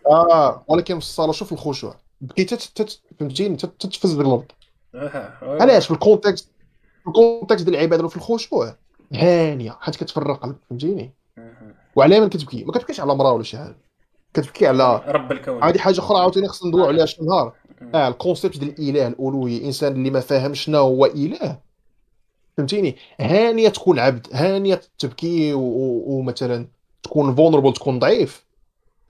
[0.07, 1.95] آه ولكن في الصالة شوف الخشوع.
[2.35, 4.45] تت- فهمتيني تت- تتفز الأرض
[4.93, 5.61] oui.
[5.61, 6.49] علاش؟ في ال context
[7.07, 8.75] ال context ديال العباده وفي الخشوع
[9.13, 11.13] هانية حيت كتفرق فهمتيني.
[11.95, 13.77] وعلى من كتبكي ما كتبكيش على مراه ولا شي حاجة
[14.33, 15.63] كتبكي على رب الكون.
[15.63, 17.53] هذه حاجة أخرى عاوتاني خصنا ندويو عليها شي نهار.
[17.95, 21.59] آه ال concept ديال الإله الالوهيه الانسان اللي ما فاهمش شنو هو إله.
[22.57, 26.67] فهمتيني؟ هانية تكون عبد هانية تبكي ومثلا
[27.03, 28.45] تكون vulnerable تكون ضعيف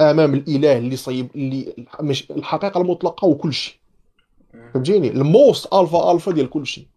[0.01, 3.75] أمام الإله اللي صيب اللي مش الحقيقة المطلقة وكل شيء.
[4.73, 6.87] فهمتيني؟ ال most alpha alpha ديال كل شيء.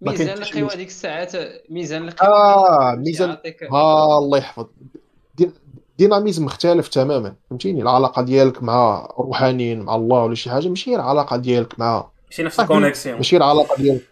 [0.00, 1.32] ميزان القوى ديك الساعات
[1.70, 3.36] ميزان القوى آه ميزان
[3.72, 4.66] ها الله يحفظ
[5.34, 5.50] دي-
[5.98, 10.96] dynamisme مختلف تماما فهمتيني العلاقة ديالك مع الروحانيين مع الله ولا شي حاجة ماشي هي
[10.96, 12.60] العلاقه ديالك مع ماشي نفس.
[12.60, 14.08] ال connexion ماشي العلاقه ديالك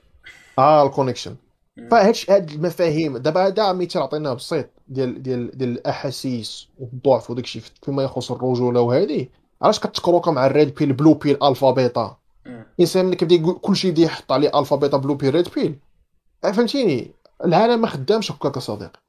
[0.59, 1.37] آه ال connection
[1.77, 1.89] مم.
[1.89, 7.63] فهادش هاد المفاهيم دابا هذا مثال عطيناه بسيط ديال ديال ديال الأحاسيس والضعف وداك الشيء
[7.83, 9.27] فيما يخص الرجولة وهذه
[9.63, 12.17] علاش كتكروكا مع الريد بيل بلو بيل الفا بيتا.
[12.79, 15.79] الانسان ملي كيبدا يقول كل شيء يبدا يحط عليه الفا بيتا بلو بيل ريد بيل
[16.43, 17.11] فهمتيني؟
[17.45, 19.01] العالم ما خدامش هكاك اصديقي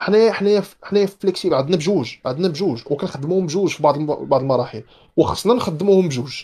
[0.00, 4.82] حنايا حنايا حنايا فليكسيبل عندنا بجوج عندنا بجوج وكنخدموهم بجوج في بعض الم- بعض المراحل
[5.16, 6.42] وخصنا نخدموهم بجوج.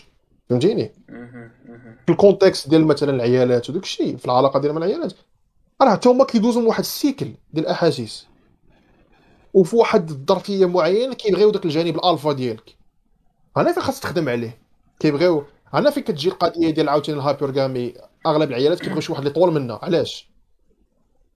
[0.49, 0.91] فهمتيني.
[2.05, 5.13] في الكونتكست ديال مثلا العيالات وداك الشيء في العلاقة ديال مع العيالات
[5.81, 8.27] راه حتى هما كيدوزوا من واحد السيكل ديال الأحاسيس.
[9.53, 12.75] وفي واحد الظرفية معينة كيبغيو داك الجانب الألفا ديالك.
[13.57, 14.57] أنا فين خاص تخدم عليه؟
[14.99, 15.43] كيبغيو
[15.73, 17.93] أنا فين كتجي القضية ديال عاوتاني ال hypergamy
[18.25, 20.29] أغلب العيالات كيبغيو شي واحد اللي طول منها علاش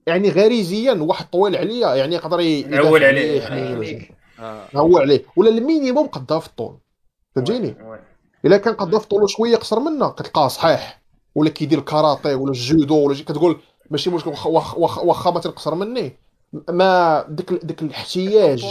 [0.08, 3.40] يعني غريزيا واحد طويل عليا يعني يقدر ي- يدافع نعول عليه.
[3.40, 3.54] شي.
[3.54, 4.68] عليك آه.
[5.02, 6.78] عليه ولا ال minimum قدها في الطول
[7.36, 7.76] فهمتيني.
[8.46, 11.02] إلا كان قد في طولو شوية قصر منا كتلقاه صحيح
[11.36, 15.40] ولا كيدير الكاراتيه ولا الجودو ولا شي كتقول ماشي مشكل واخا واخا واخا واخا ما
[15.40, 16.18] تنقصر مني
[16.70, 18.66] ما ديك ديك الاحتياج.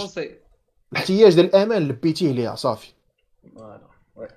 [0.93, 2.93] الاحتياج ديال الأمان لبيتيه ليها صافي.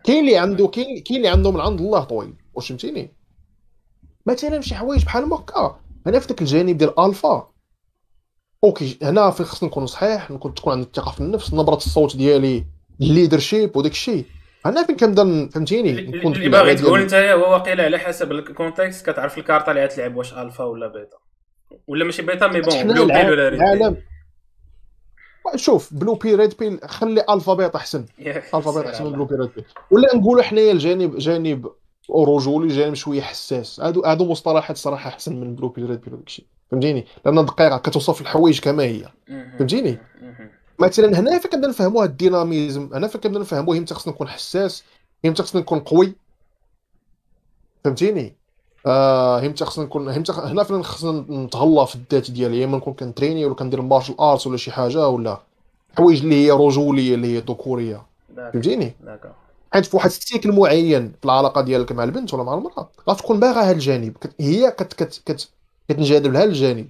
[0.04, 2.34] كاين اللي عنده كاين كاين اللي عنده من عند الله طويل.
[2.54, 3.14] واش فهمتيني؟
[4.26, 5.80] مثلا شي حوايج بحال هكا.
[6.08, 7.50] أنا في داك الجانب ديال alpha.
[8.64, 12.66] Okay هنا فين خصني نكون صحيح نكون تكون عندي الثقة في النفس نبرة الصوت ديالي
[13.02, 14.26] ال leadership وداك الشيء.
[14.66, 19.10] أنا فين كنبدا فهمتيني؟ نكون اللي باغي تقول انت هو واقيلا على حسب ال context
[19.10, 21.18] كتعرف الكارطة اللي غتلعب واش ألفا ولا بيتا.
[21.88, 23.62] ولا ماشي beta mais bon blue pill ولا red.
[23.62, 23.98] العالم
[25.56, 28.06] شوف blue pill red pill خلي alpha beta أحسن.
[28.20, 29.12] ياك، alpha beta سير أحسن من.
[29.12, 31.72] blue pill red pill ولا نقولوا حنايا الجانب جانب
[32.10, 33.80] رجولي جانب شوية حساس.
[33.80, 38.22] هادو هادو مصطلحات صراحة أحسن من blue pill red pill الشيء فهمتيني؟ لأن دقيقه كتوصف
[38.22, 39.10] الحوايج كما هي.
[39.28, 39.98] فهمتيني؟
[40.80, 44.28] مثلا هنا فين كنبدأ نفهموا هاد ال dynamisme؟ هنا فين كنبدأ نفهموا إمتى خصني نكون
[44.28, 44.84] حساس
[45.26, 46.16] إمتى خصني نكون قوي.
[47.84, 48.36] فهمتيني؟
[48.86, 52.60] آه إمتى خصني نكون إمتى هنا فين خصنا نتهلا في الذات ديالي.
[52.60, 55.42] يا اما نكون كنترينّي ولا كندير martial arts ولا شي حاجة ولا
[55.98, 58.96] حوايج اللي هي رجولية اللي هي ذكوريه d'accord، فهمتيني.
[59.74, 63.40] حيت في واحد ال cycle معين في العلاقة ديالك مع البنت ولا مع المرأة غتكون
[63.40, 64.18] باغا هذا الجانب.
[64.22, 65.50] كت- هي كت كت كت
[65.90, 66.88] كتنجذب لهذا الجانب.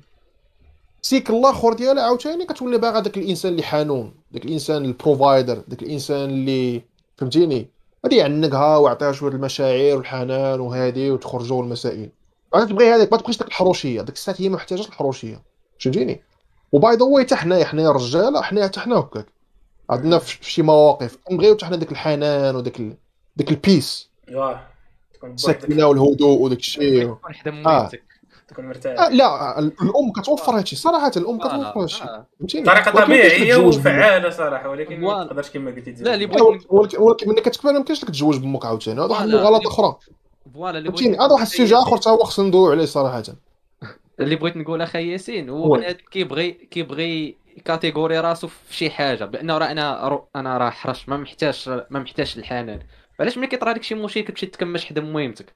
[1.03, 5.83] السيكل الآخر ديالها عاوتاني كتولي باغا داك الإنسان اللي حنون داك الإنسان ال provider داك
[5.83, 6.81] الإنسان اللي
[7.17, 7.67] فهمتيني؟
[8.05, 12.09] غادي يعنقها ويعطيها شوية المشاعر والحنان وهادي وتخرجوا المسائل.
[12.55, 14.01] غادي تبغي هذيك ما تبغيش داك الحروشية.
[14.01, 15.41] ديك الساعات هي ما محتاجاش الحروشيه
[15.79, 16.21] فهمتيني؟
[16.71, 19.25] و by the way حتى حنايا حنايا الرجالة حنايا حتى حنا هكاك.
[19.89, 21.17] عندنا في شي مواقف.
[21.23, 22.97] كنبغيو حتى حنا داك الحنان وداك ال...
[23.35, 24.67] داك ال peace واه
[25.13, 25.57] تكون بوحدك.
[25.57, 27.15] السكينة والهدوء وداك الشيء.
[28.47, 28.67] تكون حدا آه.
[28.67, 32.25] مرتاح لا ال- الأم كتوفر هادشي صراحة الأم آه، كتوفر هادشي آه.
[32.39, 33.55] بطريقه ما طبيعية.
[33.55, 35.23] وفعالة صراحة ولكن ما.
[35.23, 36.39] تقدرش كما قلتي لا، اللي تزوج.
[36.57, 39.27] بغيت- ولكن ولكن ملي كتكبر ما يمكنش لك تتزوج بأمك عاوتاني هذا واحد.
[39.27, 39.95] الغلط أخرى
[40.53, 43.23] voilà اللي فهمتيني بغيت هذا واحد ال sujet آخر حتى هو خصنا ندويو عليه صراحة
[44.19, 49.71] اللي بغيت نقول أخي ياسين هو كيبغي كيبغي category راسو في شي حاجة بانه راه
[49.71, 52.79] أنا رو- أنا راه حرش ما محتاجش ما محتاجش الحنان
[53.19, 55.55] علاش ملي كيطرى لك شي مشكل تمشي تكمش حدا مهمتك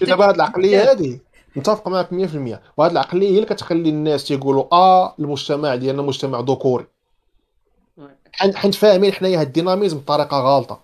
[0.00, 1.20] دابا هاد العقلية هادي
[1.56, 6.86] متفق معك 100% وهاد العقلية هي اللي كتخلي الناس تيقولوا آه المجتمع ديالنا مجتمع ذكوري.
[8.32, 10.80] حيت فاهمين حنايا هاد ال dynamisme بطريقة غالطة.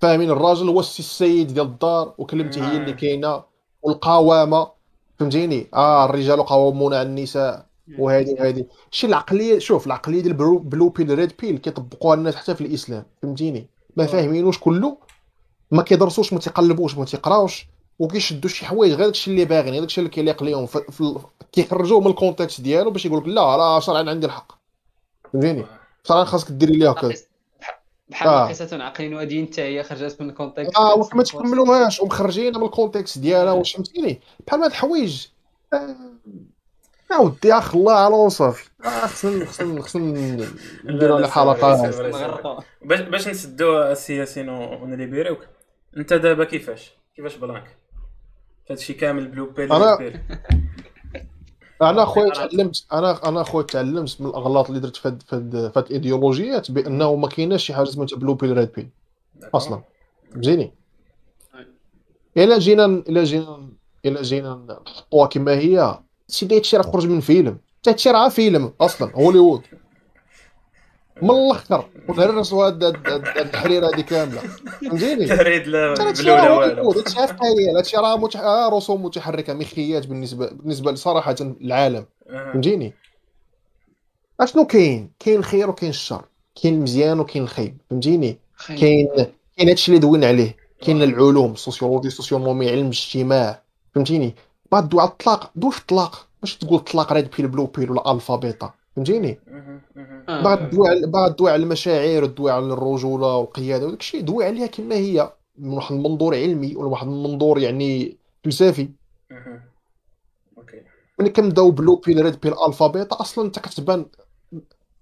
[0.00, 3.42] فاهمين الراجل هو السي السيد ديال الدار وكلمتي هي اللي كاينة
[3.82, 4.68] والقوامة.
[5.18, 7.66] فهمتيني؟ آه الرجال قوامون على النساء
[7.98, 12.54] وهذه وهذه شي العقلية شوف العقلية ديال blue, blue pill red pill كيطبقوها الناس حتى
[12.54, 13.04] في الإسلام.
[13.22, 13.66] فهمتيني؟
[13.96, 14.96] ما فاهمينوش كله
[15.70, 17.66] ما كيدرسوش ما تيقلبوش ما تيقراوش.
[17.98, 20.68] وكيشدوا شي حوايج غير داكشي اللي باغيين داكشي اللي كيليق ليهم.
[21.52, 24.52] كيخرجوه من ال context ديالو باش يقول لك لا راه شرعا عندي الحق.
[25.32, 25.66] فهمتيني؟
[26.04, 27.12] شرعا خاصك ديري لي هكا.
[28.08, 28.44] بحال آه.
[28.46, 33.18] ناقصة عقلين ودين حتى هي خرجت من الكونتكست آه وما تكملوهاش ومخرجينها من ال context
[33.18, 35.26] ديالها واش فهمتيني؟ بحال هاد الحوايج.
[35.72, 35.96] آه،
[37.10, 38.70] يا ودي أخ الله على وصافي.
[38.84, 40.46] آه، خصنا خصنا خصنا
[40.84, 42.64] نديرو على حلقة.
[42.82, 45.38] باش باش نسدو السياسيين ونليبيروك
[45.96, 47.85] انت دابا كيفاش؟ كيفاش بلانك؟
[48.70, 49.68] هادشي كامل blue pill
[49.98, 50.20] pill.
[51.82, 55.70] أنا خويا تعلمت أنا أنا خويا تعلمت من الأغلاط اللي درت في هاد في هاد
[55.72, 58.88] في هاد الايديولوجيات بأنه ما كايناش شي حاجة سميتها blue pill red pill.
[59.54, 59.82] أصلا.
[60.32, 60.72] فهمتيني؟
[62.36, 63.68] إلا جينا إلا جينا
[64.04, 67.58] إلا جينا نحطوها كما هي شي هادشي راه خرج من فيلم.
[67.80, 69.62] حتى هادشي راه فيلم أصلا هوليوود.
[71.22, 74.40] من الآخر هاد هاد هاد التحريره هادي كاملة.
[74.80, 76.90] فهمتيني؟ لا ريد لا حتى هادشي blue لا راه والو.
[76.90, 78.40] هادشي راه هادشي راه متح...
[78.40, 82.06] آه رسوم متحركة مخيات بالنسبة بالنسبة صراحة العالم.
[82.30, 82.52] أها.
[82.52, 82.94] فهمتيني؟
[84.40, 86.24] أشنو كاين؟ كاين الخير وكاين الشر.
[86.62, 88.38] كاين المزيان وكاين الخايب فهمتيني؟
[88.68, 89.08] كاين
[89.56, 90.56] كاين هادشي اللي دوينا عليه.
[90.80, 93.62] كاين العلوم ال sociologie ال socionomie علم الاجتماع.
[93.94, 94.34] فهمتيني؟
[94.72, 95.50] بعد على الطلاق.
[95.54, 99.40] دوي في الطلاق؟ باش تقول الطلاق red pill blue pill ولا alpha beta فهمتيني.
[100.28, 104.66] بعد دوي على بعد دوي على المشاعر دوي على الرجولة والقيادة وداك الشيء دوي عليها
[104.66, 108.88] كما هي من واحد المنظور علمي ولا واحد المنظور يعني فلسفي.
[110.58, 110.82] okay.
[111.18, 114.06] ملي كنبداو blue pill red pill alpha beta أصلا أنت كتبان.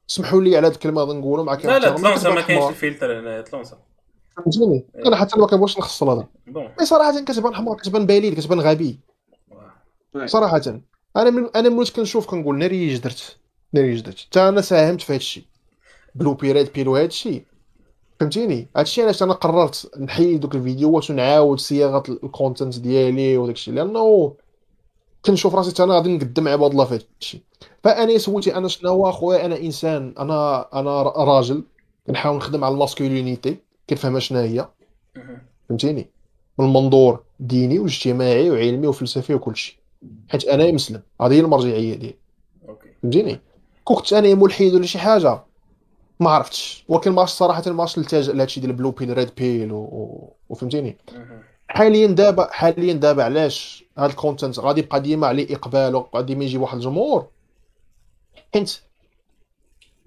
[0.06, 2.68] سمحوا لي على هاد الكلمة غادي نقولوا مع لا لا تلونسا ما كاينش.
[2.68, 3.78] الفلتر هنايا تلونسا.
[4.36, 5.06] فهمتيني؟ إيه.
[5.06, 6.26] أنا حتى ما كنبغيش نخسر الهضرة.
[6.46, 6.68] bon.
[6.80, 9.00] mais صراحة كتبان حمار كتبان باليد كتبان غبي.
[10.24, 10.62] صراحة.
[11.16, 13.36] أنا من أنا ملي كنشوف كنقول ناري درت
[13.74, 15.44] ناري درت حتى أنا ساهمت في هذا الشيء
[16.14, 17.44] blue pill red pill وهذا الشيء
[18.20, 23.54] فهمتيني هذا الشيء علاش أنا قررت نحيد دوك الفيديوهات ونعاود صياغه ال content ديالي وداك
[23.54, 24.34] الشيء لأنه
[25.24, 27.40] كنشوف راسي حتى أنا غادي نقدم عباد الله في هذا الشيء
[27.84, 31.62] فانا سولتي أنا شنو هو اخويا أنا انسان أنا أنا راجل
[32.06, 33.56] كنحاول نخدم على ال masculinity
[33.90, 34.68] كنفهمها شنو هي
[35.68, 36.10] فهمتيني
[36.58, 39.74] من منظور ديني واجتماعي وعلمي وفلسفي وكل شيء
[40.28, 42.14] حيت أنا مسلم هذه هي المرجعيه ديالي
[43.02, 43.40] فهمتيني
[43.84, 45.42] كنت أنا ملحد ولا شي حاجة.
[46.20, 46.84] ما عرفتش.
[46.88, 49.76] ولكن ما صراحة ما لهذا الشيء ديال blue pill red pill و...
[49.76, 50.32] و...
[50.48, 50.96] وفهمتيني؟
[51.68, 56.60] حاليا دابا حاليا دابا علاش هذا ال content غادي يبقى ديما عليه إقبال وغادي يجيب
[56.60, 57.26] واحد الجمهور؟
[58.54, 58.80] حيت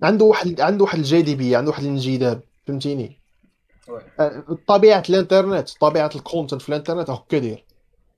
[0.04, 3.20] عنده واحد عنده واحد الجاذبية عنده واحد الانجذاب فهمتيني؟
[4.68, 7.64] طبيعة الإنترنت طبيعة ال content في الإنترنت هكا داير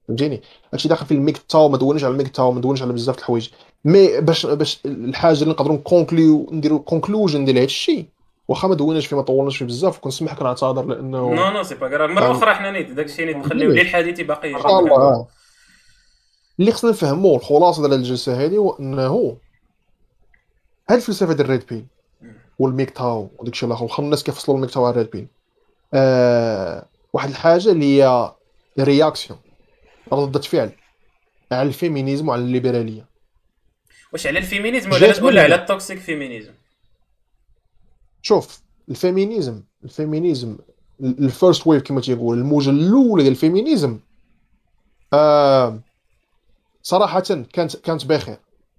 [0.07, 0.41] فهمتيني؟
[0.73, 3.19] هادشي داخل في ال MGTOW ما دويناش على ال MGTOW ما دويناش على بزاف د
[3.19, 3.49] الحوايج.
[3.85, 8.05] mais باش باش الحاجة اللي نقدروا نكونكليو نديروا conclusion ديال هادشي.
[8.47, 11.89] واخا ما دويناش فيه ما طولناش فيه بزاف كنسمح كنعتذر لأنه non non c'est pas
[11.89, 12.31] grave مره فهم.
[12.31, 15.27] أخرى حنا نيت داك الشيء نيت نخليو ليه الحديث باقي إن شاء الله آه.
[16.59, 19.37] اللي خصنا نفهموا الخلاصة ديال الجلسة هذه هو إنه
[20.89, 21.85] هاد الفلسفة ديال ال red pill
[22.59, 25.27] وال MGTOW وداك الشيء الآخر واخا الناس كيفصلوا ال MGTOW على ال red pill
[25.93, 28.31] آه واحد الحاجة اللي هي
[28.79, 29.39] réaction
[30.13, 30.69] ردة فعل
[31.51, 33.08] على ال feminism وعلى الليبرالية.
[34.13, 36.51] واش على ال feminism ولا ولا منين؟ على ال toxic feminism؟
[38.21, 40.57] شوف ال feminism ال feminism
[41.01, 43.99] ال first wave كما تيقول الموجة الأولى ديال ال feminism
[45.13, 45.79] آه
[46.83, 47.19] صراحة
[47.53, 48.37] كانت كانت بخير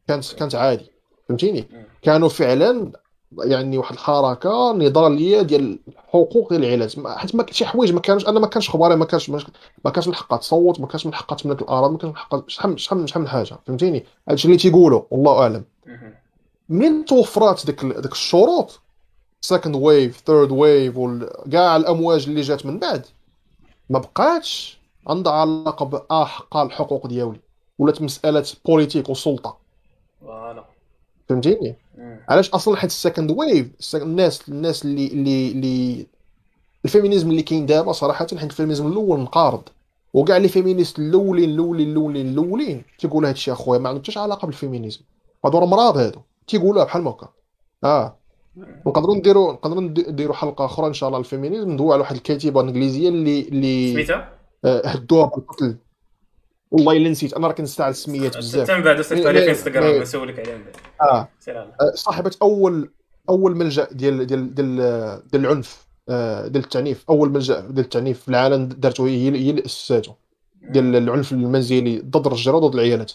[0.09, 0.87] كانت كانت عادي
[1.29, 1.65] فهمتيني؟
[2.03, 2.93] كانوا فعلا
[3.39, 5.79] يعني واحد الحركه نضاليه ديال
[6.53, 9.31] العيالات ما- حيت ما شي حوايج ما كانوش أنا ما كانش خباري ما كانش
[9.85, 12.45] ما كانش من حقها تصوت ما كانش من حقها تملك الأراضي ما كانش من حقها
[12.49, 13.59] شحال شحال شحال من حاجة.
[13.67, 15.65] فهمتيني؟ هادشي اللي تيقولوا والله أعلم.
[16.69, 18.81] من توفرات ديك ديك الشروط؟
[19.41, 23.07] second wave third wave وكاع الأمواج اللي جات من بعد.
[23.91, 27.41] ما بقاتش عندها علاقة باحقا الحقوق ديالي
[27.79, 29.57] ولات مسألة politique وسلطة.
[30.21, 30.65] voilà
[31.31, 31.75] فهمتيني؟
[32.29, 36.07] علاش أصلا حيت ال second wave الناس الناس اللي اللي اللي
[36.85, 39.63] ال feminism اللي كاين دابا صراحة حيت ال feminism الأول منقرض
[40.15, 44.47] وكاع les féministes الاولين الاولين الاولين الأولين تيقول هذا الشيء اخويا ما عنده حتى علاقة
[44.47, 45.01] بال feminism.
[45.45, 46.21] هادو راه مرض هادو.
[46.47, 47.29] تيقولوها بحال هكا.
[47.85, 48.17] آه.
[48.87, 51.71] نقدروا نديروا نقدروا نديروا حلقة أخرى إن شاء الله ال feminism.
[51.71, 54.33] ندويو على واحد الكاتبة إنجليزية اللي اللي سميتها؟
[54.65, 55.77] آه، هدوها بالقتل.
[56.71, 57.33] والله إلا نسيت.
[57.35, 58.71] أنا راه كنستعمل السميات بزاف.
[58.71, 61.11] من بعد صيفط عليك انستغرام نسولك عليها من بعد.
[61.11, 61.29] آه.
[61.81, 62.91] آه، صاحبة أول
[63.31, 64.77] أول ملجأ ديال ديال ديال
[65.31, 67.05] ديال العنف آه، ديال التعنيف.
[67.11, 70.15] أول ملجأ ديال التعنيف في العالم دارته هي هي اللي أسساته
[70.63, 73.13] ديال العنف المنزلي ضد الرجال وضد العيالات.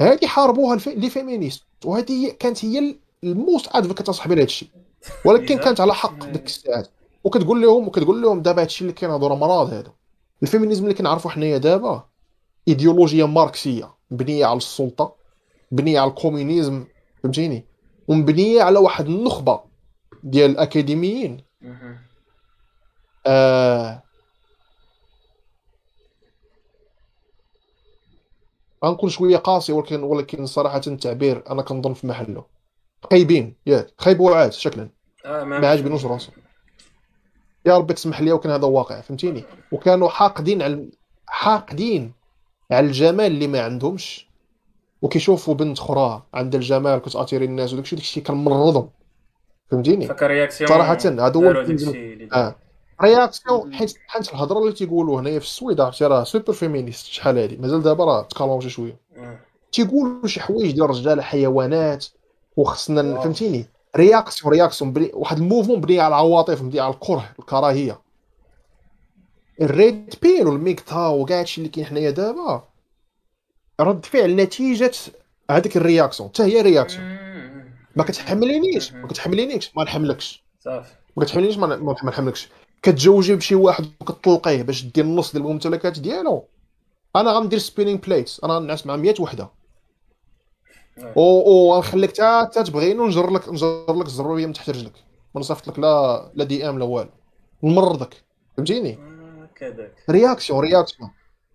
[0.00, 0.94] هذه حاربوها ال fé...
[0.94, 1.62] les féministes.
[1.84, 4.68] وهذه هي- كانت هي ال most advocate صاحبي لهذا الشيء
[5.24, 6.88] ولكن كانت على حق ديك الساعات.
[7.24, 9.92] وكتقول لهم وكتقول لهم دابا هادشي اللي كاين هادو راه مرض هذا
[10.42, 12.04] ال feminism اللي كنعرفوا حنايا دابا
[12.68, 15.14] ايديولوجيا ماركسية مبنية على السلطة
[15.72, 16.86] مبنية على ال communism
[17.22, 17.64] فهمتيني؟
[18.08, 19.60] ومبنية على واحد النخبة
[20.22, 21.44] ديال الأكاديميين.
[23.26, 24.02] آه
[28.84, 32.44] غنكون شوية قاسي ولكن ولكن صراحة التعبير أنا كنظن في محله.
[33.10, 34.90] خايبين ياك خايب وعاد شكلا.
[35.26, 36.32] آه ما عاجبينوش راسو
[37.66, 40.90] يا ربي تسمح لي وكان هذا واقع فهمتيني؟ وكانوا حاقدين على
[41.26, 42.17] حاقدين
[42.70, 44.28] على الجمال اللي ما عندهمش.
[45.02, 48.90] وكيشوفوا بنت أخرى عندها الجمال كتاثير الناس وداكشي داكشي كنمرضهم.
[49.70, 50.06] فهمتيني؟
[50.66, 51.50] صراحة هذا هو
[52.32, 52.54] آه.
[53.02, 57.56] réaction حيت حيت الهضرة اللي تيقولوا هنايا في السويد عرفتي راه super féministe شحال هادي.
[57.56, 58.96] مازال دابا راه شي شوية.
[59.16, 59.38] آه.
[59.72, 62.06] تيقولوا شي حوايج ديال الرجاله حيوانات
[62.56, 63.20] وخصنا.
[63.20, 63.66] فهمتيني؟
[63.96, 68.00] réaction réaction بني واحد ال mouvement مبني على العواطف مبني على الكره الكراهية.
[69.60, 72.68] ال red pill وال MGTOW وكاع هادشي اللي كاين حنايا دابا.
[73.80, 74.92] رد فعل نتيجة
[75.50, 77.04] هذيك ال réaction حتى هي réaction.
[77.96, 80.44] ما كتحملينيش ما كتحملينيش ما نحملكش.
[80.60, 80.94] صافي.
[81.16, 82.48] ما كتحملينيش ما نحملكش.
[82.82, 86.44] كتزوجي بشي واحد وكتطلقيه باش دير النص ديال الممتلكات ديالو.
[87.16, 89.50] أنا غندير spinning plates أنا غننعس مع 100 وحدة.
[90.98, 94.92] أو أو غنخليك تا تبغيني ونجر لك نجر لك الزربية من تحت رجلك.
[95.34, 97.10] ما نصيفط لك لا لا DM لا والو.
[97.62, 98.24] نمرضك.
[98.56, 99.17] فهمتيني؟
[99.60, 99.92] كذاك.
[100.10, 101.10] réaction réaction.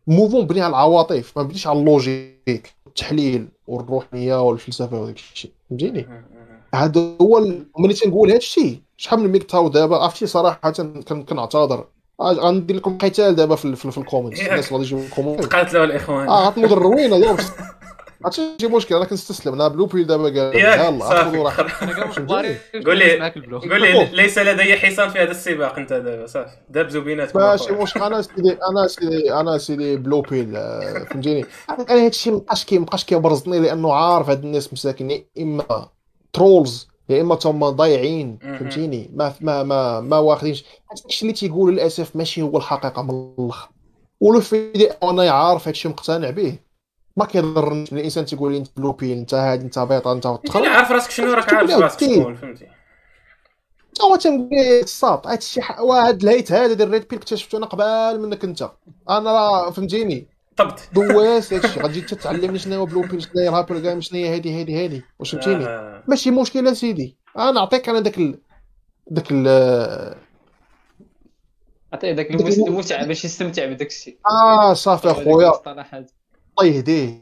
[0.07, 5.51] mouvement بني على العواطف ما بنيش على ال logique والتحليل والروحانية والفلسفة وداك الشيء.
[5.69, 6.07] فهمتيني؟
[6.75, 7.39] هذا هو
[7.80, 8.80] ملي تنقول هذا الشيء.
[8.97, 11.85] شحال من MGTOW دابا؟ عرفتي صراحة كن- كنعتذر.
[12.21, 14.49] غندير لكم قتال دابا في, في, في ال comments ياك.
[14.49, 16.27] الناس غادي يجيو ال comment تقاتلوا الإخوان.
[16.27, 17.38] آه غتنوض الروينة يلا
[18.25, 21.37] عرفتي شي مشكل أنا كنستسلم أنا blue pill دابا قال ياك يلا صافي.
[22.85, 23.15] قول لي-
[23.71, 26.55] قول لي ليس لدي حصان في هذا السباق أنت دابا صافي.
[26.69, 27.71] دابزوا بيناتكم ماشي.
[27.71, 30.53] مشكل أنا سيدي أنا سيدي أنا سيدي blue pill
[31.11, 35.09] فهمتيني؟ أنا هادشي مابقاش كي مابقاش كيبرزني لأنه عارف هاد الناس مساكين.
[35.11, 35.89] يا إما
[36.34, 38.37] trolls يا إما تما ضايعين.
[38.41, 40.65] فهمتيني؟ ما ما ما ما واخدينش.
[40.91, 43.09] هادشي اللي تيقولوا للأسف ماشي هو الحقيقة من
[43.39, 43.69] الآخر
[44.19, 46.55] ولو في أنا عارف هادشي مقتنع به.
[47.18, 50.38] ما كيضرنيش الإنسان تيقول لي أنت blue pill أنت هادي أنت بيضة أنت أنت اللي
[50.45, 52.68] تخرج عارف راسك شنو راك عارف راسك شكون فهمتي.
[54.02, 54.49] هو تنقول
[54.84, 58.44] الصاط هادشي ح- وهاد ال hate هذا ديال ال red pill اكتشفته أنا قبل منك
[58.44, 58.69] أنت.
[59.10, 60.27] أنا راه فهمتيني.
[60.57, 60.90] طبت.
[60.94, 64.60] دواس هادشي غتجي تتعلمني شنو هو blue pill شنو هي ال hypergamy شنو هي هادي
[64.61, 65.02] هادي هادي.
[65.19, 66.03] واش فهمتيني؟ آه.
[66.07, 68.40] ماشي مشكل اسيدي أنا نعطيك أنا داك ال...
[69.07, 69.48] داك ال...
[71.94, 75.52] عطيه داك المتعه باش يستمتع بداك الشيء آه صافي أخويا.
[76.61, 77.21] الله يهديه.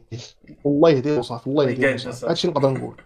[0.65, 2.09] الله يهديه وصافي الله الله يهديه.
[2.29, 3.01] هادشي اللي نقدر نقول.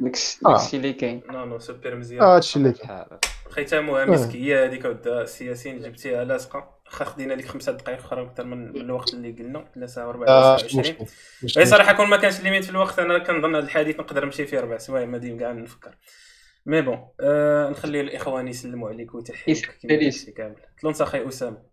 [0.00, 0.68] داكشي آه.
[0.74, 1.22] اللي كاين.
[1.30, 3.04] non non super مزيان هادشي اللي كاين.
[3.50, 4.06] ختامها آه.
[4.06, 8.72] مسك هذيك ودا السي ياسين جبتيها لاصقه واخا خدينا لك خمسة دقائق أخرى أكثر من
[8.72, 9.64] من الوقت اللي قلنا.
[9.76, 11.04] لا ساعة وربع آه، ساعة ماشي 20 مشكل
[11.42, 11.76] ماشي اي مشكل.
[11.76, 14.78] صراحة كون ما كانش limite في الوقت أنا كنظن هذا الحديث نقدر نمشي فيه ربع
[14.78, 15.96] سوايع ما ديم كاع نفكر.
[16.66, 19.78] mais bon آه نخلي الإخوان يسلموا عليك وتحييك.
[19.82, 20.56] قلتي كامل.
[20.80, 21.67] تلونس أخي أسامة.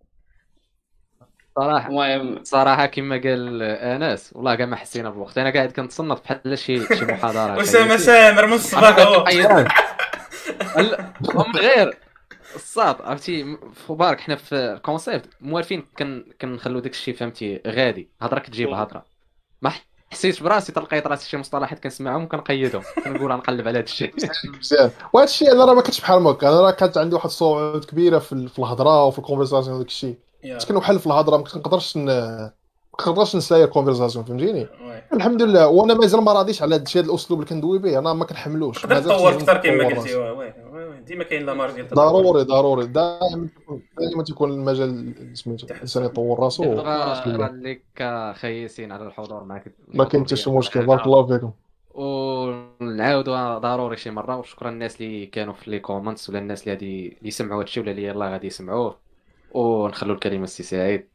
[1.59, 1.89] صراحة.
[1.89, 6.95] المهم صراحة كما قال آنس والله كاع ما حسينا بالوقت أنا قاعد كنتصنت بحال شي
[6.95, 7.59] شي محاضرة.
[7.61, 9.25] اسامه سامر من الصباح هو.
[11.55, 11.97] غير
[12.55, 18.09] الصاط عرفتي؟ في بارك حنا في ال concept موالفين كن كنخلو داك الشيء فهمتي؟ غادي.
[18.21, 19.05] هضرة كتجيب هضرة.
[19.61, 19.71] ما
[20.11, 22.83] حسيتش براسي تلقيت راسي شي مصطلحات كنسمعهم وكنقيدهم.
[23.05, 24.13] كنقول غنقلب على هذا الشيء
[24.59, 26.49] مزيان وهذا الشيء أنا راه ما كنتش بحال هكا.
[26.49, 30.57] أنا راه كانت عندي واحد الصعوبات كبيرة في الهضرة وفي ال conversation وداك الشيء يا.
[30.57, 32.05] كنت كنوحل في الهضرة ما كنقدرش ن...
[32.05, 32.51] ما
[32.91, 34.67] كنقدرش نساير ال conversation فهمتيني.
[35.13, 35.67] الحمد لله.
[35.67, 37.99] وأنا مازال ما راضيش على هذا الشيء هذا الأسلوب اللي كندوي به.
[37.99, 38.81] أنا ما كنحملوش.
[38.81, 40.15] تقدر تطور أكثر كما قلتي.
[40.15, 40.53] oui.
[41.05, 42.05] ديما كاين ديال التطور.
[42.05, 42.85] ضروري ضروري.
[42.85, 43.47] دائما
[43.99, 46.63] دائما تيكون المجال سميتو الانسان يطور راسو
[47.15, 49.75] شكرا لك أخي ياسين على الحضور معك.
[49.87, 50.85] ما كاين حتى شي مشكل.
[50.85, 51.51] بارك الله فيكم.
[51.93, 57.07] ونعاودوا ضروري شي مرة وشكرا للناس اللي كانوا في les comments ولا الناس اللي غادي
[57.07, 59.04] اللي يسمعوا هادشي ولا اللي يلاه غادي يسمعوه.
[59.55, 61.07] ونخلوا الكلمة السي سعيد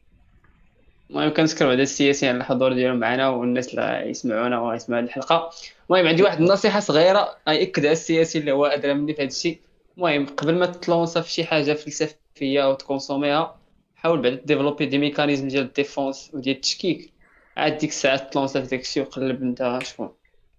[1.10, 5.50] المهم كنشكر بعدا السي ياسين على الحضور ديالهم معنا والناس اللي يسمعونا ويسمعوا هذه الحلقة.
[5.90, 7.36] المهم عندي واحد النصيحة صغيرة.
[7.48, 9.58] ياكد على السي ياسين اللي هو أدرى مني في هذا الشيء.
[9.96, 13.56] المهم قبل ما تتلونسا في شي حاجة فلسفية أو تكونسوميها
[13.96, 17.12] حاول بعدا développer des mécanismes ديال ال défense وديال التشكيك.
[17.56, 20.08] عاد ديك الساعة تلونسا في داك الشيء وقلب أنت شكون.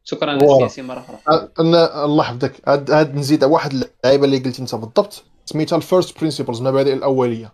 [0.03, 0.53] شكرا voilà.
[0.53, 1.49] للسي ياسين مرة أخرى.
[1.59, 2.53] أنا الله يحفظك.
[2.67, 5.23] هاد هاد نزيد واحد اللعيبة اللي قلت أنت بالضبط.
[5.45, 7.51] سميتها ال first principles المبادئ الأولية.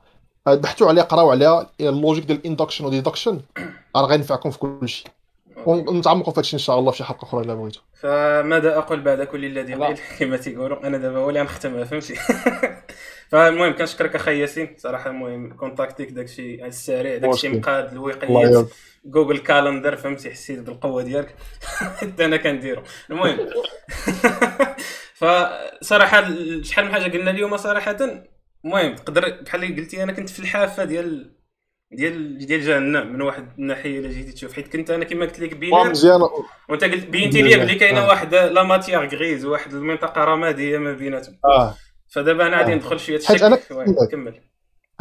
[0.48, 1.70] بحثوا عليها قراو عليها.
[1.82, 3.42] ال logic ديال ال induction و deduction
[3.96, 5.08] راه غينفعكم في كل شيء.
[5.66, 7.82] ونتعمقوا في هادشي إن شاء الله في شي حلقة أخرى إلا بغيتوا.
[8.02, 9.74] فماذا أقول بعد كل الذي.
[9.76, 12.16] قيل كما تيقولوا أنا دابا هو اللي غنختمها فهمتي
[13.32, 14.76] فالمهم كنشكرك أخي ياسين.
[14.78, 17.50] صراحة المهم كونتاكتيك داكشي على السريع داكشي.
[17.50, 18.68] مقاد الوقيات يعاون
[19.06, 21.36] Google Calendar فهمتي؟ حسيت بالقوة ديالك.
[22.02, 22.82] حتى أنا كنديرو.
[23.10, 23.38] المهم.
[25.14, 27.98] فصراحه ال- شحال من حاجة قلنا اليوم صراحة؟
[28.68, 31.38] المهم تقدر بحال اللي قلتي أنا كنت في الحافة ديال
[31.92, 35.74] ديال ديال جهنم من واحد الناحية إلا جيتي تشوف حيت كنت أنا كما قلت لك
[35.74, 36.22] آه، مزيان
[36.70, 38.08] وأنت قلت بينتي لي بلي كاينة آه.
[38.08, 41.76] واحد la matière grise واحد المنطقة رمادية ما بيناتهم آه
[42.08, 42.76] فدابا أنا غادي آه.
[42.76, 44.42] ندخل شوية الشك كمل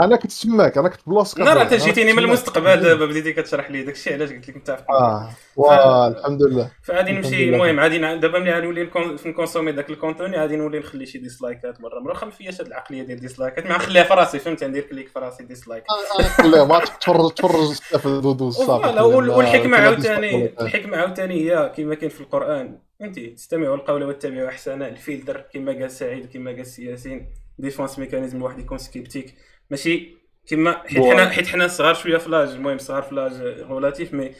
[0.00, 2.18] أنا كنت تماك أنا كنت بلاصتك نهار انت أنا كنت جيتيني من.
[2.18, 6.70] المستقبل دابا بديتي كتشرح لي داكشي علاش قلت لك انت عارف آه واه الحمد لله.
[6.82, 7.48] فغادي نمشي.
[7.48, 11.06] المهم غادي دابا ملي غادي نولي نكون- في نكونسومي داك ال contenu غادي نولي نخلي
[11.06, 13.66] شي ديسلايكات مره مرة واخا ما فياش هاد العقلية ديال ديسلايكات.
[13.66, 15.84] ما نخليها في راسي فهمت ندير clic في راسي dislike.
[15.90, 19.00] آه، آه، خليها ما تفرج تفرج في الدودوز صافي.
[19.00, 20.52] والحكمة عاوتاني.
[20.60, 22.78] الحكمة عاوتاني هي كما كاين في القرآن.
[23.00, 27.26] فهمتي؟ تستمعوا القول واتبعوا احسنه الفلتر كما قال سعيد كما قال السي ياسين
[27.58, 29.34] defense mechanism الواحد يكون sceptique.
[29.70, 30.16] ماشي
[30.46, 31.04] كما حيت.
[31.04, 33.32] حنا حيت حنا صغار شوية في l'âge المهم صغار في l'âge
[33.70, 34.32] relativement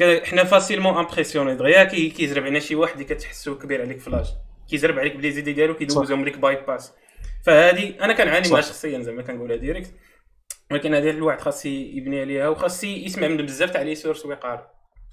[0.00, 4.26] حنا facilement impressionnés دغيا كي كيزرب علينا شي واحد اللي كتحسو كبير عليك في l'âge.
[4.70, 6.92] كيزرب عليك ب les idées ديالو كيدوزهم لك bypass.
[7.46, 8.48] فهادي أنا كنعاني.
[8.48, 9.94] معها شخصيا زعما كنقولها direct.
[10.70, 14.60] ولكن هذه الواحد خاص يبني عليها وخاص يسمع من بزاف تاع les sources ويقارن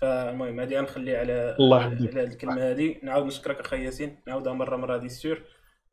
[0.02, 1.84] فالمهم هذه غنخلي على الله.
[1.84, 5.41] على الكلمة هذه نعاود نشكرك أخي ياسين نعاودها مره مرة هذه sûr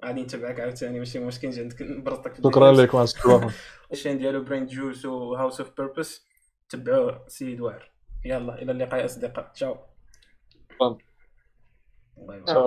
[0.04, 2.72] غادي نتبعك عاوتاني ماشي مشكل نجي عندك نبرطك شكرا.
[2.72, 3.52] لك الله
[3.92, 6.26] ال chaîne ديالو Brain Juice و House of Purpose
[6.68, 7.92] تبعوه سيد واعر
[8.24, 9.76] يلا إلى اللقاء يا أصدقاء ciao
[12.16, 12.42] bye.
[12.42, 12.62] ciao.